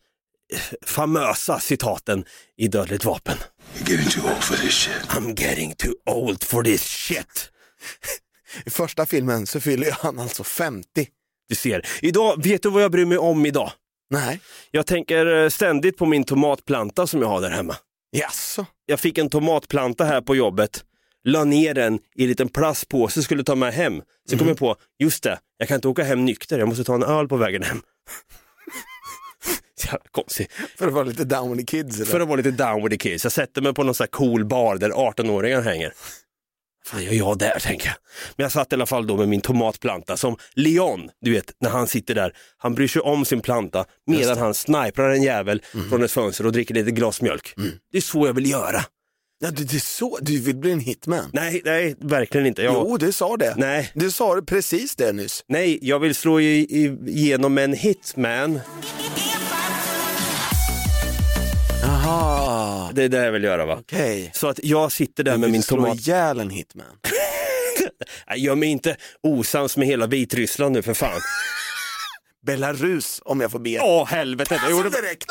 famösa 0.86 1.60
citaten 1.60 2.26
i 2.58 2.68
Dödligt 2.68 3.06
vapen. 3.06 3.38
You're 3.78 3.92
getting 3.92 4.10
too 4.10 4.30
old 4.30 4.44
for 4.44 4.56
this 4.56 4.74
shit. 4.74 5.10
I'm 5.10 5.42
getting 5.42 5.74
too 5.74 5.94
old 6.06 6.44
for 6.44 6.64
this 6.64 6.84
shit. 6.84 7.52
I 8.66 8.70
första 8.70 9.06
filmen 9.06 9.48
så 9.48 9.60
fyller 9.60 9.92
han 9.92 10.20
alltså 10.20 10.44
50. 10.44 11.08
Du 11.50 11.56
ser. 11.56 11.86
Idag, 12.02 12.44
vet 12.44 12.64
du 12.64 12.70
vad 12.70 12.84
jag 12.84 12.92
bryr 12.92 13.06
mig 13.06 13.18
om 13.18 13.46
idag? 13.46 13.72
Nej. 14.10 14.40
Jag 14.72 14.86
tänker 14.86 15.44
eh, 15.44 15.50
ständigt 15.50 15.98
på 15.98 16.06
min 16.06 16.24
tomatplanta 16.24 17.08
som 17.08 17.22
jag 17.22 17.28
har 17.28 17.42
där 17.42 17.50
hemma. 17.50 17.76
Jaså? 18.12 18.66
Jag 18.86 19.00
fick 19.00 19.18
en 19.18 19.30
tomatplanta 19.30 20.04
här 20.06 20.22
på 20.22 20.36
jobbet, 20.36 20.84
la 21.24 21.44
ner 21.44 21.74
den 21.74 22.00
i 22.16 22.24
en 22.24 22.30
liten 22.30 22.50
plastpåse, 22.50 23.24
skulle 23.24 23.44
ta 23.44 23.56
med 23.56 23.74
hem. 23.74 24.02
Sen 24.30 24.40
kom 24.40 24.48
jag 24.48 24.58
på, 24.58 24.76
just 25.00 25.24
det, 25.24 25.40
jag 25.58 25.68
kan 25.68 25.76
inte 25.76 25.88
åka 25.88 26.04
hem 26.04 26.26
nykter, 26.26 26.60
jag 26.60 26.68
måste 26.68 26.84
ta 26.84 26.96
en 26.96 27.04
öl 27.04 27.28
på 27.28 27.38
vägen 27.38 27.64
hem. 27.64 27.82
Konstigt. 30.12 30.52
För 30.78 30.88
att 30.88 30.94
vara 30.94 31.04
lite 31.04 31.24
down 31.24 31.52
with 31.58 31.66
the 31.66 31.78
kids 31.78 31.96
eller? 31.96 32.06
För 32.06 32.20
att 32.20 32.28
vara 32.28 32.38
lite 32.38 32.52
down 32.52 32.84
with 32.84 32.90
the 32.90 32.98
kids. 33.10 33.24
Jag 33.24 33.32
sätter 33.34 33.62
mig 33.62 33.74
på 33.74 33.84
någon 33.84 33.96
sån 33.96 34.08
cool 34.08 34.46
bar 34.46 34.76
där 34.76 34.90
18-åringar 34.90 35.62
hänger. 35.62 35.94
Fan 36.86 37.04
gör 37.04 37.14
jag 37.14 37.38
där 37.38 37.60
tänker 37.60 37.88
jag. 37.88 37.96
Men 38.36 38.44
jag 38.44 38.52
satt 38.52 38.72
i 38.72 38.76
alla 38.76 38.86
fall 38.86 39.08
då 39.08 39.18
med 39.18 39.30
min 39.30 39.42
tomatplanta 39.42 40.18
som 40.18 40.38
Leon, 40.54 41.10
du 41.22 41.32
vet 41.32 41.54
när 41.62 41.70
han 41.70 41.88
sitter 41.88 42.16
där, 42.16 42.34
han 42.58 42.76
bryr 42.76 42.88
sig 42.88 43.02
om 43.02 43.26
sin 43.26 43.42
planta 43.42 43.86
medan 44.08 44.38
han 44.38 44.54
sniprar 44.54 45.10
en 45.10 45.24
jävel 45.24 45.62
från 45.90 46.04
ett 46.04 46.12
fönster 46.12 46.46
och 46.46 46.52
dricker 46.52 46.74
lite 46.74 46.92
glas 46.92 47.22
mjölk. 47.22 47.54
Det 47.92 47.98
är 47.98 48.02
så 48.02 48.28
jag 48.28 48.34
vill 48.34 48.50
göra. 48.50 48.86
Ja, 49.44 49.52
du, 49.52 49.64
det 49.64 49.76
är 49.78 49.80
så, 49.80 50.18
du 50.22 50.40
vill 50.40 50.58
bli 50.58 50.72
en 50.72 50.80
hitman? 50.80 51.30
Nej, 51.34 51.62
nej, 51.66 51.96
verkligen 52.00 52.48
inte. 52.48 52.62
Jag, 52.62 52.74
Jo, 52.74 52.98
du 52.98 53.12
sa 53.12 53.38
det. 53.38 53.54
Nej. 53.58 53.92
Du 53.96 54.12
sa 54.12 54.42
precis 54.48 54.96
det 54.96 55.12
nyss. 55.12 55.44
nej, 55.48 55.80
jag 55.82 56.00
vill 56.00 56.16
slå 56.16 56.40
i, 56.40 56.60
i, 56.60 56.98
igenom 57.08 57.58
en 57.58 57.74
hitman. 57.74 58.60
Jaha, 62.16 62.92
Det 62.94 63.04
är 63.04 63.10
det 63.10 63.26
jag 63.26 63.32
vill 63.32 63.44
göra 63.44 63.66
va? 63.66 63.78
okej. 63.80 64.32
Så 64.34 64.48
att 64.48 64.60
jag 64.64 64.92
sitter 64.92 65.24
där 65.24 65.32
Du 65.32 65.38
med 65.38 65.52
min 65.52 65.64
slå 65.64 65.78
tomat. 65.78 65.96
ihjäl 65.98 66.40
en 66.40 66.50
hitman? 66.50 66.86
Gör 68.36 68.56
mig 68.56 68.70
inte 68.70 68.98
osams 69.24 69.78
med 69.78 69.88
hela 69.88 70.08
Vitryssland 70.08 70.74
nu 70.76 70.82
för 70.82 70.94
fan. 70.94 71.20
Belarus, 72.46 73.22
om 73.26 73.42
jag 73.42 73.52
får 73.52 73.60
be. 73.60 73.80
Åh 73.82 74.06
helvete, 74.08 74.60
jag 74.64 74.72
gjorde... 74.72 74.90
direkt! 74.90 75.26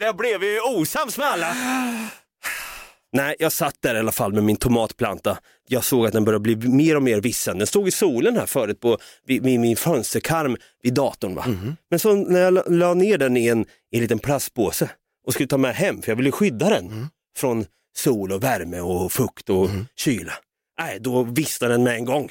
Där 0.00 0.12
blev 0.12 0.40
vi 0.40 0.52
ju 0.54 0.60
osams 0.60 1.18
med 1.18 1.26
alla. 1.26 1.54
Nej, 3.12 3.36
jag 3.38 3.52
satt 3.52 3.74
där 3.82 3.94
i 3.94 3.98
alla 3.98 4.12
fall 4.12 4.32
med 4.32 4.44
min 4.44 4.56
tomatplanta. 4.56 5.38
Jag 5.68 5.84
såg 5.84 6.06
att 6.06 6.12
den 6.12 6.24
började 6.24 6.42
bli 6.42 6.56
mer 6.56 6.96
och 6.96 7.02
mer 7.02 7.20
vissen. 7.20 7.58
Den 7.58 7.66
stod 7.66 7.88
i 7.88 7.90
solen 7.90 8.36
här 8.36 8.46
förut 8.46 8.80
på 8.80 8.98
vid, 9.26 9.42
vid 9.42 9.60
min 9.60 9.76
fönsterkarm 9.76 10.56
vid 10.82 10.94
datorn. 10.94 11.34
Va? 11.34 11.44
Men 11.90 11.98
så 11.98 12.14
när 12.14 12.40
jag 12.40 12.54
la, 12.54 12.62
la 12.66 12.94
ner 12.94 13.18
den 13.18 13.36
i 13.36 13.46
en, 13.46 13.60
i 13.62 13.66
en 13.96 14.00
liten 14.00 14.18
plastpåse 14.18 14.90
och 15.26 15.32
skulle 15.32 15.46
ta 15.46 15.58
med 15.58 15.74
hem, 15.74 16.02
för 16.02 16.10
jag 16.10 16.16
ville 16.16 16.32
skydda 16.32 16.70
den 16.70 17.08
från 17.36 17.66
sol 17.96 18.32
och 18.32 18.42
värme 18.42 18.80
och 18.80 19.12
fukt 19.12 19.50
och 19.50 19.68
kyla. 19.96 20.32
nej, 20.80 20.98
då 21.00 21.22
vissnar 21.22 21.68
den 21.68 21.82
med 21.82 21.94
en 21.94 22.04
gång. 22.04 22.30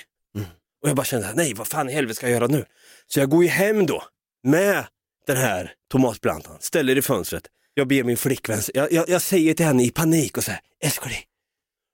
Och 0.83 0.89
jag 0.89 0.95
bara 0.95 1.05
kände, 1.05 1.33
nej 1.35 1.53
vad 1.53 1.67
fan 1.67 1.89
i 1.89 1.93
helvete 1.93 2.15
ska 2.15 2.25
jag 2.29 2.33
göra 2.33 2.47
nu? 2.47 2.65
Så 3.07 3.19
jag 3.19 3.29
går 3.29 3.43
ju 3.43 3.49
hem 3.49 3.85
då 3.85 4.03
med 4.43 4.85
den 5.27 5.37
här 5.37 5.73
tomatplantan, 5.91 6.57
ställer 6.59 6.97
i 6.97 7.01
fönstret. 7.01 7.43
Jag 7.73 7.87
ber 7.87 8.03
min 8.03 8.17
flickvän, 8.17 8.59
jag, 8.73 8.91
jag, 8.91 9.09
jag 9.09 9.21
säger 9.21 9.53
till 9.53 9.65
henne 9.65 9.83
i 9.83 9.89
panik 9.91 10.37
och 10.37 10.43
säger, 10.43 10.59
Eskoli, 10.83 11.15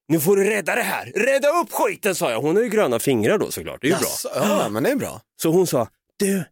nu 0.07 0.19
får 0.19 0.35
du 0.35 0.43
rädda 0.43 0.75
det 0.75 0.81
här. 0.81 1.05
Rädda 1.05 1.47
upp 1.49 1.71
skiten 1.71 2.15
sa 2.15 2.31
jag. 2.31 2.41
Hon 2.41 2.55
har 2.55 2.63
ju 2.63 2.69
gröna 2.69 2.99
fingrar 2.99 3.37
då 3.37 3.51
såklart, 3.51 3.81
det 3.81 3.87
är 3.87 3.89
ju 3.89 3.95
Jaså, 3.95 4.29
bra. 4.35 4.43
ja, 4.47 4.69
men 4.69 4.83
det 4.83 4.91
är 4.91 4.95
bra. 4.95 5.21
Så 5.41 5.51
hon 5.51 5.67
sa, 5.67 5.87
du 6.17 6.43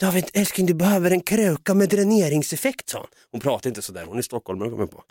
David, 0.00 0.30
älskling 0.34 0.66
du 0.66 0.74
behöver 0.74 1.10
en 1.10 1.20
kruka 1.20 1.74
med 1.74 1.88
dräneringseffekt 1.88 2.88
sa 2.88 2.98
hon. 2.98 3.08
Hon 3.30 3.40
pratar 3.40 3.70
inte 3.70 3.82
sådär, 3.82 4.04
hon 4.04 4.18
är 4.18 4.22
stockholmare 4.22 4.70
kommer 4.70 4.86
på. 4.86 5.02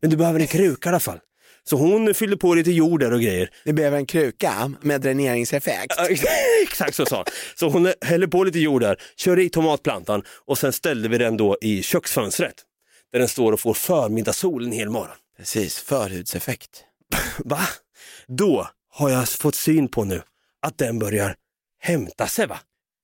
Men 0.00 0.10
du 0.10 0.16
behöver 0.16 0.40
en 0.40 0.46
kruka 0.46 0.88
i 0.88 0.90
alla 0.90 1.00
fall. 1.00 1.18
Så 1.64 1.76
hon 1.76 2.14
fyllde 2.14 2.36
på 2.36 2.54
lite 2.54 2.70
jord 2.70 3.00
där 3.00 3.12
och 3.12 3.20
grejer. 3.20 3.50
Det 3.64 3.72
behöver 3.72 3.96
en 3.96 4.06
kruka 4.06 4.72
med 4.80 5.00
dräneringseffekt. 5.00 5.94
Exakt 6.62 6.94
så 6.94 7.06
sa 7.06 7.16
hon. 7.16 7.24
Så 7.54 7.68
hon 7.68 7.92
häller 8.00 8.26
på 8.26 8.44
lite 8.44 8.58
jord 8.58 8.80
där, 8.80 9.00
kör 9.16 9.38
i 9.38 9.48
tomatplantan 9.48 10.22
och 10.46 10.58
sen 10.58 10.72
ställde 10.72 11.08
vi 11.08 11.18
den 11.18 11.36
då 11.36 11.56
i 11.60 11.82
köksfönstret. 11.82 12.54
Där 13.12 13.18
den 13.18 13.28
står 13.28 13.52
och 13.52 13.60
får 13.60 13.74
förmiddagssol 13.74 14.64
en 14.64 14.72
hel 14.72 14.90
morgon. 14.90 15.16
Precis, 15.36 15.78
förhudseffekt. 15.78 16.84
Va? 17.38 17.60
Då 18.26 18.68
har 18.92 19.10
jag 19.10 19.28
fått 19.28 19.54
syn 19.54 19.88
på 19.88 20.04
nu 20.04 20.22
att 20.62 20.78
den 20.78 20.98
börjar 20.98 21.34
hämta 21.78 22.26
sig 22.26 22.46
va? 22.46 22.58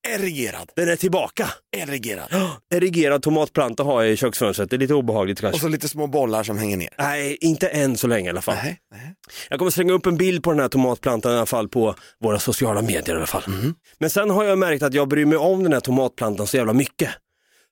Erigerad. 0.08 0.70
Den 0.76 0.88
är 0.88 0.96
tillbaka. 0.96 1.48
Erigerad. 1.76 2.28
Erigerad 2.74 3.22
tomatplanta 3.22 3.82
har 3.82 4.02
jag 4.02 4.12
i 4.12 4.16
köksfönstret, 4.16 4.70
det 4.70 4.76
är 4.76 4.78
lite 4.78 4.94
obehagligt 4.94 5.40
kanske. 5.40 5.56
Och 5.56 5.60
så 5.60 5.68
lite 5.68 5.88
små 5.88 6.06
bollar 6.06 6.42
som 6.42 6.58
hänger 6.58 6.76
ner. 6.76 6.88
Nej, 6.98 7.38
inte 7.40 7.68
än 7.68 7.96
så 7.96 8.06
länge 8.06 8.26
i 8.26 8.30
alla 8.30 8.42
fall. 8.42 8.54
Nej, 8.54 8.78
nej. 8.92 9.14
Jag 9.50 9.58
kommer 9.58 9.70
slänga 9.70 9.92
upp 9.92 10.06
en 10.06 10.16
bild 10.16 10.42
på 10.42 10.50
den 10.50 10.60
här 10.60 10.68
tomatplantan 10.68 11.32
i 11.32 11.36
alla 11.36 11.46
fall 11.46 11.68
på 11.68 11.94
våra 12.20 12.38
sociala 12.38 12.82
medier 12.82 13.14
i 13.14 13.16
alla 13.16 13.26
fall. 13.26 13.42
Mhm. 13.46 13.74
Men 13.98 14.10
sen 14.10 14.30
har 14.30 14.44
jag 14.44 14.58
märkt 14.58 14.82
att 14.82 14.94
jag 14.94 15.08
bryr 15.08 15.24
mig 15.24 15.38
om 15.38 15.62
den 15.62 15.72
här 15.72 15.80
tomatplantan 15.80 16.46
så 16.46 16.56
jävla 16.56 16.72
mycket. 16.72 17.10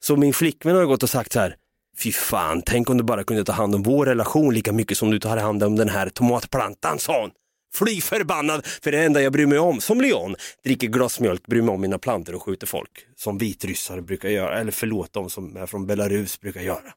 Så 0.01 0.17
min 0.17 0.33
flickvän 0.33 0.77
har 0.77 0.85
gått 0.85 1.03
och 1.03 1.11
sagt 1.11 1.33
så 1.33 1.41
här, 1.41 1.55
fy 2.03 2.13
fan, 2.13 2.63
tänk 2.67 2.91
om 2.91 2.97
du 2.97 3.05
bara 3.05 3.25
kunde 3.25 3.45
ta 3.45 3.53
hand 3.53 3.75
om 3.75 3.83
vår 3.83 4.07
relation 4.07 4.55
lika 4.55 4.73
mycket 4.73 4.99
som 4.99 5.11
du 5.11 5.19
tar 5.19 5.37
hand 5.37 5.63
om 5.63 5.77
den 5.77 5.89
här 5.89 6.09
tomatplantan, 6.09 6.99
sa 6.99 7.21
hon. 7.21 7.31
Fly 7.75 8.01
förbannad, 8.01 8.67
för 8.83 8.93
det 8.93 9.05
enda 9.05 9.23
jag 9.23 9.33
bryr 9.33 9.47
mig 9.47 9.59
om, 9.59 9.81
som 9.81 10.01
Leon, 10.01 10.35
dricker 10.65 10.89
glasmjölk, 10.89 11.47
bryr 11.47 11.63
mig 11.63 11.75
om 11.75 11.81
mina 11.81 11.99
plantor 11.99 12.35
och 12.35 12.43
skjuter 12.43 12.67
folk. 12.67 12.91
Som 13.17 13.39
vitryssar 13.39 14.01
brukar 14.01 14.29
göra, 14.29 14.61
eller 14.61 14.73
förlåt, 14.73 15.13
de 15.13 15.31
som 15.31 15.57
är 15.57 15.67
från 15.67 15.87
Belarus 15.87 16.41
brukar 16.41 16.61
göra. 16.61 16.93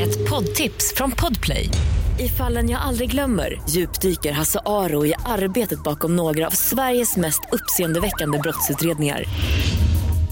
Ett 0.00 0.30
poddtips 0.30 0.94
från 0.96 1.10
Podplay. 1.10 1.68
I 2.18 2.28
fallen 2.28 2.70
jag 2.70 2.80
aldrig 2.80 3.10
glömmer 3.10 3.62
djupdyker 3.68 4.32
Hasse 4.32 4.60
Aro 4.66 5.06
i 5.06 5.14
arbetet 5.26 5.82
bakom 5.82 6.16
några 6.16 6.46
av 6.46 6.50
Sveriges 6.50 7.16
mest 7.16 7.40
uppseendeväckande 7.52 8.38
brottsutredningar. 8.38 9.24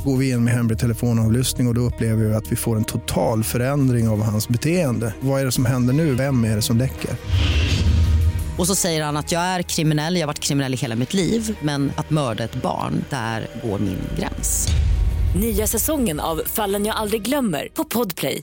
Går 0.04 0.16
vi 0.16 0.30
in 0.30 0.44
med 0.44 0.54
hemlig 0.54 0.78
telefonavlyssning 0.78 1.66
och, 1.66 1.70
och 1.70 1.74
då 1.74 1.80
upplever 1.80 2.24
vi 2.24 2.34
att 2.34 2.52
vi 2.52 2.56
får 2.56 2.76
en 2.76 2.84
total 2.84 3.44
förändring 3.44 4.08
av 4.08 4.22
hans 4.22 4.48
beteende. 4.48 5.14
Vad 5.20 5.40
är 5.40 5.44
det 5.44 5.52
som 5.52 5.64
händer 5.66 5.94
nu? 5.94 6.14
Vem 6.14 6.44
är 6.44 6.56
det 6.56 6.62
som 6.62 6.76
läcker? 6.76 7.10
Och 8.58 8.66
så 8.66 8.74
säger 8.74 9.04
han 9.04 9.16
att 9.16 9.32
jag 9.32 9.42
är 9.42 9.62
kriminell, 9.62 10.14
jag 10.14 10.22
har 10.22 10.26
varit 10.26 10.38
kriminell 10.38 10.74
i 10.74 10.76
hela 10.76 10.96
mitt 10.96 11.14
liv 11.14 11.58
men 11.62 11.92
att 11.96 12.10
mörda 12.10 12.44
ett 12.44 12.62
barn, 12.62 13.04
där 13.10 13.46
går 13.62 13.78
min 13.78 13.98
gräns. 14.18 14.68
Nya 15.40 15.66
säsongen 15.66 16.20
av 16.20 16.42
Fallen 16.46 16.86
jag 16.86 16.96
aldrig 16.96 17.22
glömmer 17.22 17.68
på 17.74 17.84
Podplay. 17.84 18.42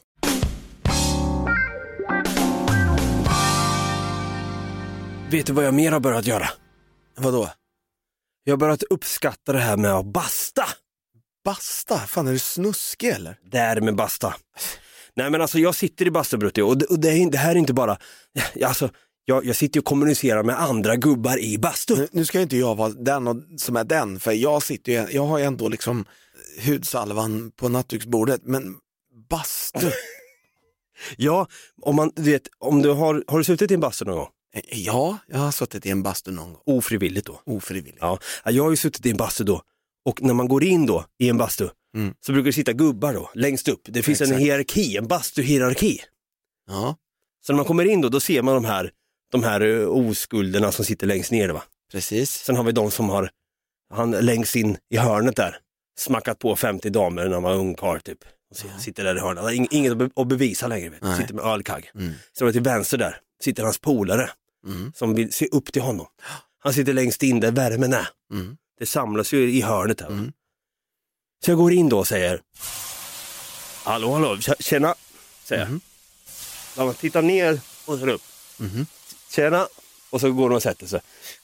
Vet 5.32 5.46
du 5.46 5.54
vad 5.54 5.65
jag 5.65 5.74
mer 5.74 5.91
har 5.91 6.00
börjat 6.00 6.28
göra? 6.28 6.50
Vadå? 7.18 7.50
Jag 8.44 8.54
har 8.54 8.58
börjat 8.58 8.84
uppskatta 8.84 9.54
det 9.54 9.60
här 9.60 9.78
med 9.78 9.91
att 9.91 10.06
basta. 10.06 10.63
Basta? 11.45 11.99
Fan 11.99 12.27
är 12.27 12.31
du 12.31 12.39
snuskig 12.39 13.10
eller? 13.10 13.39
Det 13.51 13.58
är 13.58 13.81
med 13.81 13.95
basta. 13.95 14.36
Nej 15.15 15.29
men 15.29 15.41
alltså 15.41 15.60
jag 15.60 15.75
sitter 15.75 16.08
i 16.08 16.12
bastu 16.12 16.38
Brutti 16.38 16.62
och, 16.62 16.77
det, 16.77 16.86
och 16.86 16.99
det, 16.99 17.10
är, 17.10 17.31
det 17.31 17.38
här 17.38 17.51
är 17.51 17.55
inte 17.55 17.73
bara, 17.73 17.97
alltså 18.65 18.89
jag, 19.25 19.45
jag 19.45 19.55
sitter 19.55 19.79
och 19.79 19.86
kommunicerar 19.86 20.43
med 20.43 20.62
andra 20.62 20.95
gubbar 20.95 21.39
i 21.39 21.58
bastu. 21.58 21.95
Nu, 21.95 22.08
nu 22.12 22.25
ska 22.25 22.41
inte 22.41 22.58
jag 22.58 22.75
vara 22.75 22.89
den 22.89 23.27
och, 23.27 23.36
som 23.58 23.75
är 23.75 23.84
den, 23.84 24.19
för 24.19 24.31
jag 24.31 24.63
sitter 24.63 24.91
ju, 24.91 25.08
jag 25.12 25.25
har 25.25 25.38
ju 25.38 25.45
ändå 25.45 25.69
liksom 25.69 26.05
hudsalvan 26.65 27.51
på 27.55 27.69
nattduksbordet, 27.69 28.41
men 28.43 28.75
bastu. 29.29 29.91
Ja, 31.17 31.47
om 31.81 31.95
man, 31.95 32.12
du 32.15 32.31
vet, 32.31 32.47
om 32.60 32.81
du 32.81 32.89
har, 32.89 33.23
har 33.27 33.38
du 33.38 33.43
suttit 33.43 33.71
i 33.71 33.73
en 33.73 33.79
bastu 33.79 34.05
någon 34.05 34.15
gång? 34.15 34.27
Ja, 34.71 35.17
jag 35.27 35.38
har 35.38 35.51
suttit 35.51 35.86
i 35.86 35.89
en 35.89 36.03
bastu 36.03 36.31
någon 36.31 36.53
gång. 36.53 36.62
Ofrivilligt 36.65 37.27
då? 37.27 37.41
Ofrivilligt. 37.45 37.97
Ja, 38.01 38.19
jag 38.45 38.63
har 38.63 38.71
ju 38.71 38.77
suttit 38.77 39.05
i 39.05 39.12
en 39.12 39.17
bastu 39.17 39.43
då 39.43 39.62
och 40.06 40.22
när 40.22 40.34
man 40.34 40.48
går 40.48 40.63
in 40.63 40.86
då 40.86 41.06
i 41.20 41.30
en 41.30 41.38
bastu 41.38 41.70
Mm. 41.96 42.13
så 42.26 42.32
brukar 42.32 42.46
det 42.46 42.54
sitta 42.54 42.74
gubbar 42.74 43.13
då 43.13 43.30
längst 43.34 43.68
upp. 43.68 43.82
Det 43.86 44.04
finns 44.04 44.22
en 44.22 44.26
Exakt. 44.28 44.41
hierarki, 44.41 44.98
en 44.98 45.08
bastuhierarki. 45.08 46.00
Ja, 46.68 46.96
Så 47.46 47.54
när 47.54 47.58
man 47.58 47.65
kommer 47.65 47.86
in 47.86 48.02
då, 48.02 48.10
då 48.10 48.20
ser 48.20 48.41
man 48.41 48.54
de 48.56 48.65
här, 48.65 48.91
de 49.32 49.44
här 49.44 49.62
eh, 49.62 49.88
oskulderna 49.89 50.72
som 50.72 50.86
sitter 50.86 51.08
längst 51.08 51.32
ner. 51.32 51.50
Va? 51.50 51.63
precis. 51.91 52.32
Sen 52.32 52.56
har 52.56 52.63
vi 52.63 52.72
de 52.72 52.91
som 52.91 53.10
har, 53.10 53.30
han 53.94 54.12
längst 54.12 54.56
in 54.56 54.78
i 54.89 54.98
hörnet 54.98 55.36
där, 55.36 55.58
smackat 56.00 56.39
på 56.39 56.56
50 56.56 56.89
damer 56.89 57.24
när 57.24 57.30
man 57.39 57.44
var 57.44 57.54
ung 57.56 57.76
karl 57.76 58.00
typ. 58.00 58.20
Och 58.52 58.58
så- 58.58 58.68
sitter 58.80 59.04
där 59.04 59.15
i 59.15 59.20
hörnet, 59.20 59.72
inget 59.72 59.91
att 59.91 59.98
be- 59.98 60.10
att 60.15 60.28
bevisa 60.28 60.68
längre, 60.68 60.89
vet. 60.89 61.02
Nej. 61.02 61.22
sitter 61.22 61.34
med 61.34 61.46
ölkagg. 61.46 61.91
Mm. 61.96 62.13
Så 62.34 62.52
till 62.52 62.62
vänster 62.62 62.98
där 62.98 63.18
sitter 63.44 63.63
hans 63.63 63.80
polare 63.80 64.30
Mm. 64.68 64.91
som 64.96 65.13
vill 65.15 65.34
se 65.34 65.48
upp 65.48 65.72
till 65.74 65.82
honom. 65.82 66.08
Han 66.60 66.74
sitter 66.74 66.94
längst 66.94 67.24
in 67.24 67.39
där 67.39 67.52
värmen 67.52 67.94
är. 67.94 68.08
Mm. 68.34 68.58
Det 68.80 68.86
samlas 68.86 69.34
ju 69.34 69.52
i 69.52 69.62
hörnet 69.62 70.02
här. 70.02 70.08
Mm. 70.08 70.34
Så 71.46 71.52
jag 71.52 71.58
går 71.58 71.74
in 71.74 71.90
då 71.90 72.00
och 72.00 72.08
säger 72.08 72.42
Hallå 73.84 74.14
hallå, 74.14 74.38
tjena, 74.60 74.96
säger 75.44 75.62
jag. 75.62 75.70
Mhm. 75.70 75.82
Ja, 76.78 76.86
man 76.86 76.94
tittar 76.96 77.22
ner 77.22 77.60
och 77.86 78.00
så 78.00 78.10
upp. 78.10 78.22
Mhm. 78.58 78.86
Tjena, 79.30 79.68
och 80.10 80.22
så 80.22 80.32
går 80.32 80.50
de 80.50 80.56
och 80.56 80.64
sätter 80.64 80.88
sig. 80.88 81.02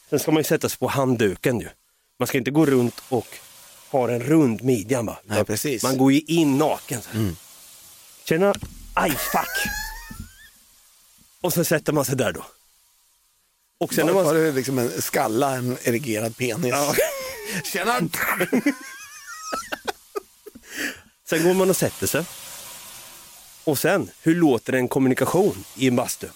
Sen 0.09 0.19
ska 0.19 0.31
man 0.31 0.39
ju 0.39 0.43
sätta 0.43 0.69
sig 0.69 0.79
på 0.79 0.87
handduken 0.87 1.59
ju. 1.59 1.69
Man 2.19 2.27
ska 2.27 2.37
inte 2.37 2.51
gå 2.51 2.65
runt 2.65 3.01
och 3.09 3.27
ha 3.89 4.09
en 4.11 4.19
rund 4.23 4.63
midjan 4.63 5.05
bara. 5.05 5.17
Nej, 5.23 5.45
precis. 5.45 5.83
Man 5.83 5.97
går 5.97 6.11
ju 6.11 6.19
in 6.19 6.57
naken. 6.57 7.01
Så. 7.01 7.09
Mm. 7.09 7.35
Tjena, 8.23 8.53
aj 8.93 9.11
fuck. 9.11 9.71
och 11.41 11.53
så 11.53 11.63
sätter 11.63 11.93
man 11.93 12.05
sig 12.05 12.15
där 12.15 12.31
då. 12.33 12.45
Och 13.77 13.93
sen 13.93 14.05
när 14.05 14.13
Var, 14.13 14.23
man... 14.23 14.35
var 14.35 14.41
det 14.41 14.51
liksom 14.51 14.79
en 14.79 15.01
skalla, 15.01 15.55
en 15.55 15.77
erigerad 15.83 16.37
penis? 16.37 16.71
Ja. 16.71 16.95
Tjena! 17.63 17.99
Sen 21.25 21.43
går 21.43 21.53
man 21.53 21.69
och 21.69 21.77
sätter 21.77 22.07
sig. 22.07 22.25
Och 23.63 23.79
sen, 23.79 24.11
hur 24.21 24.35
låter 24.35 24.73
en 24.73 24.87
kommunikation 24.87 25.65
i 25.75 25.87
en 25.87 25.95
bastu? 25.95 26.27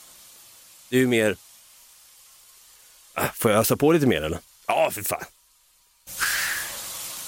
Det 0.89 0.95
är 0.95 0.99
ju 0.99 1.07
mer... 1.07 1.37
Ah, 3.13 3.29
Får 3.35 3.51
jag 3.51 3.59
ösa 3.59 3.77
på 3.77 3.91
lite 3.91 4.07
mer 4.07 4.21
eller? 4.21 4.39
Ja, 4.67 4.91
för 4.91 5.03
fan. 5.03 5.25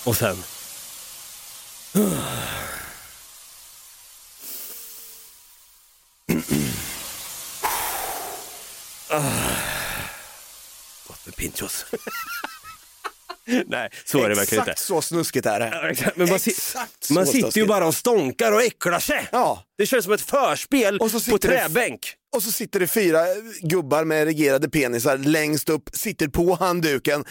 Och 0.04 0.18
sen... 0.18 0.44
Ah. 9.10 9.18
ah. 9.18 9.22
Gott 11.08 11.26
med 11.26 11.36
pinchos. 11.36 11.86
Nej, 13.68 13.90
så 14.06 14.24
är 14.24 14.30
det 14.30 14.36
verkligen 14.36 14.62
inte. 14.62 14.72
Exakt 14.72 14.88
så 14.88 15.02
snuskigt 15.02 15.46
är 15.46 15.60
det. 15.60 15.94
Ja. 16.06 16.12
Men 16.16 16.30
man, 16.30 16.40
si- 16.40 16.52
Exakt 16.52 17.04
så 17.04 17.14
man 17.14 17.26
sitter 17.26 17.38
ju 17.38 17.42
snuskigt. 17.44 17.68
bara 17.68 17.88
och 17.88 17.96
stånkar 17.96 18.52
och 18.52 18.62
äcklar 18.64 19.00
sig. 19.00 19.28
Ja. 19.32 19.64
Det 19.78 19.86
känns 19.86 20.04
som 20.04 20.14
ett 20.14 20.22
förspel 20.22 20.98
Och 20.98 21.12
så 21.12 21.18
på 21.18 21.20
sitter 21.22 21.50
det- 21.50 21.58
träbänk. 21.60 22.14
Och 22.36 22.44
så 22.44 22.52
sitter 22.52 22.80
det 22.80 22.88
fyra 22.88 23.20
gubbar 23.62 24.04
med 24.04 24.22
erigerade 24.22 24.70
penisar 24.70 25.18
längst 25.18 25.70
upp, 25.70 25.90
sitter 25.94 26.28
på 26.28 26.56
handduken, 26.56 27.26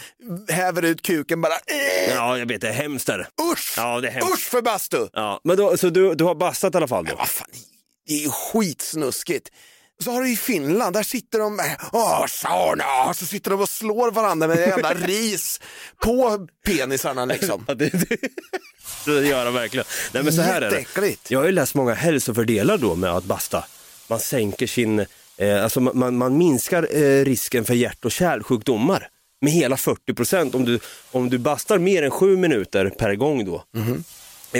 häver 0.49 0.85
ut 0.85 1.01
kuken 1.01 1.41
bara. 1.41 1.53
Eh, 1.53 2.13
Ja, 2.15 2.37
jag 2.37 2.45
vet, 2.45 2.61
det 2.61 2.67
är 2.69 2.73
hemskt. 2.73 3.09
Är 3.09 3.17
det. 3.17 3.27
usch! 3.53 3.73
Ja, 3.77 4.01
det 4.01 4.07
är 4.07 4.11
hemskt. 4.11 4.33
Usch 4.33 4.39
för 4.49 4.61
bastu! 4.61 5.07
Ja, 5.13 5.41
men 5.43 5.57
då, 5.57 5.77
så 5.77 5.89
du, 5.89 6.15
du 6.15 6.23
har 6.23 6.35
bastat 6.35 6.73
i 6.73 6.77
alla 6.77 6.87
fall 6.87 7.05
då? 7.05 7.15
Vad 7.15 7.27
fan, 7.29 7.47
det 8.07 8.13
är 8.13 8.17
ju 8.19 8.29
skitsnuskigt. 8.29 9.49
Så 10.03 10.11
har 10.11 10.21
du 10.21 10.29
i 10.31 10.35
Finland, 10.35 10.95
där 10.95 11.03
sitter 11.03 11.39
de, 11.39 11.59
åh 11.91 12.25
sauna, 12.27 13.13
så 13.13 13.25
sitter 13.25 13.51
de 13.51 13.61
och 13.61 13.69
slår 13.69 14.11
varandra 14.11 14.47
med 14.47 14.57
jävla 14.59 14.93
ris 14.93 15.61
på 16.03 16.47
penisarna 16.65 17.25
liksom. 17.25 17.65
Det, 19.05 19.27
gör 19.27 19.45
de 19.45 19.53
verkligen. 19.53 19.85
Nej, 20.13 20.23
men 20.23 20.33
så 20.33 20.41
här 20.41 20.61
är 20.61 20.69
det. 20.71 20.75
Jag 21.31 21.39
har 21.39 21.45
ju 21.45 21.51
läst 21.51 21.75
många 21.75 21.93
hälsofördelar 21.93 22.77
då 22.77 22.95
med 22.95 23.11
att 23.11 23.23
basta. 23.23 23.65
Man 24.07 24.19
sänker 24.19 24.67
sin, 24.67 25.05
eh, 25.37 25.63
alltså 25.63 25.79
man- 25.79 25.97
man, 25.99 26.17
man 26.17 26.37
minskar 26.37 26.87
eh, 27.03 27.25
risken 27.25 27.65
för 27.65 27.73
hjärt 27.73 28.05
och 28.05 28.11
kärlsjukdomar 28.11 29.07
med 29.41 29.51
hela 29.53 29.77
40 29.77 30.13
procent 30.13 30.55
om 30.55 30.65
du, 30.65 30.79
om 31.11 31.29
du 31.29 31.37
bastar 31.37 31.77
mer 31.77 32.03
än 32.03 32.11
sju 32.11 32.37
minuter 32.37 32.89
per 32.89 33.15
gång 33.15 33.45
då. 33.45 33.55
eh, 33.77 33.87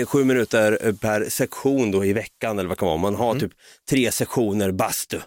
sju 0.06 0.24
minuter 0.24 0.78
eh, 0.82 0.94
per 0.94 1.28
sektion 1.28 1.90
då 1.90 2.04
i 2.04 2.12
veckan 2.12 2.58
eller 2.58 2.68
vad 2.68 2.76
det 2.76 2.80
kan 2.80 2.88
vara. 2.88 2.98
Man 2.98 3.14
har 3.14 3.34
typ 3.34 3.52
tre 3.90 4.12
sektioner 4.12 4.70
bastu, 4.70 5.20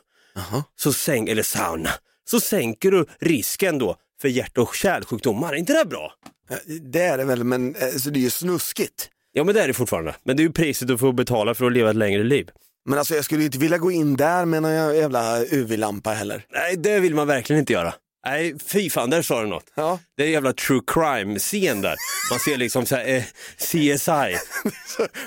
så 0.75 0.93
sänk, 0.93 1.29
eller 1.29 1.43
sauna. 1.43 1.89
Så 2.29 2.39
sänker 2.39 2.91
du 2.91 3.05
risken 3.19 3.77
då 3.77 3.95
för 4.21 4.27
hjärt 4.27 4.57
och 4.57 4.75
kärlsjukdomar. 4.75 5.53
Är 5.53 5.57
inte 5.57 5.73
det 5.73 5.85
bra? 5.85 6.13
Det 6.81 7.01
är 7.01 7.17
det 7.17 7.23
väl, 7.23 7.43
men 7.43 7.75
alltså, 7.81 8.09
det 8.09 8.19
är 8.19 8.21
ju 8.21 8.29
snuskigt. 8.29 9.09
Ja 9.33 9.43
men 9.43 9.55
det 9.55 9.61
är 9.61 9.67
det 9.67 9.73
fortfarande. 9.73 10.15
Men 10.23 10.37
det 10.37 10.43
är 10.43 10.45
ju 10.45 10.51
priset 10.51 10.87
du 10.87 10.97
får 10.97 11.13
betala 11.13 11.53
för 11.53 11.65
att 11.65 11.73
leva 11.73 11.89
ett 11.89 11.95
längre 11.95 12.23
liv. 12.23 12.49
Men 12.85 12.99
alltså 12.99 13.15
jag 13.15 13.25
skulle 13.25 13.43
inte 13.43 13.57
vilja 13.57 13.77
gå 13.77 13.91
in 13.91 14.15
där 14.15 14.45
med 14.45 14.61
någon 14.61 14.95
jävla 14.95 15.45
UV-lampa 15.45 16.11
heller. 16.11 16.45
Nej, 16.53 16.77
det 16.77 16.99
vill 16.99 17.15
man 17.15 17.27
verkligen 17.27 17.59
inte 17.59 17.73
göra. 17.73 17.93
Nej, 18.25 18.59
fy 18.59 18.89
fan, 18.89 19.09
där 19.09 19.21
sa 19.21 19.41
du 19.41 19.47
något. 19.47 19.71
Ja. 19.75 19.99
Det 20.17 20.23
är 20.23 20.27
en 20.27 20.33
jävla 20.33 20.53
true 20.53 20.81
crime-scen 20.87 21.81
där. 21.81 21.95
Man 22.31 22.39
ser 22.39 22.57
liksom 22.57 22.85
så 22.85 22.95
här, 22.95 23.07
eh, 23.07 23.23
CSI. 23.57 24.37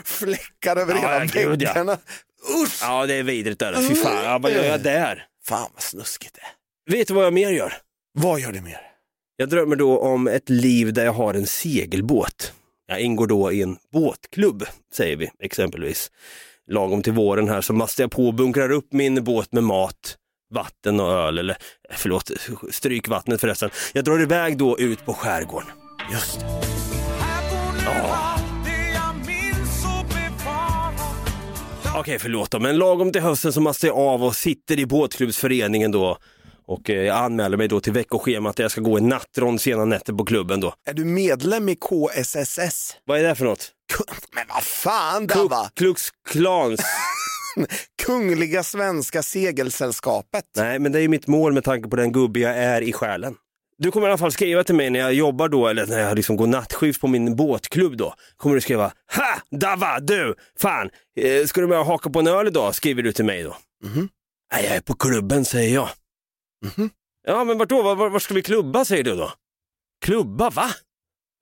Fläckar 0.05 0.77
över 0.77 0.95
Ja, 0.95 1.01
hela 1.01 1.19
ja, 1.25 1.31
gud, 1.33 1.63
ja. 1.63 1.69
väggarna. 1.73 1.99
Usch! 2.63 2.79
Ja, 2.83 3.07
det 3.07 3.15
är 3.15 3.23
vidrigt 3.23 3.59
där. 3.61 3.89
Fy 3.89 3.95
fan, 3.95 4.25
ja, 4.25 4.39
vad 4.39 4.53
gör 4.53 4.65
jag 4.65 4.81
där? 4.83 5.27
Fan 5.45 5.71
vad 5.75 5.83
snuskigt 5.83 6.35
det 6.35 6.41
är. 6.41 6.97
Vet 6.97 7.09
du 7.09 7.15
vad 7.15 7.25
jag 7.25 7.33
mer 7.33 7.51
gör? 7.51 7.73
Vad 8.19 8.41
gör 8.41 8.53
det 8.53 8.61
mer? 8.61 8.81
Jag 9.37 9.49
drömmer 9.49 9.77
då 9.77 9.99
om 9.99 10.29
ett 10.29 10.49
liv 10.49 10.93
där 10.93 11.05
jag 11.05 11.13
har 11.13 11.35
en 11.35 11.47
segelbåt. 11.47 12.53
Jag 12.87 13.01
ingår 13.01 13.27
då 13.27 13.53
i 13.53 13.63
en 13.63 13.77
båtklubb, 13.93 14.65
säger 14.95 15.17
vi 15.17 15.31
exempelvis. 15.43 16.11
Lagom 16.71 17.03
till 17.03 17.13
våren 17.13 17.49
här 17.49 17.61
så 17.61 17.73
mastar 17.73 18.05
jag 18.05 18.11
på 18.11 18.27
och 18.27 18.35
bunkrar 18.35 18.71
upp 18.71 18.93
min 18.93 19.25
båt 19.25 19.53
med 19.53 19.63
mat, 19.63 20.17
vatten 20.55 21.01
och 21.01 21.13
öl, 21.13 21.39
eller 21.39 21.57
förlåt, 21.91 22.31
stryk 22.71 23.09
vattnet 23.09 23.41
förresten. 23.41 23.71
Jag 23.93 24.05
drar 24.05 24.23
iväg 24.23 24.59
då 24.59 24.79
ut 24.79 25.05
på 25.05 25.15
skärgården. 25.15 25.69
Just 26.13 26.41
det. 26.41 26.75
Okej, 31.97 32.19
förlåt 32.19 32.51
då, 32.51 32.61
men 32.61 32.79
lagom 32.79 33.13
till 33.13 33.21
hösten 33.23 33.53
så 33.53 33.61
mastar 33.61 33.89
jag 33.89 33.97
av 33.97 34.25
och 34.25 34.37
sitter 34.37 34.79
i 34.79 34.87
båtklubbsföreningen 34.87 35.93
då 35.93 36.19
och 36.67 36.91
eh, 36.91 37.03
jag 37.03 37.17
anmäler 37.17 37.57
mig 37.57 37.69
då 37.69 37.81
till 37.81 37.93
veckoschemat 37.93 38.57
där 38.57 38.65
jag 38.65 38.71
ska 38.71 38.81
gå 38.81 38.97
en 38.97 39.09
nattrond 39.09 39.61
sena 39.61 39.85
nätter 39.85 40.13
på 40.13 40.25
klubben 40.25 40.61
då. 40.61 40.75
Är 40.87 40.95
du 40.95 41.05
medlem 41.05 41.69
i 41.69 41.77
KSSS? 41.77 42.97
Vad 43.05 43.19
är 43.19 43.23
det 43.23 43.35
för 43.35 43.45
något? 43.45 43.73
Men 44.35 44.45
vad 44.49 44.63
fan 44.63 45.27
Dabba! 45.27 45.71
Klux 45.75 46.03
Klans. 46.29 46.81
Kungliga 48.03 48.63
Svenska 48.63 49.23
Segelsällskapet. 49.23 50.45
Nej, 50.57 50.79
men 50.79 50.93
det 50.93 50.99
är 50.99 51.03
ju 51.03 51.09
mitt 51.09 51.27
mål 51.27 51.53
med 51.53 51.65
tanke 51.65 51.89
på 51.89 51.97
den 51.97 52.13
gubbe 52.13 52.41
jag 52.41 52.57
är 52.57 52.83
i 52.83 52.93
själen. 52.93 53.37
Du 53.79 53.91
kommer 53.91 54.07
i 54.07 54.11
alla 54.11 54.19
fall 54.19 54.33
skriva 54.33 54.65
till 54.65 54.75
mig 54.75 54.91
när 54.91 55.01
jag 55.01 55.15
jobbar 55.15 55.49
då, 55.49 55.69
eller 55.69 55.87
när 55.87 56.01
jag 56.01 56.17
liksom 56.17 56.37
går 56.37 56.47
nattskift 56.47 57.01
på 57.01 57.09
min 57.09 57.37
båtklubb 57.37 57.97
då. 57.97 58.15
Kommer 58.37 58.55
du 58.55 58.61
skriva 58.61 58.93
Ha! 59.17 59.59
Dava, 59.59 60.01
du! 60.01 60.35
Fan! 60.59 60.91
Eh, 61.17 61.47
ska 61.47 61.61
du 61.61 61.67
med 61.67 61.79
och 61.79 61.87
haka 61.87 62.11
på 62.11 62.19
en 62.19 62.27
öl 62.27 62.47
idag? 62.47 62.75
Skriver 62.75 63.03
du 63.03 63.13
till 63.13 63.25
mig 63.25 63.43
då. 63.43 63.57
Mhm. 63.85 64.09
Nej, 64.53 64.65
jag 64.65 64.77
är 64.77 64.81
på 64.81 64.95
klubben, 64.95 65.45
säger 65.45 65.75
jag. 65.75 65.89
Mhm. 66.65 66.91
Ja, 67.27 67.45
men 67.45 67.59
vart 67.59 67.69
då? 67.69 67.83
Var, 67.83 67.97
var, 67.97 68.11
var 68.11 68.19
ska 68.19 68.35
vi 68.35 68.43
klubba, 68.43 68.85
säger 68.85 69.05
du 69.05 69.17
då? 69.17 69.33
Klubba, 70.05 70.51
va? 70.51 70.71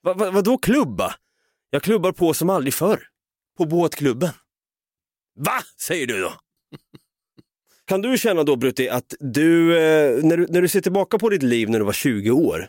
va, 0.03 0.15
va 0.15 0.31
vadå 0.31 0.59
klubba? 0.59 1.15
Jag 1.71 1.83
klubbar 1.83 2.13
på 2.13 2.35
som 2.35 2.51
aldrig 2.51 2.75
förr. 2.75 3.03
På 3.59 3.65
båtklubben. 3.67 4.31
Va? 5.35 5.63
Säger 5.81 6.07
du 6.07 6.21
då. 6.21 6.33
Kan 7.87 8.03
du 8.03 8.19
känna 8.19 8.43
då 8.43 8.57
Brutti 8.57 8.89
att 8.89 9.15
du, 9.21 9.79
eh, 9.79 10.25
när 10.25 10.37
du, 10.37 10.47
när 10.47 10.63
du 10.63 10.69
ser 10.69 10.81
tillbaka 10.81 11.19
på 11.19 11.29
ditt 11.29 11.43
liv 11.43 11.71
när 11.71 11.79
du 11.79 11.85
var 11.85 11.93
20 11.93 12.31
år 12.31 12.69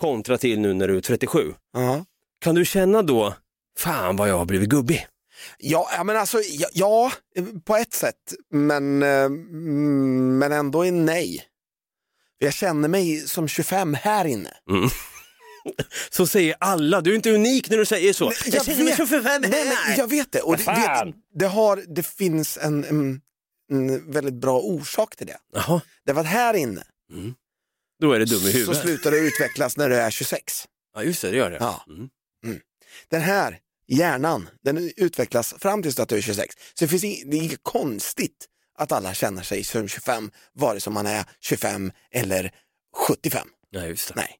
kontra 0.00 0.38
till 0.38 0.60
nu 0.60 0.74
när 0.74 0.88
du 0.88 0.96
är 0.96 1.00
37. 1.00 1.54
Ja. 1.72 2.04
Kan 2.40 2.54
du 2.54 2.64
känna 2.64 3.02
då, 3.02 3.34
fan 3.78 4.16
vad 4.16 4.28
jag 4.28 4.38
har 4.38 4.44
blivit 4.44 4.68
gubbig? 4.68 5.06
Ja, 5.58 5.90
ja, 5.96 6.04
men 6.04 6.16
alltså, 6.16 6.38
ja, 6.40 6.68
ja, 6.72 7.12
på 7.64 7.76
ett 7.76 7.92
sätt, 7.92 8.34
men, 8.50 9.02
eh, 9.02 9.24
mm, 9.24 10.38
men 10.38 10.52
ändå 10.52 10.86
är 10.86 10.92
nej. 10.92 11.44
Jag 12.38 12.52
känner 12.52 12.88
mig 12.88 13.20
som 13.20 13.48
25 13.48 13.94
här 13.94 14.24
inne. 14.24 14.50
Mm. 14.70 14.88
Så 16.10 16.26
säger 16.26 16.54
alla, 16.60 17.00
du 17.00 17.10
är 17.10 17.14
inte 17.14 17.30
unik 17.30 17.70
när 17.70 17.76
du 17.76 17.84
säger 17.84 18.12
så. 18.12 18.24
Nej, 18.24 18.36
jag 18.46 18.64
känner 18.64 18.84
mig 18.84 18.96
som 18.96 19.06
för 19.06 19.22
fan 19.22 19.40
nej, 19.40 19.64
men 19.64 19.96
jag 19.96 20.06
vet 20.06 20.32
det. 20.32 20.40
Och 20.40 20.56
det, 20.56 20.64
vet, 20.66 21.14
det, 21.34 21.46
har, 21.46 21.84
det 21.94 22.02
finns 22.02 22.58
en, 22.62 22.84
en, 22.84 23.20
en 23.70 24.10
väldigt 24.12 24.34
bra 24.34 24.60
orsak 24.60 25.16
till 25.16 25.26
det. 25.26 25.38
Jaha, 25.52 25.80
Därför 26.06 26.20
att 26.20 26.26
här 26.26 26.54
inne 26.54 26.84
då 28.00 28.12
är 28.12 28.18
det 28.18 28.24
dum 28.24 28.38
i 28.38 28.52
så 28.52 28.58
huvudet. 28.58 28.82
slutar 28.82 29.10
det 29.10 29.18
utvecklas 29.18 29.76
när 29.76 29.88
du 29.88 29.96
är 29.96 30.10
26. 30.10 30.68
Ja 30.94 31.02
just 31.02 31.22
det, 31.22 31.30
det 31.30 31.36
gör 31.36 31.50
det. 31.50 31.56
Ja. 31.60 31.84
Mm. 32.44 32.60
Den 33.08 33.20
här 33.20 33.58
hjärnan, 33.88 34.48
den 34.64 34.90
utvecklas 34.96 35.54
fram 35.58 35.82
tills 35.82 36.00
att 36.00 36.08
du 36.08 36.16
är 36.16 36.20
26. 36.20 36.54
Så 36.74 36.84
det, 36.84 36.88
finns 36.88 37.02
det 37.02 37.36
är 37.36 37.42
inget 37.42 37.62
konstigt 37.62 38.46
att 38.78 38.92
alla 38.92 39.14
känner 39.14 39.42
sig 39.42 39.64
som 39.64 39.88
25, 39.88 40.30
vare 40.54 40.80
sig 40.80 40.92
man 40.92 41.06
är 41.06 41.24
25 41.40 41.92
eller 42.10 42.54
75. 43.08 43.48
Ja, 43.70 43.86
just 43.86 44.08
det. 44.08 44.14
Nej. 44.16 44.39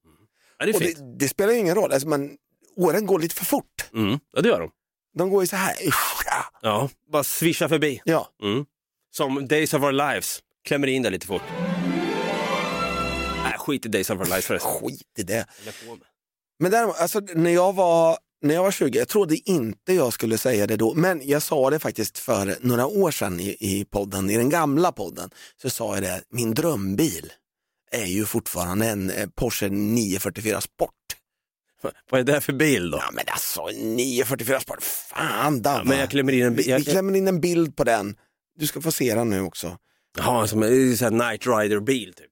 Ja, 0.61 0.65
det 0.65 0.71
är 0.71 0.75
Och 0.75 0.81
fint. 0.81 0.97
det, 0.97 1.17
det 1.25 1.29
spelar 1.29 1.53
ju 1.53 1.59
ingen 1.59 1.75
roll, 1.75 1.91
alltså 1.91 2.07
man, 2.07 2.37
åren 2.75 3.05
går 3.05 3.19
lite 3.19 3.35
för 3.35 3.45
fort. 3.45 3.89
Mm. 3.93 4.19
Ja, 4.35 4.41
det 4.41 4.49
gör 4.49 4.59
de. 4.59 4.71
De 5.17 5.29
går 5.29 5.43
ju 5.43 5.47
så 5.47 5.55
här. 5.55 5.75
Ja, 6.61 6.89
bara 7.11 7.23
svischa 7.23 7.69
förbi. 7.69 8.01
Ja. 8.05 8.27
Mm. 8.43 8.65
Som 9.11 9.47
Days 9.47 9.73
of 9.73 9.83
Our 9.83 9.91
Lives, 9.91 10.39
klämmer 10.65 10.87
in 10.87 11.01
där 11.03 11.11
lite 11.11 11.27
fort. 11.27 11.41
Nej, 13.43 13.53
skit 13.57 13.85
i 13.85 13.89
Days 13.89 14.09
of 14.09 14.19
Our 14.19 14.25
Lives 14.25 14.45
förresten. 14.45 14.71
Skit 14.71 15.01
i 15.17 15.23
det. 15.23 15.45
Men 16.59 16.71
däremot, 16.71 16.95
alltså, 16.97 17.19
när, 17.19 17.51
jag 17.51 17.73
var, 17.73 18.17
när 18.41 18.53
jag 18.55 18.63
var 18.63 18.71
20, 18.71 18.99
jag 18.99 19.07
trodde 19.07 19.49
inte 19.49 19.93
jag 19.93 20.13
skulle 20.13 20.37
säga 20.37 20.67
det 20.67 20.75
då, 20.75 20.93
men 20.93 21.21
jag 21.27 21.41
sa 21.41 21.69
det 21.69 21.79
faktiskt 21.79 22.17
för 22.17 22.57
några 22.61 22.87
år 22.87 23.11
sedan 23.11 23.39
i, 23.39 23.57
i 23.59 23.85
podden, 23.85 24.29
i 24.29 24.37
den 24.37 24.49
gamla 24.49 24.91
podden, 24.91 25.29
så 25.61 25.69
sa 25.69 25.93
jag 25.93 26.03
det, 26.03 26.21
min 26.29 26.53
drömbil 26.53 27.31
är 27.91 28.05
ju 28.05 28.25
fortfarande 28.25 28.85
en 28.87 29.09
eh, 29.09 29.27
Porsche 29.35 29.69
944 29.69 30.61
Sport. 30.61 30.89
Vad 32.09 32.19
är 32.19 32.23
det 32.33 32.41
för 32.41 32.53
bil 32.53 32.91
då? 32.91 32.97
Ja 32.97 33.11
men 33.13 33.23
alltså 33.27 33.67
944 33.67 34.59
Sport, 34.59 34.83
fan 34.83 35.61
Dabba. 35.61 35.77
Ja, 35.79 35.83
men 35.83 35.99
jag 35.99 36.09
klämmer 36.09 36.33
in 36.33 36.43
en 36.45 36.55
bi- 36.55 36.73
vi, 36.77 36.83
klämmer 36.83 37.15
in 37.17 37.27
en 37.27 37.41
bild 37.41 37.75
på 37.75 37.83
den. 37.83 38.15
Du 38.59 38.67
ska 38.67 38.81
få 38.81 38.91
se 38.91 39.15
den 39.15 39.29
nu 39.29 39.41
också. 39.41 39.77
Ja, 40.17 40.47
som 40.47 40.63
en 40.63 40.97
sån 40.97 41.19
här 41.21 41.29
Night 41.31 41.47
Rider-bil 41.47 42.13
typ. 42.13 42.31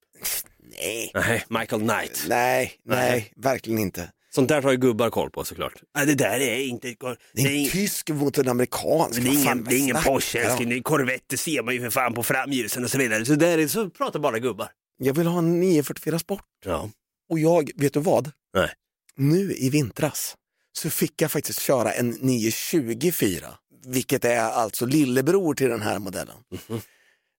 Nej, 0.82 1.12
Nej, 1.14 1.44
Michael 1.50 1.82
Knight. 1.82 2.26
nej, 2.28 2.72
nej, 2.86 3.10
Nej. 3.12 3.34
verkligen 3.36 3.80
inte. 3.80 4.12
Sånt 4.32 4.50
där 4.50 4.62
har 4.62 4.72
ju 4.72 4.78
gubbar 4.78 5.10
koll 5.10 5.30
på 5.30 5.44
såklart. 5.44 5.74
Nej, 5.96 6.06
det 6.06 6.16
där 6.16 6.40
är 6.40 6.60
inte... 6.64 6.88
Det 6.88 7.16
Det 7.34 7.42
är 7.42 7.48
en 7.48 7.66
är, 7.66 7.70
tysk 7.70 8.10
mot 8.10 8.38
en 8.38 8.48
amerikansk. 8.48 9.22
det 9.22 9.30
är 9.30 9.34
ingen, 9.34 9.64
det 9.64 9.76
är 9.76 9.80
ingen 9.80 9.96
Porsche. 10.04 10.40
Det 10.58 10.76
en 10.76 10.84
Corvette, 10.84 11.24
det 11.28 11.38
ser 11.38 11.64
man 11.64 11.74
ju 11.74 11.82
för 11.82 11.90
fan 11.90 12.14
på 12.14 12.24
framljusen 12.24 12.84
och 12.84 12.90
så 12.92 12.98
vidare. 12.98 13.26
Så 13.26 13.36
där 13.36 13.58
är, 13.58 13.68
så 13.68 13.90
pratar 13.90 14.20
bara 14.20 14.40
gubbar. 14.40 14.70
Jag 15.00 15.14
vill 15.14 15.28
ha 15.28 15.38
en 15.40 15.60
944 15.60 16.20
Sport. 16.20 16.46
Ja. 16.66 16.90
Och 17.30 17.40
jag, 17.40 17.72
vet 17.76 17.94
du 17.94 18.00
vad? 18.00 18.32
Nej. 18.54 18.70
Nu 19.16 19.54
i 19.56 19.70
vintras 19.70 20.36
så 20.72 20.90
fick 20.90 21.22
jag 21.22 21.32
faktiskt 21.32 21.60
köra 21.62 21.92
en 21.92 22.10
924, 22.10 23.54
vilket 23.86 24.26
är 24.26 24.40
alltså 24.40 24.86
lillebror 24.86 25.54
till 25.54 25.70
den 25.70 25.82
här 25.82 26.00
modellen. 26.00 26.36
Mhm. 26.70 26.82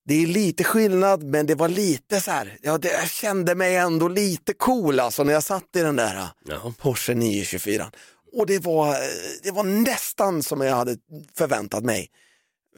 Det 0.05 0.15
är 0.23 0.27
lite 0.27 0.65
skillnad, 0.65 1.23
men 1.23 1.47
det 1.47 1.55
var 1.55 1.69
lite 1.69 2.21
så 2.21 2.31
här, 2.31 2.59
ja, 2.63 2.79
det, 2.79 2.93
jag 2.93 3.11
kände 3.11 3.55
mig 3.55 3.77
ändå 3.77 4.09
lite 4.09 4.53
cool 4.55 5.01
alltså 5.01 5.25
när 5.25 5.33
jag 5.33 5.43
satt 5.43 5.77
i 5.77 5.81
den 5.81 5.97
där 5.97 6.29
Ja. 6.45 6.73
Porsche 6.79 7.15
924. 7.15 7.91
Och 8.33 8.47
det 8.47 8.59
var, 8.59 8.89
eh, 8.89 8.95
det 9.43 9.51
var 9.51 9.65
nästan 9.65 10.43
som 10.43 10.61
jag 10.61 10.77
hade 10.77 10.97
förväntat 11.37 11.85
mig. 11.85 12.09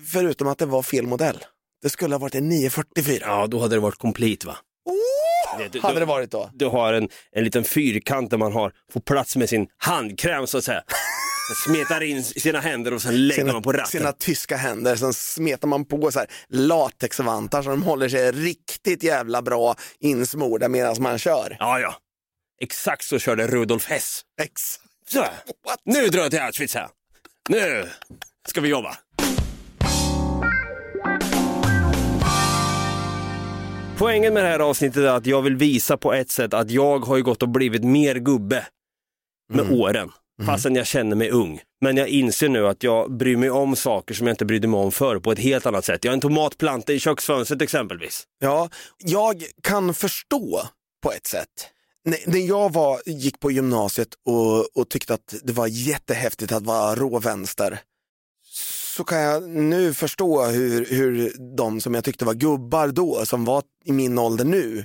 Förutom 0.07 0.49
att 0.49 0.59
det 0.59 0.67
var 0.67 0.83
fel 0.83 1.07
modell. 1.07 1.45
Det 1.83 1.91
skulle 1.91 2.15
ha 2.15 2.19
varit 2.19 2.35
en 2.35 2.49
944. 2.49 3.25
ja, 3.27 3.47
då 3.47 3.61
hade 3.61 3.77
det 3.77 3.81
varit 3.81 3.99
komplett 3.99 4.45
va? 4.45 4.57
Det- 5.59 5.69
du- 5.69 5.81
hade 5.81 6.01
det 6.01 6.07
varit 6.07 6.31
då? 6.31 6.51
Du 6.55 6.67
har 6.67 6.93
en, 6.93 7.09
en 7.33 7.45
liten 7.45 7.65
fyrkant 7.65 8.31
där 8.31 8.39
man 8.39 8.53
har, 8.53 8.73
får 8.93 9.01
plats 9.01 9.37
med 9.37 9.49
sin 9.49 9.67
handkräm 9.79 10.47
så 10.47 10.59
att 10.59 10.65
säga. 10.65 10.83
Man 11.49 11.75
smetar 11.77 12.01
in 12.03 12.25
sina 12.25 12.61
händer 12.61 12.95
och 12.95 13.03
sen 13.03 13.27
lägger 13.29 13.45
man 13.53 13.63
på 13.63 13.73
ratten. 13.73 13.87
sina 13.87 14.13
tyska 14.13 14.57
händer, 14.57 14.97
sen 14.97 15.15
smetar 15.15 15.69
man 15.69 15.85
på 15.85 16.13
så 16.13 16.19
här 16.19 16.29
latexvantar 16.49 17.63
så 17.63 17.71
de 17.71 17.83
håller 17.83 18.09
sig 18.09 18.33
riktigt 18.33 19.03
jävla 19.03 19.43
bra 19.43 19.75
insmorda 20.01 20.69
medan 20.69 20.97
man 21.03 21.19
kör. 21.19 21.57
Ja, 21.59 21.81
ja. 21.81 21.95
Exakt 22.61 23.05
så 23.05 23.19
körde 23.19 23.47
Rudolf 23.47 23.87
Hess. 23.87 24.23
Ex. 24.43 24.53
Så, 25.09 25.25
nu 25.85 26.07
drar 26.09 26.23
jag 26.23 26.31
till 26.31 26.41
Auschwitz 26.41 26.75
här. 26.75 26.89
Nu 27.49 27.89
ska 28.49 28.61
vi 28.61 28.69
jobba. 28.69 28.97
Poängen 34.03 34.35
med 34.35 34.45
det 34.45 34.49
här 34.49 34.59
avsnittet 34.59 34.97
är 34.97 35.09
att 35.09 35.27
jag 35.27 35.43
vill 35.43 35.57
visa 35.57 35.97
på 35.97 36.13
ett 36.13 36.31
sätt 36.31 36.55
att 36.55 36.71
jag 36.71 36.99
har 36.99 37.17
ju 37.17 37.23
gått 37.23 37.43
och 37.43 37.49
blivit 37.49 37.85
mer 37.85 38.15
gubbe 38.15 38.67
med 39.53 39.71
åren. 39.71 40.11
Fastän 40.47 40.75
jag 40.75 40.87
känner 40.87 41.17
mig 41.17 41.31
ung. 41.31 41.61
Men 41.81 41.97
jag 41.97 42.09
inser 42.09 42.49
nu 42.49 42.69
att 42.69 42.83
jag 42.83 43.17
bryr 43.17 43.37
mig 43.37 43.51
om 43.51 43.77
saker 43.77 44.15
som 44.15 44.27
jag 44.27 44.35
inte 44.35 44.45
brydde 44.45 44.69
mig 44.69 44.81
om 44.81 44.93
förr 44.93 45.19
på 45.19 45.33
ett 45.33 45.39
helt 45.39 45.67
annat 45.67 45.85
sätt. 45.85 46.05
Jag 46.05 46.11
har 46.11 46.15
en 46.15 46.21
tomatplanta 46.21 46.93
i 46.93 46.99
köksfönstret 46.99 47.63
exempelvis. 47.63 48.25
Ja, 48.39 48.69
jag 48.99 49.45
kan 49.63 49.95
förstå 49.95 50.63
på 51.03 51.13
ett 51.13 51.27
sätt 51.27 51.69
när 52.27 52.49
jag 52.49 52.73
var, 52.73 53.01
gick 53.07 53.41
på 53.41 53.51
gymnasiet 53.51 54.09
och, 54.27 54.77
och 54.77 54.89
tyckte 54.89 55.15
att 55.15 55.35
det 55.43 55.53
var 55.53 55.67
jättehäftigt 55.67 56.53
att 56.53 56.63
vara 56.63 56.95
råvänster 56.95 57.81
så 58.97 59.05
kan 59.05 59.19
jag 59.19 59.49
nu 59.49 59.95
förstå 59.95 60.45
hur, 60.45 60.87
hur 60.87 61.33
de 61.57 61.81
som 61.81 61.95
jag 61.95 62.05
tyckte 62.05 62.25
var 62.25 62.35
gubbar 62.35 62.89
då, 62.89 63.27
som 63.27 63.45
var 63.45 63.63
i 63.85 63.93
min 63.93 64.19
ålder 64.19 64.45
nu, 64.45 64.85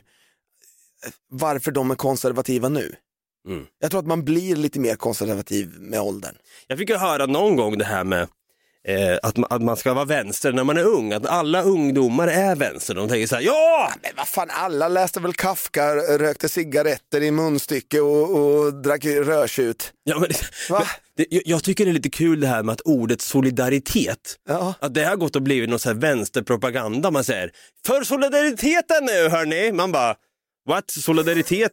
varför 1.30 1.72
de 1.72 1.92
är 1.92 1.96
konservativa 1.96 2.70
nu. 2.70 2.96
Mm. 3.48 3.66
Jag 3.80 3.92
tror 3.92 4.00
att 4.00 4.08
man 4.08 4.26
blir 4.26 4.56
lite 4.56 4.80
mer 4.80 4.96
konservativ 4.96 5.76
med 5.80 6.02
åldern. 6.02 6.36
Jag 6.68 6.78
fick 6.78 6.90
ju 6.90 6.96
höra 6.96 7.26
någon 7.26 7.56
gång 7.56 7.78
det 7.78 7.86
här 7.86 8.04
med 8.04 8.28
eh, 8.88 9.18
att, 9.24 9.38
man, 9.38 9.48
att 9.50 9.62
man 9.62 9.78
ska 9.78 9.94
vara 9.94 10.06
vänster 10.06 10.54
när 10.54 10.64
man 10.64 10.78
är 10.78 10.84
ung, 10.84 11.14
att 11.14 11.26
alla 11.26 11.62
ungdomar 11.62 12.28
är 12.28 12.56
vänster. 12.56 12.96
De 12.96 13.10
tänker 13.10 13.28
så 13.28 13.36
här, 13.36 13.42
ja! 13.42 13.94
Men 14.02 14.12
vad 14.18 14.28
fan, 14.28 14.48
alla 14.52 14.88
läste 14.88 15.20
väl 15.20 15.34
Kafka, 15.34 15.96
rökte 15.96 16.50
cigaretter 16.50 17.24
i 17.24 17.32
munstycke 17.32 18.00
och, 18.00 18.36
och 18.36 18.74
drack 18.74 19.06
rödtjut. 19.06 19.94
Ja, 20.04 20.20
men, 20.20 20.30
men, 20.70 20.82
det, 21.18 21.26
jag, 21.30 21.64
tycker 21.64 21.86
det 21.86 21.92
är 21.92 21.94
lite 21.94 22.10
kul 22.10 22.40
det 22.40 22.48
här 22.48 22.64
med 22.64 22.74
att 22.74 22.82
ordet 22.82 23.22
solidaritet, 23.22 24.36
Ja. 24.50 24.74
att 24.80 24.94
det 24.94 25.04
har 25.04 25.16
gått 25.16 25.36
och 25.36 25.42
blivit 25.42 25.70
någon 25.70 25.80
så 25.80 25.90
här 25.90 25.96
vänsterpropaganda. 25.96 27.12
Man 27.12 27.24
säger, 27.24 27.52
för 27.86 28.04
solidariteten 28.04 29.06
nu 29.06 29.30
hörni! 29.30 29.72
Man 29.72 29.92
bara, 29.92 30.16
what? 30.68 30.92
Solidaritet, 30.92 31.72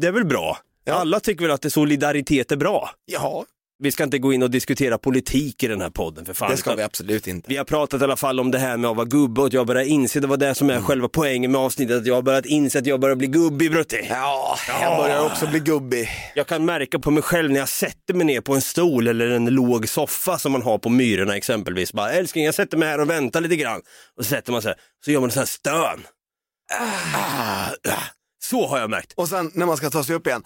det 0.00 0.06
är 0.06 0.12
väl 0.12 0.24
bra? 0.26 0.58
Alla 0.90 1.20
tycker 1.20 1.44
väl 1.44 1.50
att 1.50 1.72
solidaritet 1.72 2.52
är 2.52 2.56
bra? 2.56 2.90
Ja. 3.06 3.44
Vi 3.82 3.92
ska 3.92 4.04
inte 4.04 4.18
gå 4.18 4.32
in 4.32 4.42
och 4.42 4.50
diskutera 4.50 4.98
politik 4.98 5.62
i 5.62 5.66
den 5.66 5.80
här 5.80 5.90
podden 5.90 6.24
för 6.24 6.34
fan. 6.34 6.50
Det 6.50 6.56
ska 6.56 6.74
vi 6.74 6.82
absolut 6.82 7.26
inte. 7.26 7.48
Vi 7.50 7.56
har 7.56 7.64
pratat 7.64 8.00
i 8.00 8.04
alla 8.04 8.16
fall 8.16 8.40
om 8.40 8.50
det 8.50 8.58
här 8.58 8.76
med 8.76 8.90
att 8.90 8.96
vara 8.96 9.06
gubbe 9.06 9.40
och 9.40 9.46
att 9.46 9.52
jag 9.52 9.66
börjar 9.66 9.82
inse, 9.84 10.20
det 10.20 10.26
var 10.26 10.36
det 10.36 10.54
som 10.54 10.70
är 10.70 10.74
Mm. 10.74 10.84
själva 10.84 11.08
poängen 11.08 11.52
med 11.52 11.60
avsnittet, 11.60 11.96
att 11.96 12.06
jag 12.06 12.14
har 12.14 12.22
börjat 12.22 12.46
inse 12.46 12.78
att 12.78 12.86
jag 12.86 13.00
börjar 13.00 13.16
bli 13.16 13.26
gubbig 13.26 13.70
Brutti. 13.70 14.06
Ja, 14.10 14.58
jag 14.80 14.96
börjar 14.96 15.26
också 15.26 15.46
bli 15.46 15.60
gubbig. 15.60 16.08
Jag 16.34 16.46
kan 16.46 16.64
märka 16.64 16.98
på 16.98 17.10
mig 17.10 17.22
själv 17.22 17.50
när 17.50 17.58
jag 17.60 17.68
sätter 17.68 18.14
mig 18.14 18.26
ner 18.26 18.40
på 18.40 18.54
en 18.54 18.60
stol 18.62 19.08
eller 19.08 19.30
en 19.30 19.44
låg 19.46 19.88
soffa 19.88 20.38
som 20.38 20.52
man 20.52 20.62
har 20.62 20.78
på 20.78 20.88
Myrorna 20.88 21.36
exempelvis. 21.36 21.92
Bara 21.92 22.12
älskling 22.12 22.44
jag 22.44 22.54
sätter 22.54 22.76
mig 22.76 22.88
här 22.88 23.00
och 23.00 23.10
väntar 23.10 23.40
lite 23.40 23.56
grann. 23.56 23.80
Och 24.18 24.24
så 24.24 24.28
sätter 24.30 24.52
man 24.52 24.62
sig 24.62 24.74
så 25.04 25.10
gör 25.10 25.20
man 25.20 25.28
en 25.28 25.32
sån 25.32 25.40
här 25.40 25.46
stön. 25.46 26.06
Ah, 27.14 27.68
ah. 27.90 28.02
Så 28.44 28.66
har 28.66 28.78
jag 28.78 28.90
märkt. 28.90 29.12
Och 29.16 29.28
sen 29.28 29.50
när 29.54 29.66
man 29.66 29.76
ska 29.76 29.90
ta 29.90 30.04
sig 30.04 30.14
upp 30.16 30.26
igen. 30.26 30.42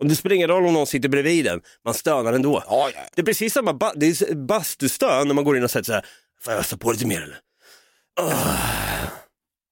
Och 0.00 0.06
det 0.06 0.16
spelar 0.16 0.36
ingen 0.36 0.48
roll 0.48 0.66
om 0.66 0.72
någon 0.74 0.86
sitter 0.86 1.08
bredvid 1.08 1.46
en, 1.46 1.60
man 1.84 1.94
stönar 1.94 2.32
ändå. 2.32 2.62
Ja, 2.66 2.90
ja. 2.94 3.00
Det 3.14 3.20
är 3.22 3.26
precis 3.26 3.52
samma 3.52 3.72
ba- 3.72 3.92
det 3.96 4.06
är 4.06 4.34
bastustön 4.34 5.28
när 5.28 5.34
man 5.34 5.44
går 5.44 5.56
in 5.56 5.64
och 5.64 5.70
sätter 5.70 5.84
så 5.84 5.92
här, 5.92 6.06
får 6.44 6.52
jag 6.52 6.60
ösa 6.60 6.76
på 6.76 6.92
lite 6.92 7.06
mer 7.06 7.22
eller? 7.22 7.38
Ah. 8.20 8.56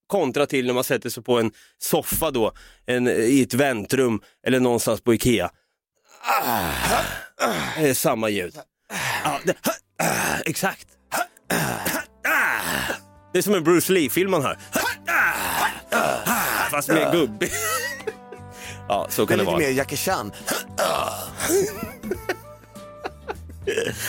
Kontra 0.07 0.47
till 0.47 0.67
när 0.67 0.75
man 0.75 0.85
sätter 0.85 1.11
sig 1.11 1.23
på 1.23 1.39
en 1.39 1.53
soffa 1.79 2.31
då, 2.31 2.53
en, 2.87 3.09
i 3.09 3.43
ett 3.43 3.55
väntrum 3.55 4.21
eller 4.47 4.61
någonstans 4.61 5.01
på 5.01 5.15
Ikea. 5.15 5.51
Ah. 6.41 6.71
Det 7.79 7.89
är 7.89 7.95
samma 7.95 8.29
ljud. 8.29 8.55
Ja, 9.25 9.41
det, 9.45 9.55
ah, 10.03 10.39
exakt. 10.47 10.87
Ah. 11.13 11.55
Det 13.33 13.39
är 13.39 13.43
som 13.43 13.55
en 13.55 13.65
Bruce 13.65 13.93
Lee-film 13.93 14.31
man 14.31 14.43
hör. 14.43 14.59
Fast 16.71 16.89
mer 16.89 17.13
gubbig. 17.13 17.51
Ja, 18.89 19.07
så 19.09 19.27
kan 19.27 19.39
det 19.39 19.45
lite 19.45 19.53
vara. 19.53 19.59
mer 19.59 19.71
Jackie 19.71 19.97
Chan. 19.97 20.33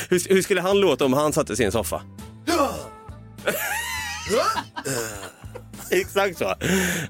Hur, 0.10 0.34
hur 0.34 0.42
skulle 0.42 0.62
han 0.62 0.80
låta 0.80 1.06
om 1.06 1.14
han 1.14 1.34
satte 1.34 1.56
sig 1.56 1.64
i 1.64 1.66
en 1.66 1.72
soffa? 1.72 2.02
Exakt 6.00 6.38
så. 6.38 6.54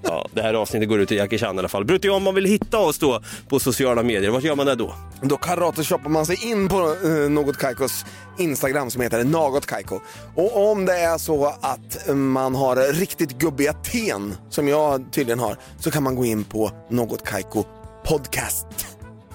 Ja, 0.03 0.28
det 0.34 0.41
här 0.41 0.53
avsnittet 0.53 0.89
går 0.89 0.99
ut 0.99 1.07
till 1.07 1.17
Jackie 1.17 1.39
Chan 1.39 1.55
i 1.55 1.59
alla 1.59 1.67
fall. 1.67 1.86
Brutti, 1.86 2.09
om 2.09 2.23
man 2.23 2.36
vill 2.36 2.45
hitta 2.45 2.78
oss 2.78 2.99
då 2.99 3.21
på 3.49 3.59
sociala 3.59 4.03
medier, 4.03 4.30
vart 4.30 4.43
gör 4.43 4.55
man 4.55 4.65
det 4.65 4.76
då? 4.76 4.95
Då 5.21 5.38
karateshoppar 5.38 6.09
man 6.09 6.26
sig 6.26 6.51
in 6.51 6.69
på 6.69 6.95
eh, 7.03 7.30
Något 7.30 7.57
Kaikos 7.57 8.05
Instagram 8.38 8.91
som 8.91 9.01
heter 9.01 9.23
Något 9.23 9.65
Kaiko. 9.65 9.99
Och 10.36 10.71
om 10.71 10.86
det 10.86 10.97
är 10.97 11.17
så 11.17 11.45
att 11.45 12.15
man 12.15 12.55
har 12.55 12.93
riktigt 12.93 13.38
gubbiga 13.38 13.73
ten, 13.73 14.36
som 14.49 14.67
jag 14.67 15.05
tydligen 15.11 15.39
har, 15.39 15.57
så 15.80 15.91
kan 15.91 16.03
man 16.03 16.15
gå 16.15 16.26
in 16.26 16.43
på 16.43 16.71
Något 16.89 17.23
Kaiko 17.23 17.63
Podcast. 18.05 18.67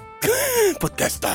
Podcasta. 0.81 1.31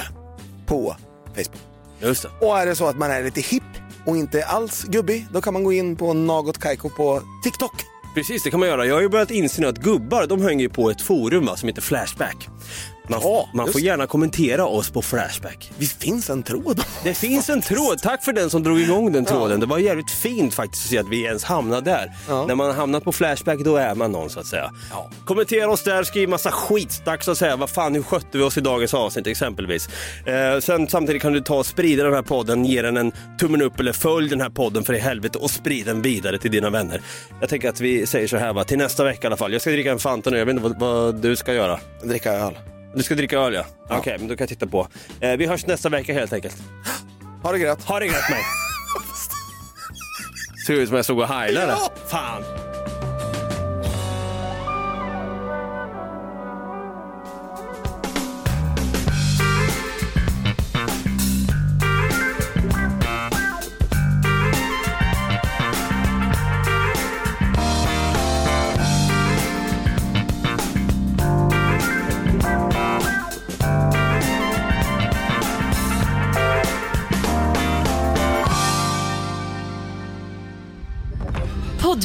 På 0.66 0.95
Facebook. 1.36 1.62
Just 1.99 2.22
det. 2.24 2.30
Och 2.47 2.60
är 2.60 2.66
det 2.66 2.76
så 2.76 2.86
att 2.86 2.97
man 2.97 3.12
är 3.12 3.24
lite 3.24 3.41
hipp 3.41 3.64
och 4.06 4.18
inte 4.18 4.45
alls 4.45 4.84
gubbig, 4.84 5.28
då 5.34 5.41
kan 5.41 5.53
man 5.53 5.64
gå 5.64 5.74
in 5.74 5.95
på 5.95 6.14
Något 6.14 6.58
Kaiko 6.58 6.89
på 6.89 7.22
TikTok. 7.43 7.95
Precis, 8.16 8.43
det 8.43 8.51
kan 8.51 8.59
man 8.59 8.70
göra. 8.70 8.86
Jag 8.86 8.95
har 8.95 9.01
ju 9.01 9.09
börjat 9.09 9.32
inse 9.32 9.61
nu 9.61 9.68
att 9.68 9.78
gubbar, 9.78 10.28
de 10.28 10.41
hänger 10.41 10.63
ju 10.63 10.70
på 10.70 10.89
ett 10.89 11.01
forum 11.01 11.45
va, 11.45 11.55
som 11.55 11.70
heter 11.70 11.82
Flashback. 11.82 12.49
Man, 13.08 13.20
Ja, 13.24 13.49
man 13.53 13.72
får 13.72 13.80
det. 13.80 13.86
gärna 13.86 14.08
kommentera 14.08 14.66
oss 14.66 14.89
på 14.89 15.01
Flashback. 15.01 15.72
Visst 15.78 16.01
finns 16.03 16.30
en 16.30 16.43
tråd? 16.43 16.82
Det 17.03 17.14
finns 17.14 17.49
en 17.49 17.62
tråd, 17.62 18.01
tack 18.01 18.24
för 18.24 18.34
den 18.34 18.49
som 18.49 18.64
drog 18.64 18.80
igång 18.80 19.12
den 19.12 19.26
tråden. 19.26 19.60
Det 19.60 19.66
var 19.66 19.78
jävligt 19.78 20.12
fint 20.12 20.53
faktiskt 20.53 20.84
att 20.86 20.89
se 20.89 20.97
att 20.97 21.10
vi 21.10 21.24
ens 21.24 21.43
hamnade 21.43 21.91
där. 21.91 22.12
När 22.47 22.56
man 22.56 22.68
har 22.68 22.74
hamnat 22.74 23.03
på 23.03 23.12
Flashback 23.12 23.60
då 23.60 23.76
är 23.78 23.95
man 23.95 24.12
någon 24.12 24.30
så 24.30 24.39
att 24.39 24.45
säga. 24.45 24.72
Kommentera 25.26 25.70
oss 25.72 25.84
där, 25.84 26.03
skriv 26.03 26.30
massa 26.30 26.51
skitsnack 26.51 27.24
så 27.24 27.32
att 27.32 27.38
säga. 27.38 27.56
Vad 27.56 27.70
fan, 27.70 27.95
hur 27.95 28.03
skötte 28.03 28.38
vi 28.38 28.43
oss 28.43 28.58
i 28.58 28.62
dagens 28.62 28.93
avsnitt 28.93 29.28
exempelvis. 29.28 29.89
Eh, 30.26 30.60
sen 30.60 30.88
samtidigt 30.88 31.22
kan 31.22 31.34
du 31.34 31.41
ta 31.41 31.56
och 31.56 31.66
sprida 31.66 32.03
den 32.03 32.14
här 32.14 32.22
podden, 32.22 32.66
ge 32.66 32.82
den 32.82 32.97
en 32.97 33.12
tummen 33.39 33.62
upp 33.62 33.80
eller 33.80 33.93
följ 33.93 34.30
den 34.30 34.41
här 34.41 34.49
podden 34.49 34.84
för 34.84 34.93
i 34.93 34.99
helvete 34.99 35.38
och 35.38 35.51
sprid 35.51 35.86
den 35.86 36.01
vidare 36.01 36.38
till 36.38 36.51
dina 36.51 36.70
vänner. 36.70 37.01
Jag 37.39 37.49
tänker 37.49 37.70
att 37.70 37.80
vi 37.80 38.06
säger 38.06 38.28
så 38.28 38.38
här 38.38 38.53
va, 38.53 38.64
till 38.64 38.78
nästa 38.78 39.03
vecka 39.03 39.20
i 39.24 39.28
alla 39.28 39.38
fall. 39.38 39.51
Jag 39.53 39.62
ska 39.62 39.70
dricka 39.72 39.91
en 39.91 39.99
Fanta 39.99 40.30
nu, 40.30 40.38
jag 40.38 40.45
vet 40.45 40.56
inte 40.56 40.68
vad, 40.70 40.80
vad 40.80 41.16
du 41.16 41.36
ska 41.36 41.53
göra. 41.53 41.80
Dricka 42.03 42.34
öl. 42.34 42.53
Du 42.96 43.04
ska 43.04 43.16
dricka 43.16 43.39
öl 43.39 43.54
ja. 43.54 43.66
Okej, 43.89 44.16
men 44.20 44.28
då 44.28 44.36
kan 44.36 44.43
jag 44.43 44.50
titta 44.50 44.68
på. 44.68 44.88
Eh, 45.20 45.38
vi 45.38 45.46
hörs 45.46 45.66
nästa 45.66 45.89
vecka 45.89 46.14
helt 46.14 46.34
enkelt. 46.34 46.56
Ha 47.43 47.52
det 47.52 47.60
grött. 47.60 47.84
Ha 47.84 48.00
det 48.00 48.08
grött 48.08 48.30
mig. 48.30 48.41
Ser 50.68 50.74
ut 50.74 50.88
som 50.88 50.96
jag 50.96 51.06
stod 51.06 51.20
och 51.20 51.28
heilade. 51.28 51.72
Ja. 51.72 51.91
Fan. 52.08 52.43